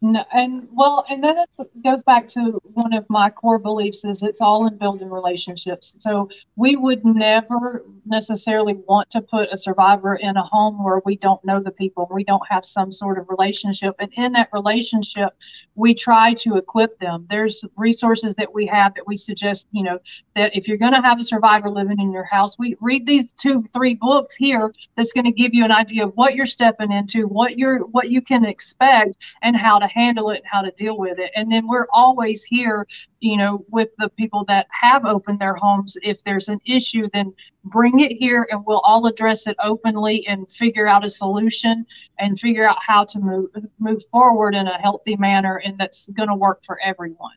No, 0.00 0.24
and 0.32 0.68
well, 0.72 1.04
and 1.10 1.24
then 1.24 1.38
it 1.38 1.82
goes 1.82 2.04
back 2.04 2.28
to 2.28 2.60
one 2.62 2.92
of 2.92 3.04
my 3.10 3.30
core 3.30 3.58
beliefs 3.58 4.04
is 4.04 4.22
it's 4.22 4.40
all 4.40 4.68
in 4.68 4.78
building 4.78 5.10
relationships. 5.10 5.96
So 5.98 6.28
we 6.54 6.76
would 6.76 7.04
never 7.04 7.84
necessarily 8.06 8.74
want 8.74 9.10
to 9.10 9.20
put 9.20 9.48
a 9.50 9.58
survivor 9.58 10.14
in 10.14 10.36
a 10.36 10.42
home 10.44 10.84
where 10.84 11.02
we 11.04 11.16
don't 11.16 11.44
know 11.44 11.60
the 11.60 11.72
people, 11.72 12.06
we 12.12 12.22
don't 12.22 12.46
have 12.48 12.64
some 12.64 12.92
sort 12.92 13.18
of 13.18 13.28
relationship. 13.28 13.96
And 13.98 14.12
in 14.14 14.32
that 14.34 14.50
relationship, 14.52 15.36
we 15.74 15.94
try 15.94 16.32
to 16.34 16.56
equip 16.56 16.96
them. 17.00 17.26
There's 17.28 17.64
resources 17.76 18.36
that 18.36 18.54
we 18.54 18.66
have 18.66 18.94
that 18.94 19.06
we 19.06 19.16
suggest, 19.16 19.66
you 19.72 19.82
know, 19.82 19.98
that 20.36 20.54
if 20.56 20.68
you're 20.68 20.78
going 20.78 20.94
to 20.94 21.02
have 21.02 21.18
a 21.18 21.24
survivor 21.24 21.70
living 21.70 21.98
in 21.98 22.12
your 22.12 22.24
house, 22.24 22.56
we 22.56 22.76
read 22.80 23.04
these 23.04 23.32
two, 23.32 23.64
three 23.72 23.94
books 23.94 24.36
here 24.36 24.72
that's 24.96 25.12
going 25.12 25.24
to 25.24 25.32
give 25.32 25.54
you 25.54 25.64
an 25.64 25.72
idea 25.72 26.04
of 26.04 26.12
what 26.14 26.36
you're 26.36 26.46
stepping 26.46 26.92
into, 26.92 27.26
what 27.26 27.58
you're, 27.58 27.80
what 27.86 28.10
you 28.10 28.22
can 28.22 28.44
expect, 28.44 29.16
and 29.42 29.56
how 29.56 29.80
to 29.80 29.87
handle 29.88 30.30
it, 30.30 30.38
and 30.38 30.46
how 30.46 30.62
to 30.62 30.70
deal 30.72 30.98
with 30.98 31.18
it. 31.18 31.30
And 31.34 31.50
then 31.50 31.66
we're 31.66 31.86
always 31.92 32.44
here, 32.44 32.86
you 33.20 33.36
know, 33.36 33.64
with 33.68 33.90
the 33.98 34.08
people 34.10 34.44
that 34.46 34.66
have 34.70 35.04
opened 35.04 35.40
their 35.40 35.54
homes. 35.54 35.96
If 36.02 36.22
there's 36.24 36.48
an 36.48 36.60
issue, 36.66 37.08
then 37.12 37.34
bring 37.64 37.98
it 38.00 38.12
here 38.12 38.46
and 38.50 38.64
we'll 38.66 38.80
all 38.80 39.06
address 39.06 39.46
it 39.46 39.56
openly 39.62 40.26
and 40.26 40.50
figure 40.50 40.86
out 40.86 41.04
a 41.04 41.10
solution 41.10 41.84
and 42.18 42.38
figure 42.38 42.68
out 42.68 42.78
how 42.80 43.04
to 43.04 43.18
move 43.18 43.50
move 43.78 44.02
forward 44.10 44.54
in 44.54 44.66
a 44.66 44.78
healthy 44.78 45.16
manner 45.16 45.56
and 45.64 45.76
that's 45.78 46.08
going 46.10 46.28
to 46.28 46.34
work 46.34 46.64
for 46.64 46.80
everyone. 46.82 47.34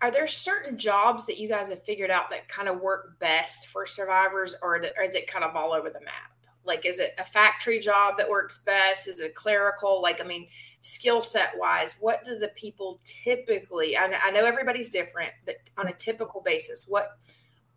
Are 0.00 0.10
there 0.10 0.26
certain 0.26 0.78
jobs 0.78 1.26
that 1.26 1.38
you 1.38 1.48
guys 1.48 1.70
have 1.70 1.84
figured 1.84 2.10
out 2.10 2.28
that 2.30 2.48
kind 2.48 2.68
of 2.68 2.80
work 2.80 3.20
best 3.20 3.68
for 3.68 3.86
survivors 3.86 4.56
or 4.60 4.82
is 4.82 5.14
it 5.14 5.28
kind 5.28 5.44
of 5.44 5.54
all 5.54 5.72
over 5.72 5.90
the 5.90 6.00
map? 6.00 6.31
Like, 6.64 6.86
is 6.86 6.98
it 6.98 7.14
a 7.18 7.24
factory 7.24 7.78
job 7.78 8.16
that 8.18 8.28
works 8.28 8.60
best? 8.64 9.08
Is 9.08 9.20
it 9.20 9.34
clerical? 9.34 10.00
Like, 10.00 10.20
I 10.20 10.24
mean, 10.24 10.46
skill 10.80 11.22
set 11.22 11.52
wise, 11.56 11.96
what 12.00 12.24
do 12.24 12.38
the 12.38 12.48
people 12.48 13.00
typically? 13.04 13.96
I 13.96 14.06
know, 14.06 14.16
I 14.22 14.30
know 14.30 14.44
everybody's 14.44 14.90
different, 14.90 15.30
but 15.46 15.56
on 15.78 15.88
a 15.88 15.92
typical 15.92 16.40
basis, 16.40 16.86
what 16.88 17.16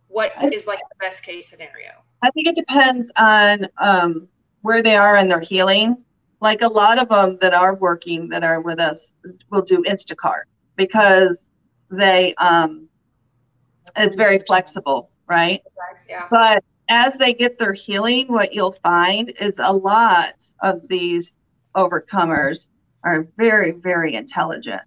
what 0.07 0.31
is 0.53 0.67
like 0.67 0.79
the 0.79 0.95
best 0.99 1.23
case 1.25 1.49
scenario? 1.49 1.89
I 2.21 2.29
think 2.31 2.47
it 2.47 2.55
depends 2.55 3.11
on 3.17 3.67
um, 3.79 4.27
where 4.61 4.81
they 4.81 4.95
are 4.95 5.17
in 5.17 5.27
their 5.27 5.39
healing. 5.39 5.97
Like 6.41 6.61
a 6.61 6.67
lot 6.67 6.99
of 6.99 7.09
them 7.09 7.37
that 7.41 7.53
are 7.53 7.75
working 7.75 8.29
that 8.29 8.43
are 8.43 8.61
with 8.61 8.79
us 8.79 9.13
will 9.49 9.63
do 9.63 9.83
Instacart 9.87 10.43
because 10.75 11.49
they 11.89 12.35
um, 12.35 12.87
it's 13.95 14.15
very 14.15 14.39
flexible, 14.39 15.09
right? 15.27 15.61
Yeah. 16.07 16.27
But 16.29 16.63
as 16.89 17.15
they 17.15 17.33
get 17.33 17.57
their 17.57 17.73
healing, 17.73 18.27
what 18.27 18.53
you'll 18.53 18.77
find 18.83 19.33
is 19.39 19.59
a 19.59 19.73
lot 19.73 20.49
of 20.61 20.87
these 20.87 21.33
overcomers 21.75 22.67
are 23.03 23.27
very, 23.37 23.71
very 23.71 24.15
intelligent 24.15 24.81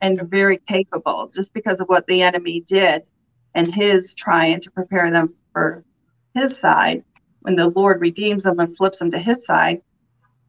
and 0.00 0.22
very 0.22 0.58
capable 0.58 1.30
just 1.34 1.52
because 1.52 1.80
of 1.80 1.88
what 1.88 2.06
the 2.06 2.22
enemy 2.22 2.60
did 2.60 3.06
and 3.54 3.72
his 3.72 4.14
trying 4.14 4.60
to 4.60 4.70
prepare 4.70 5.10
them 5.10 5.34
for 5.52 5.84
his 6.34 6.56
side. 6.56 7.04
When 7.40 7.56
the 7.56 7.68
Lord 7.68 8.00
redeems 8.00 8.44
them 8.44 8.60
and 8.60 8.76
flips 8.76 8.98
them 8.98 9.10
to 9.10 9.18
his 9.18 9.44
side, 9.44 9.82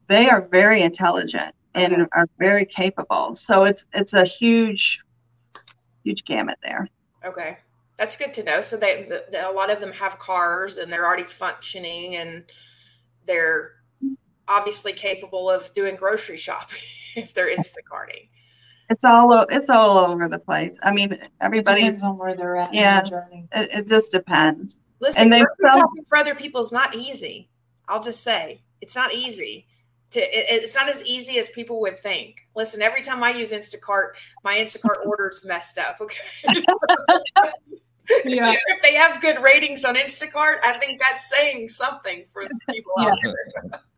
they 0.08 0.28
are 0.28 0.42
very 0.42 0.82
intelligent 0.82 1.54
and 1.74 2.06
are 2.12 2.28
very 2.38 2.66
capable. 2.66 3.34
So 3.34 3.64
it's 3.64 3.86
it's 3.94 4.12
a 4.12 4.24
huge, 4.24 5.00
huge 6.04 6.24
gamut 6.24 6.58
there. 6.62 6.88
Okay 7.24 7.56
that's 8.02 8.16
good 8.16 8.34
to 8.34 8.42
know. 8.42 8.60
So 8.62 8.76
they, 8.76 9.06
the, 9.08 9.48
a 9.48 9.52
lot 9.52 9.70
of 9.70 9.78
them 9.78 9.92
have 9.92 10.18
cars 10.18 10.76
and 10.76 10.92
they're 10.92 11.06
already 11.06 11.22
functioning 11.22 12.16
and 12.16 12.42
they're 13.26 13.74
obviously 14.48 14.92
capable 14.92 15.48
of 15.48 15.72
doing 15.74 15.94
grocery 15.94 16.36
shopping 16.36 16.80
if 17.16 17.32
they're 17.32 17.56
Instacarting. 17.56 18.28
It's 18.90 19.04
all 19.04 19.46
it's 19.48 19.70
all 19.70 19.98
over 19.98 20.28
the 20.28 20.40
place. 20.40 20.76
I 20.82 20.92
mean, 20.92 21.16
everybody's 21.40 22.02
on 22.02 22.18
where 22.18 22.34
they're 22.34 22.56
at. 22.56 22.74
Yeah, 22.74 23.06
it, 23.52 23.70
it, 23.72 23.86
just 23.86 24.10
depends. 24.10 24.80
Listen, 25.00 25.22
and 25.22 25.32
they 25.32 25.42
shopping 25.62 26.04
for 26.08 26.18
other 26.18 26.34
people 26.34 26.60
is 26.60 26.72
not 26.72 26.94
easy. 26.94 27.48
I'll 27.88 28.02
just 28.02 28.22
say 28.22 28.62
it's 28.80 28.96
not 28.96 29.14
easy 29.14 29.66
to 30.10 30.20
it, 30.20 30.64
it's 30.64 30.74
not 30.74 30.88
as 30.88 31.02
easy 31.06 31.38
as 31.38 31.48
people 31.48 31.80
would 31.80 31.96
think. 31.96 32.46
Listen, 32.54 32.82
every 32.82 33.02
time 33.02 33.22
I 33.22 33.30
use 33.30 33.52
Instacart, 33.52 34.10
my 34.44 34.56
Instacart 34.56 34.96
order's 35.06 35.44
messed 35.46 35.78
up. 35.78 36.00
Okay. 36.00 36.18
Yeah. 38.24 38.54
if 38.66 38.82
they 38.82 38.94
have 38.94 39.20
good 39.20 39.42
ratings 39.42 39.84
on 39.84 39.94
Instacart, 39.94 40.56
I 40.64 40.74
think 40.78 41.00
that's 41.00 41.28
saying 41.30 41.68
something 41.68 42.24
for 42.32 42.44
the 42.44 42.58
people 42.74 42.92
out 42.98 43.18
there. 43.22 43.80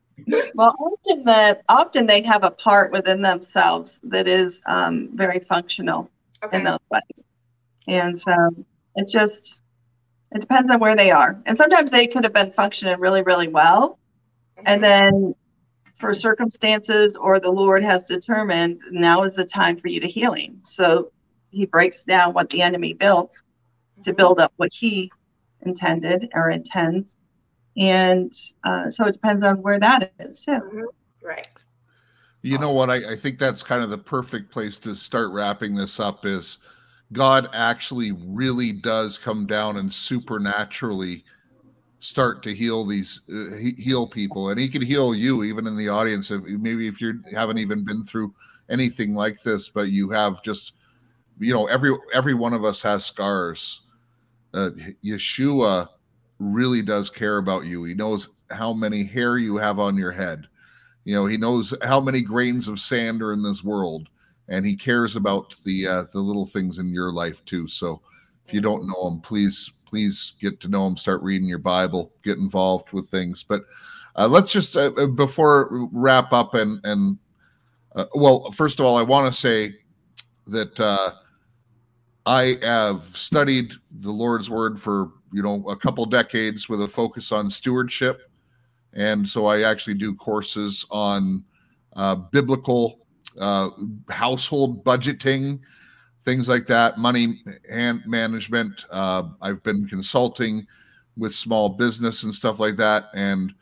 Well, 0.54 0.74
often 0.78 1.24
the 1.24 1.60
often 1.68 2.06
they 2.06 2.22
have 2.22 2.44
a 2.44 2.50
part 2.52 2.92
within 2.92 3.20
themselves 3.20 4.00
that 4.04 4.28
is 4.28 4.62
um, 4.66 5.10
very 5.14 5.40
functional 5.40 6.08
Okay. 6.42 6.56
in 6.58 6.64
those 6.64 6.78
ways, 6.90 7.24
and 7.88 8.18
so 8.18 8.32
it 8.94 9.08
just 9.08 9.60
it 10.30 10.40
depends 10.40 10.70
on 10.70 10.78
where 10.78 10.94
they 10.94 11.10
are. 11.10 11.42
And 11.46 11.56
sometimes 11.56 11.90
they 11.90 12.06
could 12.06 12.22
have 12.22 12.32
been 12.32 12.52
functioning 12.52 13.00
really, 13.00 13.22
really 13.22 13.48
well, 13.48 13.98
and 14.64 14.80
Mhm. 14.80 14.82
then 14.82 15.34
for 15.98 16.14
circumstances 16.14 17.16
or 17.16 17.40
the 17.40 17.50
Lord 17.50 17.82
has 17.82 18.06
determined 18.06 18.80
now 18.92 19.24
is 19.24 19.34
the 19.34 19.44
time 19.44 19.76
for 19.76 19.88
you 19.88 19.98
to 20.00 20.06
healing. 20.08 20.60
So 20.64 21.10
He 21.50 21.66
breaks 21.66 22.04
down 22.04 22.34
what 22.34 22.50
the 22.50 22.62
enemy 22.62 22.94
built 22.94 23.42
to 24.04 24.12
build 24.12 24.40
up 24.40 24.52
what 24.56 24.72
He 24.72 25.10
intended 25.62 26.30
or 26.34 26.50
intends, 26.50 27.16
and 27.76 28.32
uh, 28.64 28.90
so 28.90 29.06
it 29.06 29.12
depends 29.12 29.44
on 29.44 29.62
where 29.62 29.78
that 29.78 30.12
is 30.18 30.44
too. 30.44 30.52
Mhm. 30.52 30.84
Right. 31.22 31.48
You 32.42 32.58
know 32.58 32.70
what? 32.70 32.90
I, 32.90 33.12
I 33.12 33.16
think 33.16 33.38
that's 33.38 33.62
kind 33.62 33.82
of 33.82 33.88
the 33.88 33.98
perfect 33.98 34.52
place 34.52 34.78
to 34.80 34.94
start 34.94 35.32
wrapping 35.32 35.74
this 35.74 35.98
up 35.98 36.26
is 36.26 36.58
God 37.12 37.48
actually 37.54 38.12
really 38.12 38.72
does 38.72 39.16
come 39.16 39.46
down 39.46 39.78
and 39.78 39.90
supernaturally 39.92 41.24
start 42.00 42.42
to 42.42 42.54
heal 42.54 42.84
these 42.84 43.22
uh, 43.32 43.56
heal 43.78 44.06
people 44.06 44.50
and 44.50 44.60
he 44.60 44.68
can 44.68 44.82
heal 44.82 45.14
you 45.14 45.42
even 45.42 45.66
in 45.66 45.74
the 45.76 45.88
audience 45.88 46.30
if 46.30 46.42
maybe 46.44 46.86
if 46.86 47.00
you 47.00 47.18
haven't 47.32 47.56
even 47.56 47.82
been 47.82 48.04
through 48.04 48.30
anything 48.68 49.14
like 49.14 49.40
this 49.42 49.70
but 49.70 49.88
you 49.88 50.10
have 50.10 50.42
just 50.42 50.74
you 51.38 51.54
know 51.54 51.66
every 51.66 51.96
every 52.12 52.34
one 52.34 52.52
of 52.52 52.64
us 52.64 52.82
has 52.82 53.06
scars 53.06 53.83
uh, 54.54 54.70
yeshua 55.04 55.88
really 56.38 56.82
does 56.82 57.10
care 57.10 57.38
about 57.38 57.64
you. 57.64 57.84
He 57.84 57.94
knows 57.94 58.30
how 58.50 58.72
many 58.72 59.04
hair 59.04 59.38
you 59.38 59.56
have 59.56 59.78
on 59.78 59.96
your 59.96 60.12
head. 60.12 60.46
You 61.04 61.14
know 61.14 61.26
he 61.26 61.36
knows 61.36 61.74
how 61.82 62.00
many 62.00 62.22
grains 62.22 62.68
of 62.68 62.80
sand 62.80 63.20
are 63.22 63.32
in 63.32 63.42
this 63.42 63.62
world 63.62 64.08
and 64.48 64.64
he 64.64 64.76
cares 64.76 65.16
about 65.16 65.54
the 65.64 65.86
uh, 65.86 66.04
the 66.12 66.20
little 66.20 66.46
things 66.46 66.78
in 66.78 66.92
your 66.92 67.12
life 67.12 67.44
too. 67.44 67.68
So 67.68 68.00
if 68.46 68.54
you 68.54 68.60
don't 68.60 68.86
know 68.86 69.08
him 69.08 69.20
please 69.20 69.70
please 69.84 70.32
get 70.40 70.60
to 70.60 70.68
know 70.68 70.86
him. 70.86 70.96
Start 70.96 71.22
reading 71.22 71.48
your 71.48 71.58
bible. 71.58 72.12
Get 72.22 72.38
involved 72.38 72.92
with 72.92 73.08
things. 73.10 73.44
But 73.44 73.62
uh, 74.16 74.28
let's 74.28 74.52
just 74.52 74.76
uh, 74.76 74.92
uh, 74.96 75.06
before 75.06 75.68
wrap 75.92 76.32
up 76.32 76.54
and 76.54 76.80
and 76.84 77.18
uh, 77.94 78.06
well 78.14 78.50
first 78.50 78.80
of 78.80 78.86
all 78.86 78.96
i 78.96 79.02
want 79.02 79.32
to 79.32 79.40
say 79.40 79.74
that 80.46 80.78
uh, 80.80 81.12
i 82.26 82.56
have 82.62 83.04
studied 83.16 83.72
the 84.00 84.10
lord's 84.10 84.48
word 84.48 84.80
for 84.80 85.12
you 85.32 85.42
know 85.42 85.64
a 85.68 85.76
couple 85.76 86.04
decades 86.06 86.68
with 86.68 86.82
a 86.82 86.88
focus 86.88 87.32
on 87.32 87.50
stewardship 87.50 88.22
and 88.94 89.28
so 89.28 89.46
I 89.46 89.62
actually 89.62 89.94
do 89.94 90.14
courses 90.14 90.86
on 90.90 91.44
uh, 91.96 92.14
biblical 92.14 93.06
uh, 93.40 93.70
household 94.08 94.84
budgeting, 94.84 95.60
things 96.22 96.48
like 96.48 96.66
that, 96.68 96.98
money 96.98 97.42
and 97.70 98.00
management. 98.06 98.84
Uh, 98.90 99.24
I've 99.42 99.62
been 99.62 99.86
consulting 99.86 100.66
with 101.16 101.34
small 101.34 101.68
business 101.68 102.22
and 102.22 102.34
stuff 102.34 102.58
like 102.58 102.76
that, 102.76 103.06
and 103.14 103.52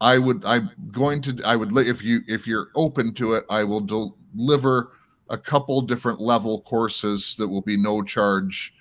I 0.00 0.18
would 0.18 0.44
I'm 0.44 0.70
going 0.92 1.22
to 1.22 1.40
I 1.44 1.56
would 1.56 1.76
if 1.76 2.02
you 2.02 2.20
if 2.26 2.46
you're 2.46 2.68
open 2.74 3.14
to 3.14 3.34
it, 3.34 3.44
I 3.48 3.64
will 3.64 3.80
deliver 3.80 4.92
a 5.30 5.38
couple 5.38 5.80
different 5.82 6.20
level 6.20 6.60
courses 6.62 7.36
that 7.36 7.48
will 7.48 7.62
be 7.62 7.76
no 7.76 8.02
charge 8.02 8.74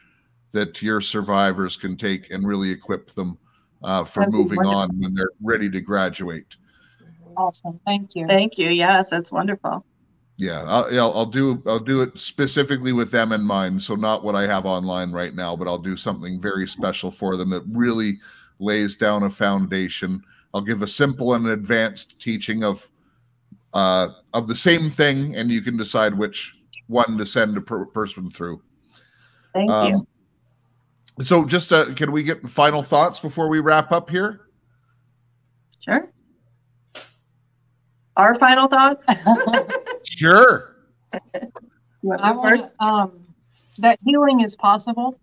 that 0.51 0.81
your 0.81 1.01
survivors 1.01 1.75
can 1.77 1.97
take 1.97 2.31
and 2.31 2.47
really 2.47 2.71
equip 2.71 3.11
them 3.11 3.37
uh, 3.83 4.03
for 4.03 4.21
That'd 4.21 4.33
moving 4.33 4.59
on 4.59 4.89
when 4.99 5.13
they're 5.13 5.31
ready 5.41 5.69
to 5.69 5.81
graduate. 5.81 6.55
Awesome. 7.35 7.79
Thank 7.85 8.15
you. 8.15 8.25
Thank 8.27 8.57
you. 8.57 8.69
Yes, 8.69 9.09
that's 9.09 9.31
wonderful. 9.31 9.85
Yeah, 10.37 10.63
I'll, 10.67 10.93
yeah, 10.93 11.01
I'll 11.01 11.25
do 11.25 11.61
I'll 11.65 11.79
do 11.79 12.01
it 12.01 12.17
specifically 12.19 12.93
with 12.93 13.11
them 13.11 13.31
in 13.31 13.41
mind. 13.41 13.81
So 13.81 13.95
not 13.95 14.23
what 14.23 14.35
I 14.35 14.45
have 14.45 14.65
online 14.65 15.11
right 15.11 15.33
now, 15.33 15.55
but 15.55 15.67
I'll 15.67 15.79
do 15.79 15.97
something 15.97 16.39
very 16.39 16.67
special 16.67 17.09
for 17.11 17.37
them 17.37 17.49
that 17.49 17.63
really 17.67 18.19
lays 18.59 18.95
down 18.95 19.23
a 19.23 19.29
foundation. 19.31 20.23
I'll 20.53 20.61
give 20.61 20.83
a 20.83 20.87
simple 20.87 21.33
and 21.33 21.47
advanced 21.47 22.21
teaching 22.21 22.63
of 22.63 22.87
uh, 23.77 24.09
of 24.33 24.47
the 24.47 24.55
same 24.55 24.89
thing, 24.89 25.35
and 25.35 25.51
you 25.51 25.61
can 25.61 25.77
decide 25.77 26.17
which 26.17 26.55
one 26.87 27.15
to 27.15 27.25
send 27.27 27.55
a 27.57 27.61
per- 27.61 27.85
person 27.85 28.31
through. 28.31 28.59
Thank 29.53 29.69
you. 29.69 29.75
Um, 29.75 30.07
so, 31.21 31.45
just 31.45 31.71
uh, 31.71 31.93
can 31.93 32.11
we 32.11 32.23
get 32.23 32.41
final 32.49 32.81
thoughts 32.81 33.19
before 33.19 33.49
we 33.49 33.59
wrap 33.59 33.91
up 33.91 34.09
here? 34.09 34.47
Sure. 35.79 36.09
Our 38.17 38.35
final 38.39 38.67
thoughts? 38.67 39.05
Sure. 40.05 40.73
I 41.13 42.33
first? 42.41 42.73
um, 42.79 43.23
that 43.77 43.99
healing 44.03 44.39
is 44.39 44.55
possible, 44.55 45.19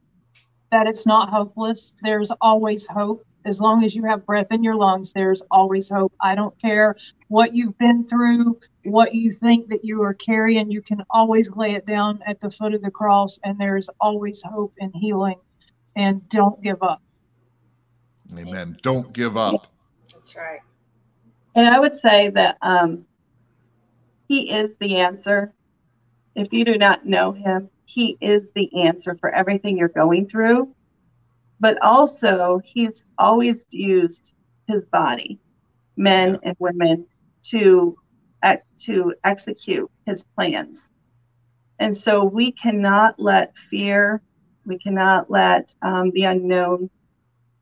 that 0.70 0.86
it's 0.86 1.04
not 1.04 1.28
hopeless. 1.28 1.94
There's 2.02 2.30
always 2.40 2.86
hope. 2.86 3.26
As 3.46 3.60
long 3.60 3.84
as 3.84 3.94
you 3.94 4.04
have 4.04 4.24
breath 4.24 4.46
in 4.50 4.64
your 4.64 4.74
lungs, 4.74 5.12
there's 5.12 5.42
always 5.50 5.90
hope. 5.90 6.12
I 6.20 6.34
don't 6.34 6.58
care 6.60 6.96
what 7.28 7.54
you've 7.54 7.76
been 7.78 8.06
through, 8.08 8.58
what 8.84 9.14
you 9.14 9.30
think 9.30 9.68
that 9.68 9.84
you 9.84 10.02
are 10.02 10.14
carrying, 10.14 10.70
you 10.70 10.80
can 10.80 11.04
always 11.10 11.50
lay 11.50 11.72
it 11.74 11.86
down 11.86 12.20
at 12.26 12.40
the 12.40 12.50
foot 12.50 12.74
of 12.74 12.82
the 12.82 12.90
cross, 12.90 13.38
and 13.44 13.58
there's 13.58 13.90
always 14.00 14.42
hope 14.42 14.72
and 14.80 14.92
healing. 14.94 15.38
And 15.96 16.26
don't 16.28 16.60
give 16.62 16.82
up. 16.82 17.02
Amen. 18.36 18.78
Don't 18.82 19.12
give 19.12 19.36
up. 19.36 19.68
That's 20.12 20.34
right. 20.34 20.60
And 21.54 21.68
I 21.68 21.78
would 21.78 21.94
say 21.94 22.30
that 22.30 22.56
um, 22.62 23.04
he 24.26 24.50
is 24.50 24.76
the 24.76 24.96
answer. 24.96 25.52
If 26.34 26.52
you 26.52 26.64
do 26.64 26.76
not 26.76 27.06
know 27.06 27.32
him, 27.32 27.70
he 27.84 28.16
is 28.20 28.42
the 28.54 28.82
answer 28.82 29.16
for 29.20 29.32
everything 29.32 29.78
you're 29.78 29.88
going 29.88 30.28
through. 30.28 30.74
But 31.60 31.80
also, 31.82 32.60
he's 32.64 33.06
always 33.18 33.64
used 33.70 34.34
his 34.66 34.86
body, 34.86 35.38
men 35.96 36.34
Yeah. 36.34 36.40
and 36.42 36.56
women, 36.58 37.06
to 37.50 37.96
to 38.78 39.14
execute 39.24 39.90
his 40.04 40.22
plans. 40.36 40.90
And 41.78 41.96
so 41.96 42.24
we 42.24 42.52
cannot 42.52 43.18
let 43.18 43.56
fear, 43.56 44.22
we 44.66 44.78
cannot 44.78 45.30
let 45.30 45.74
um, 45.82 46.10
the 46.10 46.24
unknown 46.24 46.90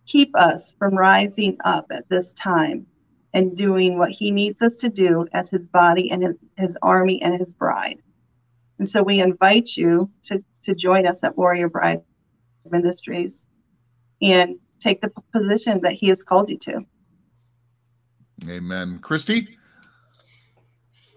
keep 0.06 0.34
us 0.36 0.74
from 0.78 0.96
rising 0.96 1.56
up 1.64 1.86
at 1.90 2.08
this 2.08 2.32
time 2.34 2.86
and 3.32 3.56
doing 3.56 3.96
what 3.96 4.10
he 4.10 4.30
needs 4.30 4.60
us 4.60 4.76
to 4.76 4.88
do 4.88 5.26
as 5.32 5.50
his 5.50 5.68
body 5.68 6.10
and 6.10 6.22
his, 6.22 6.36
his 6.56 6.76
army 6.82 7.22
and 7.22 7.38
his 7.38 7.54
bride. 7.54 7.98
And 8.78 8.88
so 8.88 9.02
we 9.02 9.20
invite 9.20 9.76
you 9.76 10.10
to, 10.24 10.44
to 10.64 10.74
join 10.74 11.06
us 11.06 11.22
at 11.22 11.36
Warrior 11.38 11.68
Bride 11.68 12.02
Ministries 12.70 13.46
and 14.22 14.58
take 14.80 15.00
the 15.00 15.12
position 15.32 15.80
that 15.82 15.92
he 15.92 16.08
has 16.08 16.22
called 16.22 16.48
you 16.48 16.58
to. 16.58 16.84
Amen. 18.48 18.98
Christy? 19.00 19.58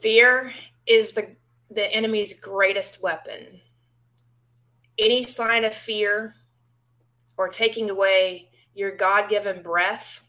Fear 0.02 0.54
is 0.86 1.14
the 1.14 1.36
the 1.72 1.92
enemy's 1.94 2.40
greatest 2.40 3.02
weapon. 3.02 3.60
Any 5.00 5.26
sign 5.26 5.64
of 5.66 5.74
fear 5.74 6.36
or 7.38 7.50
taking 7.50 7.90
away 7.90 8.50
your 8.76 8.96
God-given 8.96 9.62
breath, 9.62 10.22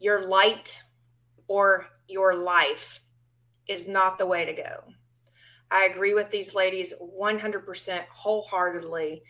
your 0.00 0.26
light, 0.26 0.82
or 1.48 1.88
your 2.08 2.34
life 2.34 3.00
is 3.68 3.86
not 3.86 4.18
the 4.18 4.26
way 4.26 4.44
to 4.44 4.52
go. 4.52 4.84
I 5.70 5.84
agree 5.84 6.14
with 6.14 6.30
these 6.30 6.54
ladies 6.54 6.92
100% 7.00 8.04
wholeheartedly. 8.10 9.22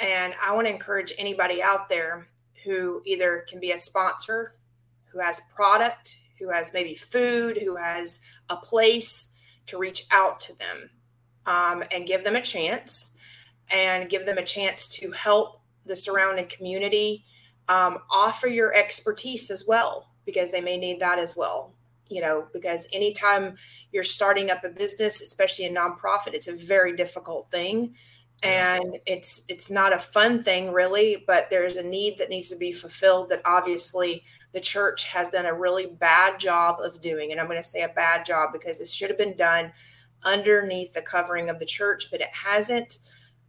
And 0.00 0.34
I 0.42 0.54
want 0.54 0.66
to 0.66 0.72
encourage 0.72 1.12
anybody 1.18 1.62
out 1.62 1.88
there 1.88 2.28
who 2.64 3.02
either 3.04 3.44
can 3.48 3.60
be 3.60 3.72
a 3.72 3.78
sponsor, 3.78 4.54
who 5.06 5.20
has 5.20 5.42
product, 5.54 6.18
who 6.38 6.50
has 6.50 6.72
maybe 6.72 6.94
food, 6.94 7.58
who 7.58 7.76
has 7.76 8.20
a 8.48 8.56
place 8.56 9.32
to 9.66 9.78
reach 9.78 10.06
out 10.10 10.40
to 10.40 10.56
them 10.58 10.90
um, 11.46 11.84
and 11.92 12.06
give 12.06 12.24
them 12.24 12.36
a 12.36 12.40
chance 12.40 13.14
and 13.70 14.08
give 14.08 14.26
them 14.26 14.38
a 14.38 14.44
chance 14.44 14.88
to 14.88 15.10
help 15.12 15.60
the 15.84 15.96
surrounding 15.96 16.46
community. 16.46 17.24
Um, 17.68 17.98
offer 18.10 18.48
your 18.48 18.74
expertise 18.74 19.50
as 19.50 19.64
well 19.66 20.10
because 20.24 20.50
they 20.50 20.60
may 20.60 20.76
need 20.76 21.00
that 21.00 21.18
as 21.18 21.36
well. 21.36 21.74
You 22.08 22.20
know, 22.20 22.48
because 22.52 22.88
anytime 22.92 23.56
you're 23.92 24.02
starting 24.02 24.50
up 24.50 24.64
a 24.64 24.70
business, 24.70 25.20
especially 25.20 25.66
a 25.66 25.72
nonprofit, 25.72 26.34
it's 26.34 26.48
a 26.48 26.56
very 26.56 26.96
difficult 26.96 27.50
thing 27.52 27.94
and 28.42 28.98
it's 29.06 29.42
it's 29.48 29.68
not 29.70 29.92
a 29.92 29.98
fun 29.98 30.42
thing 30.42 30.72
really 30.72 31.24
but 31.26 31.48
there's 31.50 31.76
a 31.76 31.82
need 31.82 32.16
that 32.16 32.30
needs 32.30 32.48
to 32.48 32.56
be 32.56 32.72
fulfilled 32.72 33.28
that 33.28 33.42
obviously 33.44 34.24
the 34.52 34.60
church 34.60 35.04
has 35.04 35.30
done 35.30 35.46
a 35.46 35.54
really 35.54 35.86
bad 35.86 36.40
job 36.40 36.80
of 36.80 37.00
doing 37.02 37.32
and 37.32 37.40
i'm 37.40 37.46
going 37.46 37.58
to 37.58 37.62
say 37.62 37.82
a 37.82 37.88
bad 37.90 38.24
job 38.24 38.50
because 38.52 38.80
it 38.80 38.88
should 38.88 39.10
have 39.10 39.18
been 39.18 39.36
done 39.36 39.70
underneath 40.24 40.92
the 40.94 41.02
covering 41.02 41.50
of 41.50 41.58
the 41.58 41.66
church 41.66 42.10
but 42.10 42.20
it 42.20 42.30
hasn't 42.32 42.98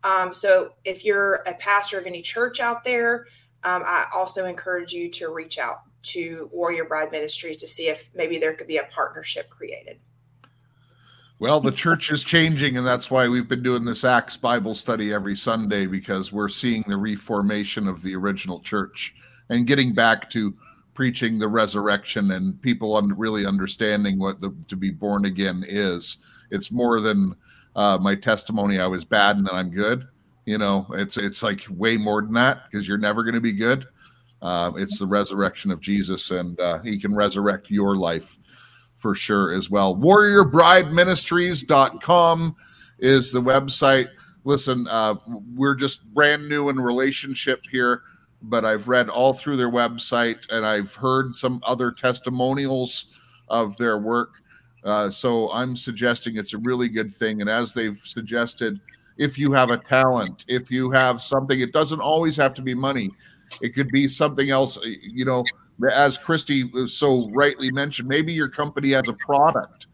Um, 0.03 0.33
so 0.33 0.73
if 0.83 1.05
you're 1.05 1.35
a 1.45 1.53
pastor 1.55 1.99
of 1.99 2.05
any 2.07 2.21
church 2.21 2.59
out 2.59 2.83
there, 2.83 3.27
um, 3.63 3.83
I 3.85 4.05
also 4.13 4.45
encourage 4.45 4.93
you 4.93 5.09
to 5.11 5.29
reach 5.29 5.59
out 5.59 5.81
to 6.03 6.49
Warrior 6.51 6.85
Bride 6.85 7.11
Ministries 7.11 7.57
to 7.57 7.67
see 7.67 7.87
if 7.87 8.09
maybe 8.15 8.39
there 8.39 8.55
could 8.55 8.67
be 8.67 8.77
a 8.77 8.85
partnership 8.85 9.49
created. 9.49 9.99
Well, 11.41 11.59
the 11.59 11.71
church 11.71 12.11
is 12.11 12.21
changing, 12.21 12.77
and 12.77 12.85
that's 12.85 13.09
why 13.09 13.27
we've 13.27 13.47
been 13.47 13.63
doing 13.63 13.83
this 13.83 14.03
Acts 14.03 14.37
Bible 14.37 14.75
study 14.75 15.11
every 15.11 15.35
Sunday 15.35 15.87
because 15.87 16.31
we're 16.31 16.47
seeing 16.47 16.83
the 16.83 16.97
reformation 16.97 17.87
of 17.87 18.03
the 18.03 18.15
original 18.15 18.59
church 18.59 19.15
and 19.49 19.65
getting 19.65 19.91
back 19.91 20.29
to 20.29 20.53
preaching 20.93 21.39
the 21.39 21.47
resurrection 21.47 22.29
and 22.29 22.61
people 22.61 22.95
un- 22.95 23.17
really 23.17 23.43
understanding 23.43 24.19
what 24.19 24.39
the, 24.39 24.55
to 24.67 24.75
be 24.75 24.91
born 24.91 25.25
again 25.25 25.65
is. 25.67 26.17
It's 26.51 26.71
more 26.71 27.01
than 27.01 27.35
uh, 27.75 27.97
my 27.99 28.13
testimony. 28.13 28.79
I 28.79 28.85
was 28.85 29.03
bad 29.03 29.37
and 29.37 29.47
then 29.47 29.55
I'm 29.55 29.71
good. 29.71 30.07
You 30.45 30.59
know, 30.59 30.85
it's 30.93 31.17
it's 31.17 31.41
like 31.41 31.65
way 31.71 31.97
more 31.97 32.21
than 32.21 32.33
that 32.33 32.69
because 32.69 32.87
you're 32.87 32.99
never 32.99 33.23
going 33.23 33.33
to 33.33 33.41
be 33.41 33.53
good. 33.53 33.87
Uh, 34.43 34.73
it's 34.75 34.99
the 34.99 35.07
resurrection 35.07 35.71
of 35.71 35.81
Jesus, 35.81 36.29
and 36.29 36.59
uh, 36.59 36.83
He 36.83 36.99
can 36.99 37.15
resurrect 37.15 37.71
your 37.71 37.95
life 37.95 38.37
for 39.01 39.15
sure 39.15 39.51
as 39.51 39.69
well. 39.69 39.95
WarriorBrideMinistries.com 39.95 42.55
is 42.99 43.31
the 43.31 43.41
website. 43.41 44.07
Listen, 44.43 44.87
uh, 44.89 45.15
we're 45.55 45.75
just 45.75 46.13
brand 46.13 46.47
new 46.47 46.69
in 46.69 46.79
relationship 46.79 47.61
here, 47.69 48.03
but 48.43 48.63
I've 48.63 48.87
read 48.87 49.09
all 49.09 49.33
through 49.33 49.57
their 49.57 49.71
website 49.71 50.47
and 50.49 50.65
I've 50.65 50.95
heard 50.95 51.37
some 51.37 51.59
other 51.65 51.91
testimonials 51.91 53.17
of 53.49 53.75
their 53.77 53.97
work. 53.97 54.35
Uh, 54.83 55.11
so 55.11 55.51
I'm 55.51 55.75
suggesting 55.75 56.37
it's 56.37 56.53
a 56.53 56.59
really 56.59 56.87
good 56.89 57.13
thing. 57.13 57.41
And 57.41 57.49
as 57.49 57.73
they've 57.73 57.99
suggested, 58.03 58.79
if 59.17 59.37
you 59.37 59.51
have 59.51 59.69
a 59.69 59.77
talent, 59.77 60.45
if 60.47 60.71
you 60.71 60.89
have 60.91 61.21
something, 61.21 61.59
it 61.59 61.73
doesn't 61.73 62.01
always 62.01 62.35
have 62.37 62.53
to 62.55 62.61
be 62.61 62.73
money. 62.73 63.11
It 63.61 63.75
could 63.75 63.89
be 63.89 64.07
something 64.07 64.49
else. 64.49 64.79
You 64.83 65.25
know, 65.25 65.43
as 65.89 66.17
Christy 66.17 66.65
so 66.87 67.29
rightly 67.31 67.71
mentioned, 67.71 68.07
maybe 68.07 68.33
your 68.33 68.49
company 68.49 68.91
has 68.91 69.07
a 69.07 69.13
product 69.13 69.87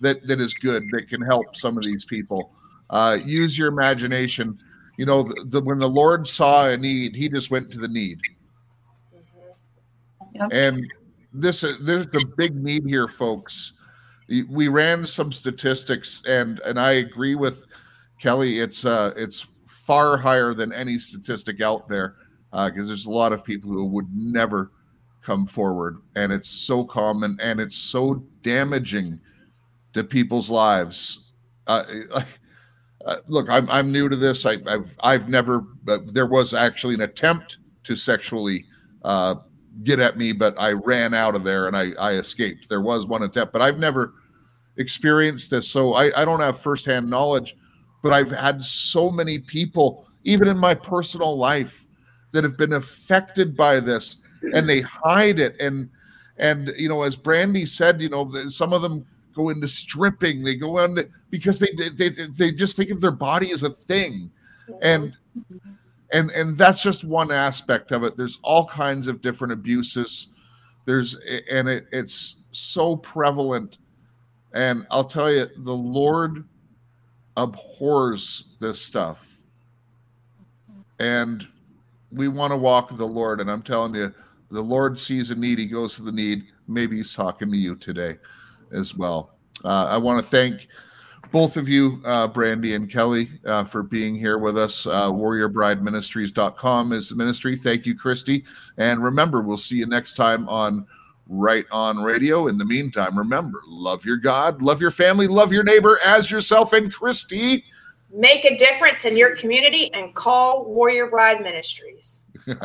that 0.00 0.26
that 0.26 0.40
is 0.40 0.54
good 0.54 0.82
that 0.90 1.08
can 1.08 1.20
help 1.22 1.56
some 1.56 1.76
of 1.76 1.84
these 1.84 2.04
people. 2.04 2.52
Uh, 2.90 3.18
use 3.24 3.58
your 3.58 3.68
imagination. 3.68 4.58
You 4.98 5.06
know, 5.06 5.22
the, 5.22 5.44
the, 5.44 5.60
when 5.60 5.78
the 5.78 5.88
Lord 5.88 6.26
saw 6.26 6.68
a 6.68 6.76
need, 6.76 7.14
He 7.14 7.28
just 7.28 7.50
went 7.50 7.70
to 7.72 7.78
the 7.78 7.88
need. 7.88 8.18
Yep. 10.34 10.48
And 10.52 10.92
this 11.32 11.62
is 11.62 11.84
there's 11.84 12.06
a 12.06 12.26
big 12.36 12.54
need 12.54 12.84
here, 12.86 13.08
folks. 13.08 13.72
We 14.48 14.68
ran 14.68 15.06
some 15.06 15.32
statistics, 15.32 16.22
and 16.26 16.60
and 16.60 16.80
I 16.80 16.92
agree 16.92 17.34
with 17.34 17.64
Kelly. 18.20 18.60
It's 18.60 18.84
uh 18.84 19.12
it's 19.16 19.46
far 19.66 20.16
higher 20.16 20.52
than 20.52 20.72
any 20.72 20.98
statistic 20.98 21.60
out 21.60 21.88
there 21.88 22.16
because 22.50 22.82
uh, 22.82 22.86
there's 22.86 23.06
a 23.06 23.10
lot 23.10 23.32
of 23.32 23.44
people 23.44 23.70
who 23.70 23.86
would 23.86 24.08
never 24.12 24.72
come 25.26 25.44
forward. 25.44 26.00
And 26.14 26.32
it's 26.32 26.48
so 26.48 26.84
common 26.84 27.36
and 27.40 27.58
it's 27.58 27.76
so 27.76 28.24
damaging 28.42 29.20
to 29.92 30.04
people's 30.04 30.48
lives. 30.48 31.32
Uh, 31.66 31.84
uh, 33.04 33.16
look 33.26 33.50
I'm, 33.50 33.68
I'm 33.68 33.90
new 33.90 34.08
to 34.08 34.14
this. 34.14 34.46
I, 34.46 34.58
have 34.70 34.88
I've 35.00 35.28
never 35.28 35.60
but 35.82 36.14
there 36.14 36.26
was 36.26 36.54
actually 36.54 36.94
an 36.94 37.00
attempt 37.00 37.58
to 37.82 37.96
sexually 37.96 38.66
uh, 39.02 39.34
get 39.82 40.00
at 40.00 40.16
me 40.16 40.32
but 40.32 40.58
i 40.58 40.72
ran 40.72 41.12
out 41.12 41.34
of 41.34 41.44
there 41.44 41.66
and 41.66 41.76
I, 41.76 41.90
I 41.98 42.12
escaped. 42.14 42.68
There 42.68 42.80
was 42.80 43.06
one 43.06 43.24
attempt 43.24 43.52
but 43.52 43.62
i've 43.62 43.78
never 43.78 44.14
experienced 44.76 45.50
this. 45.50 45.68
So 45.68 45.94
I, 45.94 46.20
I 46.20 46.24
don't 46.24 46.40
have 46.40 46.60
firsthand 46.60 47.10
knowledge 47.10 47.56
but 48.02 48.12
i've 48.12 48.30
had 48.30 48.62
so 48.62 49.10
many 49.10 49.40
people 49.40 50.06
even 50.22 50.46
in 50.46 50.56
my 50.56 50.74
personal 50.74 51.36
life 51.36 51.84
that 52.30 52.44
have 52.44 52.56
been 52.56 52.74
affected 52.74 53.56
by 53.56 53.80
this 53.80 54.22
and 54.54 54.68
they 54.68 54.80
hide 54.80 55.38
it. 55.38 55.60
And 55.60 55.90
and 56.38 56.72
you 56.76 56.88
know 56.88 57.02
as 57.02 57.16
brandy 57.16 57.64
said 57.64 58.02
you 58.02 58.10
know 58.10 58.30
some 58.50 58.72
of 58.72 58.82
them 58.82 59.06
go 59.36 59.50
into 59.50 59.68
stripping. 59.68 60.42
They 60.42 60.56
go 60.56 60.78
on 60.78 60.98
because 61.30 61.58
they 61.58 61.68
they 61.94 62.08
they 62.08 62.50
just 62.52 62.76
think 62.76 62.90
of 62.90 63.00
their 63.00 63.12
body 63.12 63.52
as 63.52 63.62
a 63.62 63.70
thing. 63.70 64.30
And 64.82 65.14
and 66.12 66.30
and 66.30 66.56
that's 66.56 66.82
just 66.82 67.04
one 67.04 67.30
aspect 67.30 67.92
of 67.92 68.02
it. 68.02 68.16
There's 68.16 68.40
all 68.42 68.66
kinds 68.66 69.06
of 69.06 69.20
different 69.20 69.52
abuses. 69.52 70.28
There's 70.86 71.16
and 71.50 71.68
it, 71.68 71.86
it's 71.92 72.44
so 72.50 72.96
prevalent. 72.96 73.78
And 74.54 74.86
i'll 74.90 75.04
tell 75.04 75.30
you 75.30 75.46
the 75.56 75.74
lord 75.74 76.44
abhors 77.36 78.56
this 78.58 78.80
stuff. 78.80 79.38
And 80.98 81.46
we 82.10 82.28
want 82.28 82.52
to 82.52 82.56
walk 82.56 82.88
with 82.88 82.98
the 82.98 83.06
lord. 83.06 83.40
And 83.40 83.50
i'm 83.50 83.62
telling 83.62 83.94
you 83.94 84.14
the 84.50 84.60
Lord 84.60 84.98
sees 84.98 85.30
a 85.30 85.34
need, 85.34 85.58
He 85.58 85.66
goes 85.66 85.96
to 85.96 86.02
the 86.02 86.12
need. 86.12 86.46
Maybe 86.68 86.96
He's 86.96 87.12
talking 87.12 87.50
to 87.50 87.56
you 87.56 87.76
today 87.76 88.16
as 88.72 88.94
well. 88.94 89.36
Uh, 89.64 89.86
I 89.88 89.96
want 89.98 90.22
to 90.22 90.30
thank 90.30 90.68
both 91.32 91.56
of 91.56 91.68
you, 91.68 92.00
uh, 92.04 92.28
Brandy 92.28 92.74
and 92.74 92.90
Kelly, 92.90 93.28
uh, 93.44 93.64
for 93.64 93.82
being 93.82 94.14
here 94.14 94.38
with 94.38 94.56
us. 94.56 94.86
Uh, 94.86 95.10
WarriorBrideMinistries.com 95.10 96.92
is 96.92 97.08
the 97.08 97.16
ministry. 97.16 97.56
Thank 97.56 97.86
you, 97.86 97.96
Christy. 97.96 98.44
And 98.76 99.02
remember, 99.02 99.42
we'll 99.42 99.58
see 99.58 99.76
you 99.76 99.86
next 99.86 100.14
time 100.14 100.48
on 100.48 100.86
Right 101.28 101.66
On 101.72 102.02
Radio. 102.02 102.46
In 102.46 102.58
the 102.58 102.64
meantime, 102.64 103.18
remember, 103.18 103.60
love 103.66 104.04
your 104.04 104.16
God, 104.16 104.62
love 104.62 104.80
your 104.80 104.90
family, 104.90 105.26
love 105.26 105.52
your 105.52 105.64
neighbor 105.64 105.98
as 106.04 106.30
yourself. 106.30 106.72
And 106.72 106.92
Christy, 106.92 107.64
make 108.16 108.44
a 108.44 108.56
difference 108.56 109.04
in 109.04 109.16
your 109.16 109.36
community 109.36 109.92
and 109.92 110.14
call 110.14 110.64
Warrior 110.64 111.08
Bride 111.08 111.42
Ministries. 111.42 112.22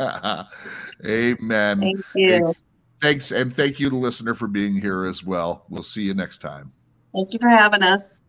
Amen. 1.06 1.80
Thank 1.80 2.04
you. 2.14 2.54
Thanks. 3.00 3.32
And 3.32 3.54
thank 3.54 3.78
you, 3.78 3.90
the 3.90 3.96
listener, 3.96 4.34
for 4.34 4.48
being 4.48 4.74
here 4.74 5.04
as 5.04 5.22
well. 5.22 5.64
We'll 5.68 5.82
see 5.82 6.02
you 6.02 6.14
next 6.14 6.38
time. 6.38 6.72
Thank 7.14 7.32
you 7.32 7.38
for 7.40 7.48
having 7.48 7.82
us. 7.82 8.20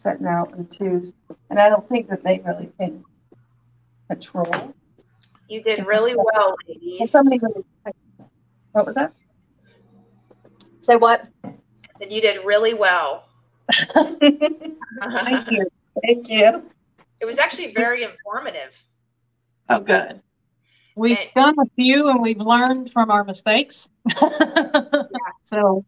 setting 0.00 0.26
out 0.26 0.52
in 0.56 0.66
twos. 0.66 1.14
And 1.50 1.58
I 1.58 1.68
don't 1.68 1.86
think 1.88 2.08
that 2.08 2.24
they 2.24 2.40
really 2.44 2.70
can 2.78 3.04
patrol. 4.08 4.74
You 5.48 5.62
did 5.62 5.86
really 5.86 6.14
well, 6.16 6.24
Well, 6.34 6.56
ladies. 6.68 7.10
somebody 7.10 7.38
really, 7.38 7.64
what 8.72 8.86
was 8.86 8.94
that? 8.94 9.12
Say 10.80 10.96
what? 10.96 11.28
I 11.44 11.52
said 11.98 12.12
you 12.12 12.20
did 12.20 12.44
really 12.44 12.72
well. 12.74 13.26
Thank 13.94 15.50
you. 15.50 15.66
Thank 16.06 16.28
you. 16.28 16.62
It 17.20 17.24
was 17.26 17.38
actually 17.38 17.72
very 17.74 18.02
informative. 18.04 18.82
Oh, 19.68 19.80
good. 19.80 20.20
We've 20.96 21.18
And- 21.18 21.28
done 21.34 21.54
a 21.60 21.68
few 21.76 22.08
and 22.08 22.20
we've 22.22 22.38
learned 22.40 22.90
from 22.92 23.10
our 23.10 23.24
mistakes. 23.24 23.88
yeah. 24.22 25.02
So 25.44 25.84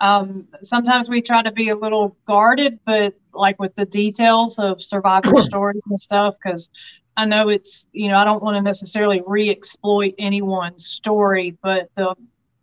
um, 0.00 0.46
sometimes 0.62 1.08
we 1.08 1.22
try 1.22 1.42
to 1.42 1.52
be 1.52 1.70
a 1.70 1.76
little 1.76 2.16
guarded, 2.26 2.78
but 2.84 3.14
like 3.32 3.58
with 3.58 3.74
the 3.74 3.84
details 3.86 4.58
of 4.58 4.82
survivor 4.82 5.36
stories 5.40 5.82
and 5.88 5.98
stuff, 5.98 6.36
because 6.42 6.68
I 7.16 7.24
know 7.24 7.48
it's, 7.48 7.86
you 7.92 8.08
know, 8.08 8.18
I 8.18 8.24
don't 8.24 8.42
want 8.42 8.56
to 8.56 8.62
necessarily 8.62 9.22
re 9.26 9.50
exploit 9.50 10.14
anyone's 10.18 10.86
story, 10.86 11.56
but 11.62 11.88
the, 11.96 12.14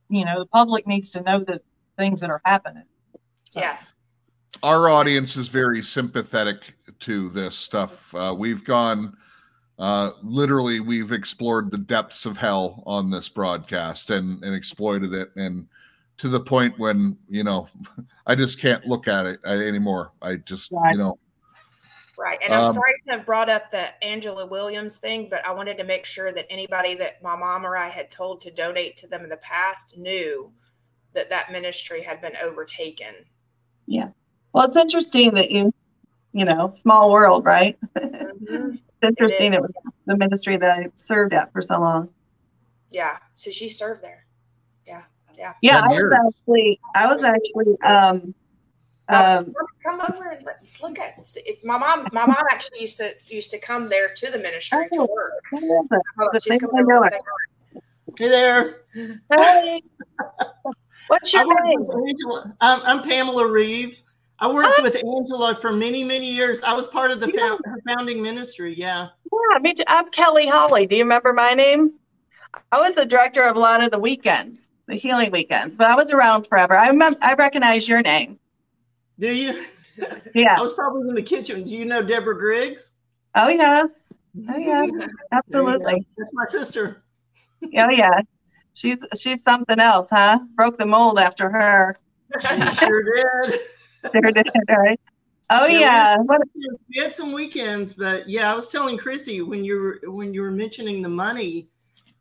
you 0.09 0.25
know, 0.25 0.39
the 0.39 0.45
public 0.47 0.87
needs 0.87 1.11
to 1.11 1.21
know 1.21 1.39
the 1.39 1.61
things 1.97 2.19
that 2.21 2.29
are 2.29 2.41
happening. 2.45 2.83
So- 3.49 3.59
Yes. 3.59 3.91
Our 4.63 4.89
audience 4.89 5.37
is 5.37 5.47
very 5.47 5.81
sympathetic 5.81 6.75
to 6.99 7.29
this 7.29 7.55
stuff. 7.55 8.13
Uh, 8.13 8.35
we've 8.37 8.63
gone, 8.63 9.17
uh, 9.79 10.11
literally, 10.21 10.79
we've 10.79 11.11
explored 11.11 11.71
the 11.71 11.79
depths 11.79 12.25
of 12.27 12.37
hell 12.37 12.83
on 12.85 13.09
this 13.09 13.27
broadcast 13.27 14.11
and, 14.11 14.43
and 14.43 14.53
exploited 14.53 15.13
it. 15.13 15.31
And 15.35 15.67
to 16.21 16.29
the 16.29 16.39
point 16.39 16.77
when, 16.77 17.17
you 17.27 17.43
know, 17.43 17.67
I 18.27 18.35
just 18.35 18.61
can't 18.61 18.85
look 18.85 19.07
at 19.07 19.25
it 19.25 19.39
uh, 19.45 19.49
anymore. 19.49 20.13
I 20.21 20.35
just, 20.37 20.71
Right. 20.71 20.93
you 20.93 20.97
know, 20.99 21.17
Right. 22.17 22.37
And 22.43 22.53
I'm 22.53 22.65
Um, 22.65 22.73
sorry 22.75 22.93
to 23.07 23.13
have 23.13 23.25
brought 23.25 23.49
up 23.49 23.71
the 23.71 24.03
Angela 24.03 24.45
Williams 24.45 24.97
thing, 24.97 25.27
but 25.27 25.43
I 25.43 25.51
wanted 25.51 25.79
to 25.79 25.83
make 25.83 26.05
sure 26.05 26.31
that 26.31 26.45
anybody 26.51 26.93
that 26.95 27.23
my 27.23 27.35
mom 27.35 27.65
or 27.65 27.75
I 27.75 27.87
had 27.87 28.11
told 28.11 28.41
to 28.41 28.51
donate 28.51 28.95
to 28.97 29.07
them 29.07 29.23
in 29.23 29.29
the 29.29 29.37
past 29.37 29.97
knew 29.97 30.51
that 31.13 31.31
that 31.31 31.51
ministry 31.51 32.03
had 32.03 32.21
been 32.21 32.35
overtaken. 32.43 33.15
Yeah, 33.87 34.09
well, 34.53 34.67
it's 34.67 34.75
interesting 34.75 35.33
that 35.33 35.49
you, 35.49 35.73
you 36.33 36.45
know, 36.45 36.71
small 36.71 37.11
world, 37.11 37.43
right? 37.43 37.77
Mhm. 37.97 38.73
It's 38.73 39.07
interesting. 39.19 39.53
It 39.55 39.61
was 39.61 39.71
the 40.05 40.15
ministry 40.15 40.57
that 40.57 40.77
I 40.77 40.87
served 40.95 41.33
at 41.33 41.51
for 41.51 41.63
so 41.63 41.79
long. 41.79 42.09
Yeah. 42.91 43.17
So 43.33 43.49
she 43.49 43.67
served 43.67 44.03
there. 44.03 44.20
Yeah, 45.61 45.81
Ten 45.81 45.83
I 45.83 45.87
was 45.87 46.11
actually, 46.13 46.79
I 46.95 47.13
was 47.13 47.23
actually, 47.23 47.81
um, 47.83 48.35
um, 49.09 49.53
come 49.83 50.01
over 50.01 50.31
and 50.31 50.45
let, 50.45 50.57
look 50.81 50.99
at 50.99 51.25
see, 51.25 51.41
my 51.63 51.77
mom. 51.77 52.07
My 52.13 52.25
mom 52.25 52.43
actually 52.51 52.81
used 52.81 52.97
to 52.97 53.13
used 53.27 53.51
to 53.51 53.59
come 53.59 53.89
there 53.89 54.13
to 54.13 54.31
the 54.31 54.37
ministry 54.37 54.87
to 54.93 54.99
Oh, 54.99 55.07
work. 55.07 55.33
what 55.51 55.63
is 55.63 55.69
it? 55.91 56.01
Hold 56.17 56.29
on, 56.29 56.29
The 56.33 56.39
she's 56.39 56.57
coming 56.59 56.75
over 56.75 56.93
know 56.93 57.01
to 57.01 57.07
it. 57.07 57.13
say 57.13 57.19
Hey 58.19 58.29
there. 58.29 58.75
Hey, 59.35 59.81
what's 61.07 61.33
your 61.33 61.47
worked 61.47 61.65
name? 61.65 61.87
Angela. 62.07 62.55
I'm, 62.61 62.81
I'm 62.83 63.03
Pamela 63.03 63.47
Reeves. 63.47 64.03
I 64.39 64.47
worked 64.51 64.81
with 64.81 64.95
Angela 64.95 65.55
for 65.55 65.71
many, 65.71 66.03
many 66.03 66.31
years. 66.31 66.61
I 66.63 66.73
was 66.73 66.87
part 66.87 67.11
of 67.11 67.19
the 67.19 67.31
Yeah. 67.33 67.41
found, 67.41 67.61
her 67.65 67.81
founding 67.87 68.21
ministry. 68.21 68.73
Yeah. 68.73 69.07
Yeah, 69.31 69.59
me 69.59 69.73
too. 69.73 69.83
I'm 69.87 70.09
Kelly 70.09 70.47
Holly. 70.47 70.87
Do 70.87 70.95
you 70.95 71.03
remember 71.03 71.31
my 71.33 71.53
name? 71.53 71.93
I 72.71 72.79
was 72.81 72.95
the 72.95 73.05
director 73.05 73.43
of 73.43 73.55
a 73.55 73.59
lot 73.59 73.83
of 73.83 73.91
the 73.91 73.99
weekends, 73.99 74.69
the 74.91 74.97
healing 74.97 75.31
weekends, 75.31 75.77
but 75.77 75.87
I 75.87 75.95
was 75.95 76.11
around 76.11 76.47
forever. 76.47 76.75
I 76.77 76.89
remember, 76.89 77.17
I 77.21 77.33
recognize 77.35 77.87
your 77.87 78.01
name. 78.01 78.37
Do 79.17 79.33
you? 79.33 79.63
Yeah. 80.35 80.55
I 80.57 80.61
was 80.61 80.73
probably 80.73 81.07
in 81.09 81.15
the 81.15 81.21
kitchen. 81.23 81.63
Do 81.63 81.71
you 81.71 81.85
know 81.85 82.01
Deborah 82.01 82.37
Griggs? 82.37 82.91
Oh 83.35 83.47
yes. 83.47 83.91
Oh 84.49 84.57
yeah. 84.57 84.81
There 84.81 84.83
you 84.85 84.99
go. 84.99 85.07
Absolutely. 85.31 86.05
That's 86.17 86.31
my 86.33 86.45
sister. 86.47 87.03
Oh 87.63 87.89
yeah. 87.89 88.19
She's 88.73 89.03
she's 89.17 89.41
something 89.43 89.79
else, 89.79 90.09
huh? 90.09 90.39
Broke 90.55 90.77
the 90.77 90.85
mold 90.85 91.19
after 91.19 91.49
her. 91.49 91.95
She 92.41 92.61
sure 92.75 93.03
did. 93.03 93.59
Sure 94.11 94.21
did, 94.21 94.47
right? 94.69 94.99
Oh 95.49 95.65
Yeah, 95.67 96.17
we- 96.17 96.37
yeah. 96.55 96.71
We 96.89 97.01
had 97.01 97.13
some 97.13 97.31
weekends, 97.33 97.93
but 97.93 98.27
yeah, 98.29 98.51
I 98.51 98.55
was 98.55 98.71
telling 98.71 98.97
Christy 98.97 99.41
when 99.41 99.63
you 99.65 99.75
were 99.81 100.11
when 100.11 100.33
you 100.33 100.41
were 100.41 100.51
mentioning 100.51 101.01
the 101.01 101.09
money. 101.09 101.67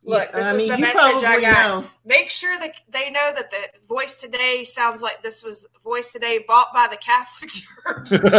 Look, 0.03 0.31
this 0.31 0.43
I 0.45 0.53
was 0.53 0.61
mean, 0.63 0.69
the 0.71 0.75
you 0.77 0.81
message 0.81 0.95
I 0.97 1.11
probably 1.21 1.41
got. 1.41 1.83
know. 1.83 1.87
Make 2.05 2.29
sure 2.31 2.57
that 2.57 2.71
they 2.89 3.11
know 3.11 3.31
that 3.35 3.51
the 3.51 3.67
voice 3.87 4.15
today 4.15 4.63
sounds 4.63 5.01
like 5.03 5.21
this 5.21 5.43
was 5.43 5.67
voice 5.83 6.11
today 6.11 6.43
bought 6.47 6.73
by 6.73 6.87
the 6.89 6.97
Catholic 6.97 7.49
Church. 8.09 8.11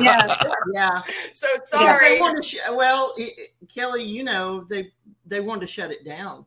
yeah. 0.00 0.36
Yeah. 0.72 1.02
so 1.32 1.48
Because 1.54 1.70
they 1.70 2.18
sorry. 2.18 2.20
want 2.20 2.36
to 2.36 2.42
sh- 2.42 2.58
well, 2.70 3.12
i- 3.18 3.22
i- 3.22 3.66
Kelly, 3.68 4.04
you 4.04 4.22
know 4.22 4.64
they 4.70 4.92
they 5.26 5.40
wanted 5.40 5.62
to 5.62 5.66
shut 5.66 5.90
it 5.90 6.04
down. 6.04 6.44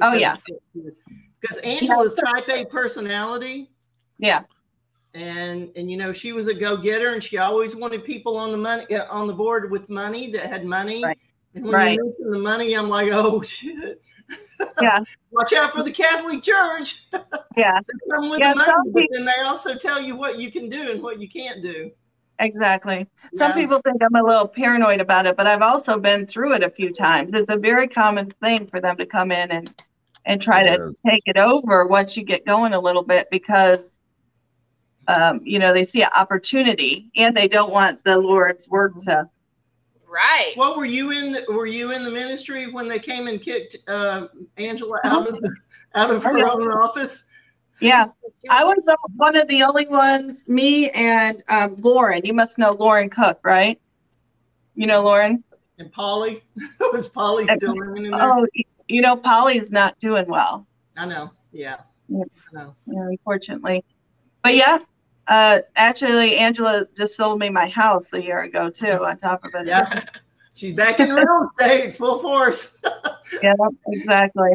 Oh, 0.00 0.14
yeah. 0.14 0.32
of 0.34 0.40
what 0.48 0.62
she 0.72 0.80
was- 0.80 0.98
Because 1.40 1.58
Angela's 1.58 2.14
type 2.14 2.48
A 2.48 2.64
personality, 2.64 3.70
Yeah. 4.18 4.42
and 5.14 5.70
and 5.76 5.90
you 5.90 5.96
know 5.98 6.12
she 6.12 6.32
was 6.32 6.48
a 6.48 6.54
go 6.54 6.76
getter, 6.78 7.08
and 7.12 7.22
she 7.22 7.36
always 7.36 7.76
wanted 7.76 8.02
people 8.04 8.38
on 8.38 8.50
the 8.50 8.56
money 8.58 8.86
uh, 8.96 9.06
on 9.10 9.26
the 9.26 9.34
board 9.34 9.70
with 9.70 9.90
money 9.90 10.30
that 10.30 10.46
had 10.46 10.64
money. 10.64 11.04
Right. 11.04 11.18
And 11.58 11.64
when 11.66 11.72
Right. 11.74 11.94
you 11.96 12.04
mention 12.04 12.30
the 12.30 12.38
money, 12.38 12.74
I'm 12.74 12.88
like, 12.88 13.08
oh 13.12 13.42
shit. 13.42 14.00
Yeah. 14.80 15.00
Watch 15.30 15.52
out 15.54 15.72
for 15.72 15.82
the 15.82 15.90
Catholic 15.90 16.42
Church. 16.42 17.04
Yeah. 17.56 17.80
they 17.80 18.14
come 18.14 18.30
with 18.30 18.38
Yeah, 18.38 18.52
the 18.52 18.58
money, 18.58 18.70
some 18.70 18.92
but 18.92 19.02
then 19.10 19.24
they 19.24 19.42
also 19.42 19.74
tell 19.74 20.00
you 20.00 20.14
what 20.14 20.38
you 20.38 20.52
can 20.52 20.68
do 20.68 20.92
and 20.92 21.02
what 21.02 21.18
you 21.20 21.28
can't 21.28 21.60
do. 21.60 21.90
Exactly. 22.38 23.08
Some 23.34 23.50
Yeah. 23.50 23.54
people 23.56 23.80
think 23.82 23.96
I'm 24.00 24.14
a 24.14 24.24
little 24.24 24.46
paranoid 24.46 25.00
about 25.00 25.26
it, 25.26 25.36
but 25.36 25.48
I've 25.48 25.62
also 25.62 25.98
been 25.98 26.24
through 26.24 26.52
it 26.52 26.62
a 26.62 26.70
few 26.70 26.92
times. 26.92 27.30
It's 27.32 27.50
a 27.50 27.56
very 27.56 27.88
common 27.88 28.32
thing 28.44 28.68
for 28.68 28.80
them 28.80 28.96
to 28.98 29.06
come 29.06 29.32
in 29.32 29.50
and 29.50 29.74
and 30.24 30.40
try 30.40 30.60
It 30.62 30.76
to 30.76 30.94
take 31.04 31.22
it 31.26 31.36
over 31.36 31.86
once 31.86 32.16
you 32.16 32.22
get 32.22 32.44
going 32.46 32.74
a 32.74 32.80
little 32.80 33.02
bit 33.02 33.26
because 33.30 33.98
um, 35.08 35.40
you 35.42 35.58
know 35.58 35.72
they 35.72 35.82
see 35.84 36.02
an 36.02 36.10
opportunity 36.16 37.10
and 37.16 37.36
they 37.36 37.48
don't 37.48 37.72
want 37.72 38.04
the 38.04 38.18
Lord's 38.18 38.68
work 38.68 38.98
to. 39.00 39.28
Right. 40.08 40.52
What 40.54 40.76
were 40.76 40.84
you 40.84 41.10
in? 41.10 41.32
The, 41.32 41.44
were 41.48 41.66
you 41.66 41.92
in 41.92 42.04
the 42.04 42.10
ministry 42.10 42.70
when 42.70 42.88
they 42.88 42.98
came 42.98 43.28
and 43.28 43.40
kicked 43.40 43.76
uh, 43.86 44.28
Angela 44.56 44.98
out 45.04 45.28
of 45.28 45.40
the 45.40 45.54
out 45.94 46.10
of 46.10 46.22
her 46.24 46.38
yeah. 46.38 46.50
own 46.50 46.70
office? 46.72 47.24
Yeah, 47.80 48.06
I 48.50 48.64
was 48.64 48.84
one 49.16 49.36
of 49.36 49.46
the 49.48 49.62
only 49.62 49.86
ones. 49.86 50.48
Me 50.48 50.90
and 50.90 51.42
um, 51.48 51.76
Lauren. 51.78 52.24
You 52.24 52.34
must 52.34 52.58
know 52.58 52.72
Lauren 52.72 53.08
Cook, 53.08 53.38
right? 53.44 53.80
You 54.74 54.86
know 54.86 55.02
Lauren. 55.02 55.44
And 55.78 55.92
Polly 55.92 56.42
was 56.92 57.08
Polly 57.08 57.46
still 57.46 57.74
living 57.76 58.06
in 58.06 58.10
there? 58.10 58.20
Oh, 58.20 58.46
you 58.88 59.00
know 59.00 59.16
Polly's 59.16 59.70
not 59.70 59.98
doing 60.00 60.26
well. 60.28 60.66
I 60.96 61.06
know. 61.06 61.30
Yeah. 61.52 61.76
Yeah. 62.08 62.24
I 62.52 62.62
know. 62.62 62.74
Yeah, 62.86 63.02
unfortunately. 63.02 63.84
But 64.42 64.56
yeah, 64.56 64.78
uh, 65.28 65.60
actually, 65.76 66.36
Angela 66.36 66.86
just 66.96 67.16
sold 67.16 67.38
me 67.38 67.48
my 67.48 67.68
house 67.68 68.12
a 68.12 68.22
year 68.22 68.42
ago 68.42 68.70
too. 68.70 69.04
On 69.04 69.16
top 69.16 69.44
of 69.44 69.54
it, 69.54 69.66
Yeah. 69.66 70.04
She's 70.54 70.74
back 70.74 70.98
in 70.98 71.12
real 71.14 71.48
estate, 71.60 71.94
full 71.94 72.18
force. 72.18 72.76
yeah, 73.42 73.52
exactly. 73.88 74.50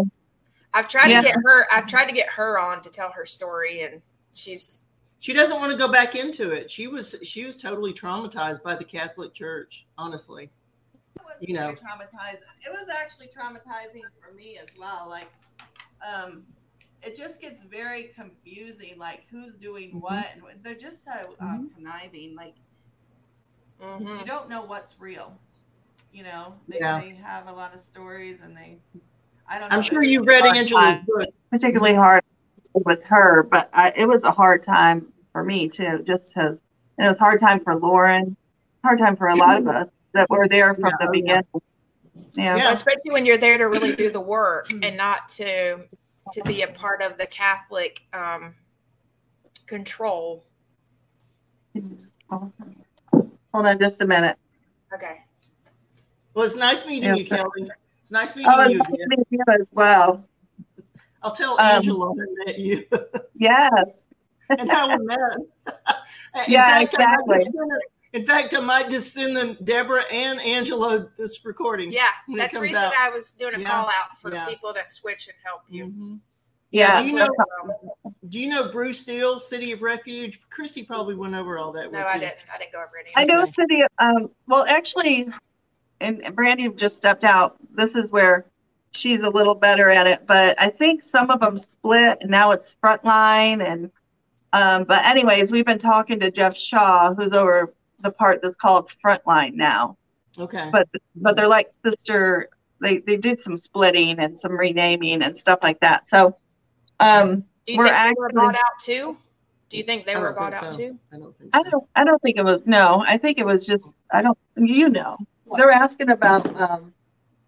I've 0.74 0.90
tried 0.90 1.12
Yeah. 1.12 1.22
to 1.22 1.28
get 1.28 1.36
her. 1.42 1.66
I've 1.72 1.88
tried 1.88 2.08
to 2.08 2.14
get 2.14 2.28
her 2.30 2.60
on 2.60 2.82
to 2.82 2.90
tell 2.90 3.10
her 3.12 3.26
story, 3.26 3.84
and 3.84 4.02
she's 4.34 4.82
She 5.20 5.32
doesn't 5.32 5.58
want 5.58 5.72
to 5.72 5.78
go 5.78 5.90
back 5.90 6.16
into 6.16 6.52
it. 6.52 6.70
She 6.70 6.88
was 6.88 7.16
she 7.24 7.46
was 7.46 7.56
totally 7.56 7.94
traumatized 7.94 8.62
by 8.64 8.76
the 8.76 8.84
Catholic 8.84 9.34
Church, 9.34 9.86
honestly. 9.98 10.50
You 11.40 11.54
know. 11.54 11.70
traumatized. 11.70 12.44
It 12.66 12.72
was 12.72 12.90
actually 12.90 13.28
traumatizing 13.28 14.02
for 14.20 14.34
me 14.34 14.58
as 14.62 14.68
well. 14.78 15.08
Like, 15.10 15.30
um, 16.06 16.46
it 17.06 17.16
just 17.16 17.42
gets 17.42 17.64
very 17.64 18.12
confusing. 18.16 18.98
Like, 18.98 19.26
who's 19.32 19.58
doing 19.58 19.90
Mm-hmm. 19.90 20.00
what? 20.00 20.26
And 20.36 20.64
they're 20.64 20.76
just 20.76 21.04
so 21.04 21.36
uh, 21.40 21.58
conniving. 21.76 22.36
Like, 22.36 22.56
mhm. 23.82 24.20
you 24.20 24.26
don't 24.26 24.50
know 24.50 24.62
what's 24.64 25.00
real. 25.00 25.38
You 26.14 26.24
know, 26.24 26.54
they, 26.68 26.78
Yeah. 26.80 27.00
they 27.00 27.10
have 27.16 27.48
a 27.50 27.54
lot 27.54 27.74
of 27.74 27.82
stories, 27.82 28.42
and 28.42 28.56
they. 28.56 28.78
I 29.48 29.60
don't. 29.60 29.72
I'm 29.72 29.80
know, 29.80 29.84
sure 29.84 30.04
you've 30.04 30.26
read 30.28 30.42
hard 30.44 30.58
Angela's 30.58 31.00
book. 31.06 31.30
particularly 31.52 31.96
hard 31.96 32.24
with 32.74 33.04
her, 33.04 33.44
but 33.44 33.70
I, 33.74 33.92
it 33.96 34.08
was 34.08 34.24
a 34.24 34.32
hard 34.32 34.64
time 34.64 35.12
for 35.32 35.44
me 35.44 35.68
too. 35.68 36.04
Just 36.06 36.34
because 36.34 36.58
it 37.00 37.08
was 37.08 37.18
a 37.18 37.20
hard 37.20 37.40
time 37.40 37.60
for 37.64 37.76
Lauren, 37.76 38.38
hard 38.84 39.00
time 39.00 39.16
for 39.16 39.28
a 39.28 39.36
lot 39.36 39.58
of 39.58 39.68
us 39.68 39.88
that 40.14 40.30
were 40.30 40.48
there 40.48 40.74
from 40.76 40.86
Yeah, 40.86 40.90
the 41.00 41.08
oh, 41.08 41.12
yeah. 41.14 41.22
beginning. 41.22 41.44
Yeah. 42.36 42.56
Yeah. 42.58 42.72
especially 42.72 43.12
when 43.12 43.26
you're 43.26 43.38
there 43.38 43.58
to 43.58 43.66
really 43.66 43.96
do 43.96 44.10
the 44.12 44.22
work 44.22 44.72
and 44.72 44.96
not 44.96 45.30
to 45.30 45.80
to 46.34 46.42
be 46.44 46.64
a 46.64 46.68
part 46.68 47.02
of 47.02 47.18
the 47.18 47.26
Catholic 47.28 48.02
um, 48.12 48.56
control. 49.68 50.46
Hold 52.30 52.52
on 53.54 53.80
just 53.80 54.02
a 54.02 54.08
minute. 54.08 54.38
Okay. 54.94 55.22
Well, 56.34 56.46
it's 56.46 56.56
nice 56.56 56.86
meeting 56.88 57.04
Yeah. 57.10 57.16
you, 57.16 57.26
Kelly. 57.26 57.70
It's 58.02 58.12
nice 58.12 58.36
meeting 58.36 58.52
Oh, 58.54 58.68
you 58.68 58.78
nice 58.80 58.90
meeting 59.08 59.26
you 59.30 59.40
as 59.60 59.70
well. 59.74 60.28
I'll 61.22 61.32
tell 61.32 61.54
Um, 61.54 61.60
Angela 61.78 62.12
I 62.12 62.46
met 62.46 62.60
you 62.60 62.86
Yes. 63.36 63.72
and 64.50 64.70
how 64.70 64.98
we 64.98 65.06
met. 65.06 65.18
In 66.48 66.52
Yeah, 66.52 66.66
fact, 66.66 66.94
exactly. 66.96 67.38
just 67.38 67.46
send 67.54 67.72
it- 67.72 67.93
in 68.14 68.26
fact, 68.26 68.56
I 68.56 68.60
might 68.60 68.90
just 68.90 69.12
send 69.14 69.36
them 69.36 69.58
Deborah 69.64 70.04
and 70.12 70.40
Angela 70.40 71.08
this 71.18 71.44
recording. 71.46 71.92
Yeah, 71.92 72.08
that's 72.36 72.54
the 72.56 72.62
reason 72.62 72.78
out. 72.78 72.94
I 72.98 73.10
was 73.10 73.32
doing 73.32 73.56
a 73.56 73.60
Yeah. 73.60 73.70
call 73.70 73.88
out 73.88 74.18
for 74.22 74.32
Yeah. 74.32 74.46
people 74.46 74.74
to 74.74 74.86
switch 74.86 75.28
and 75.28 75.36
help 75.44 75.62
you. 75.68 75.86
Mhm. 75.86 76.20
Yeah. 76.70 77.02
Do 77.02 77.08
you 77.08 77.14
know? 77.16 77.28
Do 78.30 78.40
you 78.40 78.50
know 78.50 78.72
Bruce 78.72 79.00
Steele, 79.00 79.40
City 79.40 79.72
of 79.72 79.82
Refuge? 79.82 80.40
Christy 80.50 80.84
probably 80.84 81.14
went 81.16 81.36
over 81.36 81.58
all 81.58 81.72
that. 81.74 81.92
No, 81.92 82.00
with 82.00 82.08
I 82.08 82.14
you. 82.16 82.20
didn't. 82.22 82.46
I 82.54 82.58
didn't 82.58 82.72
go 82.72 82.80
over 82.80 82.98
any. 83.00 83.12
I 83.16 83.26
know 83.26 83.46
City. 83.46 83.82
Um. 84.00 84.30
Well, 84.48 84.66
actually, 84.68 85.30
and 86.00 86.24
and 86.24 86.36
Brandy 86.36 86.70
just 86.70 86.98
stepped 86.98 87.24
out. 87.24 87.58
This 87.76 87.96
is 87.96 88.12
where 88.12 88.46
she's 88.92 89.22
a 89.24 89.30
little 89.30 89.56
better 89.56 89.90
at 89.90 90.08
it, 90.08 90.20
but 90.28 90.60
I 90.62 90.70
think 90.70 91.02
some 91.04 91.30
of 91.32 91.42
them 91.42 91.58
split, 91.58 92.20
and 92.22 92.30
now 92.32 92.52
it's 92.52 92.76
Frontline. 92.84 93.64
And 93.64 93.92
um. 94.54 94.84
But 94.86 95.06
anyways, 95.06 95.52
we've 95.52 95.66
been 95.66 95.80
talking 95.80 96.20
to 96.22 96.32
Jeff 96.32 96.56
Shaw, 96.58 97.14
who's 97.14 97.34
over 97.34 97.74
the 98.04 98.12
part 98.12 98.42
that's 98.42 98.56
called 98.56 98.90
Frontline 99.04 99.54
now. 99.56 99.98
Okay. 100.38 100.70
But 100.72 100.88
but 101.16 101.36
they're 101.36 101.48
like 101.48 101.70
sister. 101.86 102.50
They 102.82 102.98
they 103.00 103.18
did 103.18 103.40
some 103.40 103.58
splitting 103.58 104.20
and 104.20 104.38
some 104.40 104.58
renaming 104.60 105.24
and 105.24 105.36
stuff 105.38 105.60
like 105.64 105.80
that. 105.80 106.08
So, 106.08 106.38
um. 107.00 107.44
Do 107.66 107.72
you 107.74 107.80
we're 107.80 107.86
think 107.88 107.96
they 107.96 108.14
were 108.20 108.26
actually- 108.28 108.36
bought 108.42 108.56
out 108.56 108.80
too? 108.82 109.18
Do 109.70 109.78
you 109.78 109.84
think 109.84 110.06
they 110.06 110.16
were 110.18 110.34
don't 110.34 110.36
bought 110.38 110.54
think 110.54 110.66
out 110.66 110.78
too? 110.78 111.00
I 111.14 111.18
don't 111.18 111.38
think 111.38 111.50
I 111.56 111.64
don't 111.64 111.84
I 111.96 112.04
don't 112.04 112.22
think 112.22 112.38
it 112.38 112.44
was 112.44 112.68
no. 112.68 113.04
I 113.08 113.18
think 113.18 113.38
it 113.40 113.46
was 113.46 113.66
just 113.66 113.90
I 114.12 114.22
don't 114.22 114.38
you 114.58 114.90
know. 114.90 115.18
They're 115.56 115.72
asking 115.72 116.10
about 116.10 116.46
um 116.60 116.94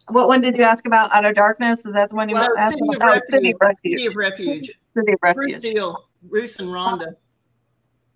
what 0.08 0.28
one 0.28 0.39
did 0.41 0.56
you 0.56 0.64
ask 0.64 0.86
about 0.88 1.12
Out 1.12 1.26
of 1.26 1.36
Darkness? 1.36 1.86
Is 1.86 1.93
that 1.93 2.10
the 2.12 2.16
one 2.16 2.30
you 2.30 2.36
Well, 2.36 2.49
asked 2.58 2.74
City 2.78 2.89
of 2.89 2.95
about? 2.95 3.22
City 3.30 3.53
Refuge. 3.53 3.56
of 3.56 3.60
Refuge. 3.62 3.97
City 3.99 4.06
of 4.08 4.16
Refuge. 4.16 4.76
City 4.95 5.12
of 5.14 5.20
Bruce 5.20 5.36
Refuge. 5.36 5.58
Steele, 5.58 6.10
Bruce 6.24 6.60
and 6.60 6.70
Rhonda. 6.70 7.16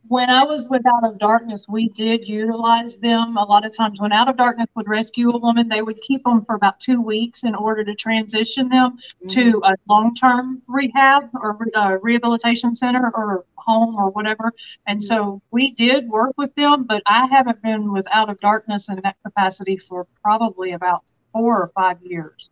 When 0.09 0.27
I 0.31 0.43
was 0.43 0.67
with 0.67 0.81
Out 0.87 1.03
of 1.03 1.19
Darkness, 1.19 1.67
we 1.69 1.87
did 1.89 2.27
utilize 2.27 2.97
them. 2.97 3.37
A 3.37 3.43
lot 3.43 3.63
of 3.63 3.77
times, 3.77 4.01
when 4.01 4.11
Out 4.11 4.27
of 4.27 4.37
Darkness 4.37 4.67
would 4.75 4.87
rescue 4.87 5.29
a 5.29 5.37
woman, 5.37 5.69
they 5.69 5.83
would 5.83 6.01
keep 6.01 6.23
them 6.23 6.43
for 6.43 6.55
about 6.55 6.79
two 6.79 6.99
weeks 6.99 7.43
in 7.43 7.53
order 7.53 7.83
to 7.83 7.93
transition 7.93 8.69
them 8.69 8.97
to 9.27 9.53
a 9.63 9.75
long 9.87 10.15
term 10.15 10.63
rehab 10.67 11.29
or 11.35 11.59
uh, 11.75 11.99
rehabilitation 12.01 12.73
center 12.73 13.11
or 13.13 13.45
home 13.55 13.95
or 13.97 14.09
whatever. 14.09 14.51
And 14.87 15.01
so 15.01 15.43
we 15.51 15.71
did 15.71 16.09
work 16.09 16.33
with 16.37 16.55
them, 16.55 16.85
but 16.85 17.03
I 17.05 17.27
haven't 17.27 17.61
been 17.61 17.93
with 17.93 18.07
Out 18.11 18.31
of 18.31 18.39
Darkness 18.39 18.89
in 18.89 18.99
that 19.03 19.17
capacity 19.23 19.77
for 19.77 20.07
probably 20.23 20.71
about 20.71 21.03
four 21.31 21.61
or 21.61 21.71
five 21.75 22.01
years. 22.01 22.49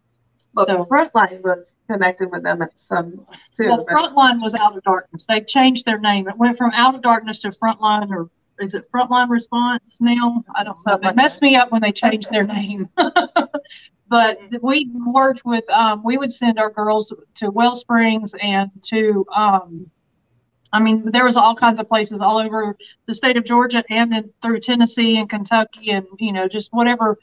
But 0.58 0.66
So- 0.66 0.86
Frontline 0.86 1.44
was 1.44 1.76
connected 1.88 2.32
with 2.32 2.42
them 2.42 2.64
at 2.64 2.78
some 2.80 3.12
too. 3.56 3.70
Well, 3.70 3.86
Frontline 3.86 4.42
was 4.42 4.56
Out 4.56 4.76
of 4.76 4.84
Darkness. 4.84 5.24
They've 5.30 5.46
changed 5.46 5.86
their 5.86 6.00
name. 6.00 6.28
It 6.28 6.36
went 6.36 6.58
from 6.58 6.72
Out 6.74 6.96
of 6.96 7.04
Darkness 7.04 7.38
to 7.40 7.50
Frontline, 7.50 8.10
or 8.10 8.28
is 8.60 8.74
it 8.74 8.92
Frontline 8.92 9.30
Response 9.30 9.98
now? 10.02 10.44
I 10.56 10.64
don't 10.64 10.80
know. 10.88 10.98
They 10.98 11.14
messed 11.14 11.44
me 11.44 11.56
up 11.56 11.72
when 11.72 11.82
they 11.84 11.92
changed 11.92 12.32
their 12.32 12.44
name. 12.44 12.90
But 14.10 14.40
we 14.62 14.90
worked 15.06 15.44
with, 15.44 15.70
um, 15.70 16.02
we 16.02 16.18
would 16.18 16.32
send 16.32 16.60
our 16.60 16.70
girls 16.70 17.14
to 17.36 17.52
Well 17.52 17.76
Springs 17.76 18.34
and 18.42 18.72
to, 18.84 19.26
um, 19.36 19.92
I 20.74 20.82
mean, 20.82 21.10
there 21.12 21.26
was 21.26 21.38
all 21.38 21.56
kinds 21.56 21.80
of 21.80 21.88
places 21.88 22.22
all 22.22 22.38
over 22.38 22.78
the 23.06 23.14
state 23.14 23.38
of 23.38 23.46
Georgia 23.46 23.84
and 23.90 24.12
then 24.12 24.32
through 24.42 24.60
Tennessee 24.60 25.18
and 25.18 25.30
Kentucky 25.30 25.92
and, 25.92 26.06
you 26.20 26.34
know, 26.34 26.48
just 26.48 26.74
whatever. 26.74 27.18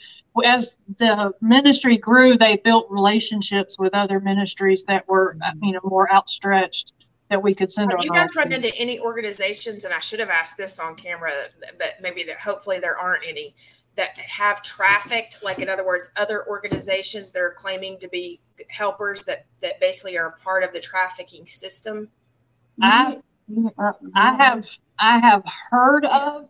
As 0.44 0.78
the 0.98 1.32
ministry 1.40 1.98
grew, 1.98 2.36
they 2.36 2.56
built 2.56 2.86
relationships 2.90 3.78
with 3.78 3.94
other 3.94 4.18
ministries 4.18 4.84
that 4.84 5.06
were, 5.08 5.36
uh, 5.44 5.50
you 5.62 5.72
know, 5.72 5.80
more 5.84 6.12
outstretched 6.12 6.94
that 7.30 7.42
we 7.42 7.54
could 7.54 7.70
send 7.70 7.90
Have 7.90 8.02
you 8.02 8.10
guys 8.10 8.34
run 8.34 8.52
into 8.52 8.74
any 8.76 8.98
organizations, 9.00 9.84
and 9.84 9.94
I 9.94 9.98
should 9.98 10.20
have 10.20 10.30
asked 10.30 10.56
this 10.56 10.78
on 10.78 10.94
camera, 10.94 11.30
but 11.78 11.94
maybe 12.00 12.22
that 12.24 12.38
hopefully 12.38 12.78
there 12.78 12.98
aren't 12.98 13.24
any 13.26 13.54
that 13.96 14.18
have 14.18 14.62
trafficked, 14.62 15.38
like 15.42 15.60
in 15.60 15.68
other 15.68 15.86
words, 15.86 16.10
other 16.16 16.46
organizations 16.48 17.30
that 17.30 17.40
are 17.40 17.54
claiming 17.56 17.98
to 18.00 18.08
be 18.08 18.40
helpers 18.68 19.24
that 19.24 19.46
that 19.62 19.80
basically 19.80 20.18
are 20.18 20.28
a 20.28 20.32
part 20.42 20.64
of 20.64 20.72
the 20.72 20.80
trafficking 20.80 21.46
system. 21.46 22.08
I, 22.82 23.20
I 23.48 23.52
mm-hmm. 23.52 24.40
have 24.40 24.66
I 24.98 25.18
have 25.18 25.44
heard 25.70 26.04
of 26.06 26.48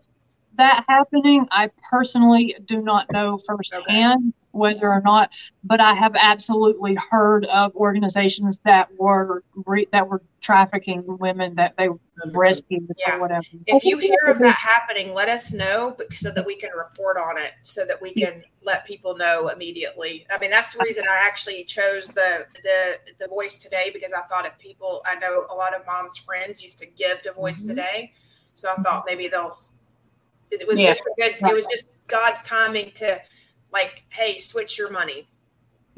that 0.56 0.84
happening. 0.88 1.46
I 1.50 1.70
personally 1.90 2.56
do 2.66 2.82
not 2.82 3.10
know 3.10 3.38
firsthand 3.38 4.32
whether 4.54 4.88
or 4.92 5.00
not, 5.00 5.34
but 5.64 5.80
I 5.80 5.94
have 5.94 6.14
absolutely 6.16 6.94
heard 7.10 7.44
of 7.46 7.74
organizations 7.74 8.60
that 8.64 8.88
were 8.98 9.42
re, 9.66 9.86
that 9.92 10.08
were 10.08 10.22
trafficking 10.40 11.02
women 11.06 11.54
that 11.56 11.74
they 11.76 11.88
rescued 12.32 12.88
Yeah. 12.98 13.16
or 13.16 13.20
whatever. 13.20 13.44
If 13.66 13.84
you 13.84 13.98
hear 13.98 14.18
of 14.26 14.38
that 14.38 14.54
happening, 14.54 15.12
let 15.12 15.28
us 15.28 15.52
know 15.52 15.96
so 16.12 16.30
that 16.30 16.46
we 16.46 16.54
can 16.56 16.70
report 16.76 17.16
on 17.16 17.36
it, 17.38 17.52
so 17.64 17.84
that 17.84 18.00
we 18.00 18.14
can 18.14 18.42
let 18.62 18.86
people 18.86 19.16
know 19.16 19.48
immediately. 19.48 20.26
I 20.30 20.38
mean, 20.38 20.50
that's 20.50 20.72
the 20.74 20.82
reason 20.84 21.04
I 21.10 21.26
actually 21.26 21.64
chose 21.64 22.08
the 22.08 22.46
the 22.62 22.98
the 23.18 23.28
voice 23.28 23.56
today 23.56 23.90
because 23.92 24.12
I 24.12 24.22
thought 24.22 24.46
if 24.46 24.56
people, 24.58 25.02
I 25.06 25.16
know 25.16 25.46
a 25.50 25.54
lot 25.54 25.74
of 25.74 25.84
moms' 25.86 26.16
friends 26.16 26.62
used 26.62 26.78
to 26.78 26.86
give 26.86 27.22
to 27.22 27.32
Voice 27.32 27.62
Mhm. 27.64 27.68
Today, 27.68 28.12
so 28.54 28.70
I 28.76 28.80
thought 28.82 29.04
maybe 29.06 29.28
they'll. 29.28 29.58
It 30.50 30.68
was 30.68 30.78
Yeah. 30.78 30.90
just 30.90 31.02
a 31.02 31.12
good. 31.18 31.36
It 31.50 31.54
was 31.54 31.66
just 31.66 31.86
God's 32.06 32.42
timing 32.42 32.92
to, 32.92 33.20
like, 33.74 34.04
hey, 34.08 34.38
switch 34.38 34.78
your 34.78 34.90
money. 34.90 35.28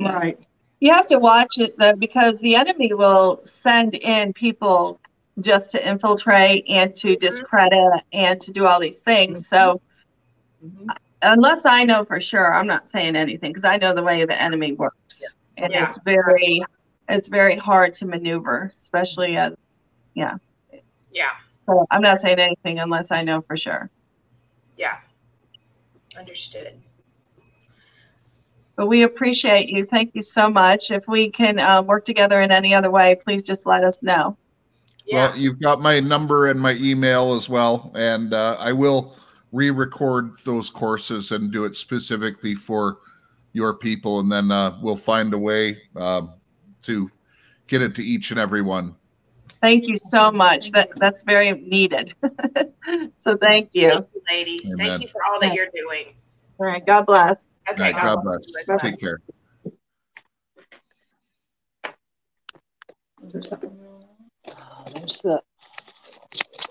Right. 0.00 0.36
You 0.80 0.92
have 0.92 1.06
to 1.06 1.18
watch 1.18 1.58
it 1.58 1.78
though, 1.78 1.94
because 1.94 2.40
the 2.40 2.56
enemy 2.56 2.92
will 2.92 3.40
send 3.44 3.94
in 3.94 4.32
people 4.32 5.00
just 5.40 5.70
to 5.70 5.88
infiltrate 5.88 6.64
and 6.68 6.96
to 6.96 7.08
mm-hmm. 7.08 7.20
discredit 7.20 8.02
and 8.12 8.40
to 8.40 8.52
do 8.52 8.66
all 8.66 8.80
these 8.80 9.00
things. 9.00 9.48
So 9.48 9.80
mm-hmm. 10.64 10.66
Mm-hmm. 10.66 10.88
unless 11.22 11.64
I 11.64 11.84
know 11.84 12.04
for 12.04 12.20
sure, 12.20 12.52
I'm 12.52 12.66
not 12.66 12.88
saying 12.88 13.14
anything 13.14 13.52
because 13.52 13.64
I 13.64 13.76
know 13.76 13.94
the 13.94 14.02
way 14.02 14.24
the 14.24 14.40
enemy 14.40 14.72
works, 14.72 15.22
and 15.58 15.72
Yeah. 15.72 15.88
it's 15.88 15.98
very, 16.04 16.64
it's 17.08 17.28
very 17.28 17.56
hard 17.56 17.94
to 17.94 18.06
maneuver, 18.06 18.72
especially 18.74 19.36
as. 19.36 19.54
Yeah, 20.14 20.36
yeah, 21.12 21.32
So 21.66 21.86
I'm 21.90 22.00
not 22.00 22.22
saying 22.22 22.38
anything 22.38 22.78
unless 22.78 23.10
I 23.10 23.22
know 23.22 23.42
for 23.42 23.56
sure. 23.56 23.90
yeah, 24.78 24.96
understood. 26.18 26.72
But 28.76 28.86
we 28.86 29.02
appreciate 29.02 29.70
you. 29.70 29.86
Thank 29.86 30.14
you 30.14 30.22
so 30.22 30.50
much. 30.50 30.90
If 30.90 31.08
we 31.08 31.30
can 31.30 31.58
uh, 31.58 31.82
work 31.82 32.04
together 32.04 32.40
in 32.42 32.50
any 32.50 32.74
other 32.74 32.90
way, 32.90 33.16
please 33.16 33.42
just 33.42 33.64
let 33.66 33.82
us 33.82 34.02
know. 34.02 34.36
Yeah, 35.06 35.28
Well, 35.28 35.38
you've 35.38 35.60
got 35.60 35.80
my 35.80 36.00
number 36.00 36.48
and 36.48 36.60
my 36.60 36.74
email 36.74 37.34
as 37.34 37.48
well, 37.48 37.92
and 37.94 38.34
uh, 38.34 38.56
I 38.58 38.72
will 38.72 39.16
re-record 39.52 40.30
those 40.44 40.68
courses 40.68 41.32
and 41.32 41.50
do 41.50 41.64
it 41.64 41.76
specifically 41.76 42.54
for 42.54 42.98
your 43.52 43.74
people, 43.74 44.20
and 44.20 44.30
then 44.30 44.50
uh, 44.50 44.78
we'll 44.82 44.96
find 44.96 45.32
a 45.32 45.38
way 45.38 45.80
um, 45.94 46.34
to 46.82 47.08
get 47.68 47.82
it 47.82 47.94
to 47.94 48.04
each 48.04 48.30
and 48.30 48.38
every 48.38 48.62
one. 48.62 48.96
Thank 49.62 49.86
you 49.86 49.96
so 49.96 50.30
much. 50.30 50.70
That 50.72 50.90
that's 50.96 51.22
very 51.22 51.52
needed. 51.52 52.14
so 53.18 53.36
thank 53.36 53.70
you. 53.72 53.90
thank 53.90 54.06
you, 54.14 54.22
ladies. 54.28 54.72
Amen. 54.72 54.86
Thank 54.86 55.02
you 55.02 55.08
for 55.08 55.22
all 55.24 55.40
that 55.40 55.54
you're 55.54 55.68
doing. 55.74 56.14
All 56.58 56.66
right. 56.66 56.84
God 56.84 57.06
bless. 57.06 57.36
All 57.68 57.74
right, 57.76 57.94
God 57.94 58.22
bless. 58.22 58.46
you 58.48 58.54
as 58.60 58.68
well. 58.68 58.78
Take 58.78 59.00
care. 59.00 59.20
Is 63.24 63.32
there 63.32 63.42
something? 63.42 63.76
Oh, 64.48 64.84
there's 64.94 65.20
the 65.22 65.42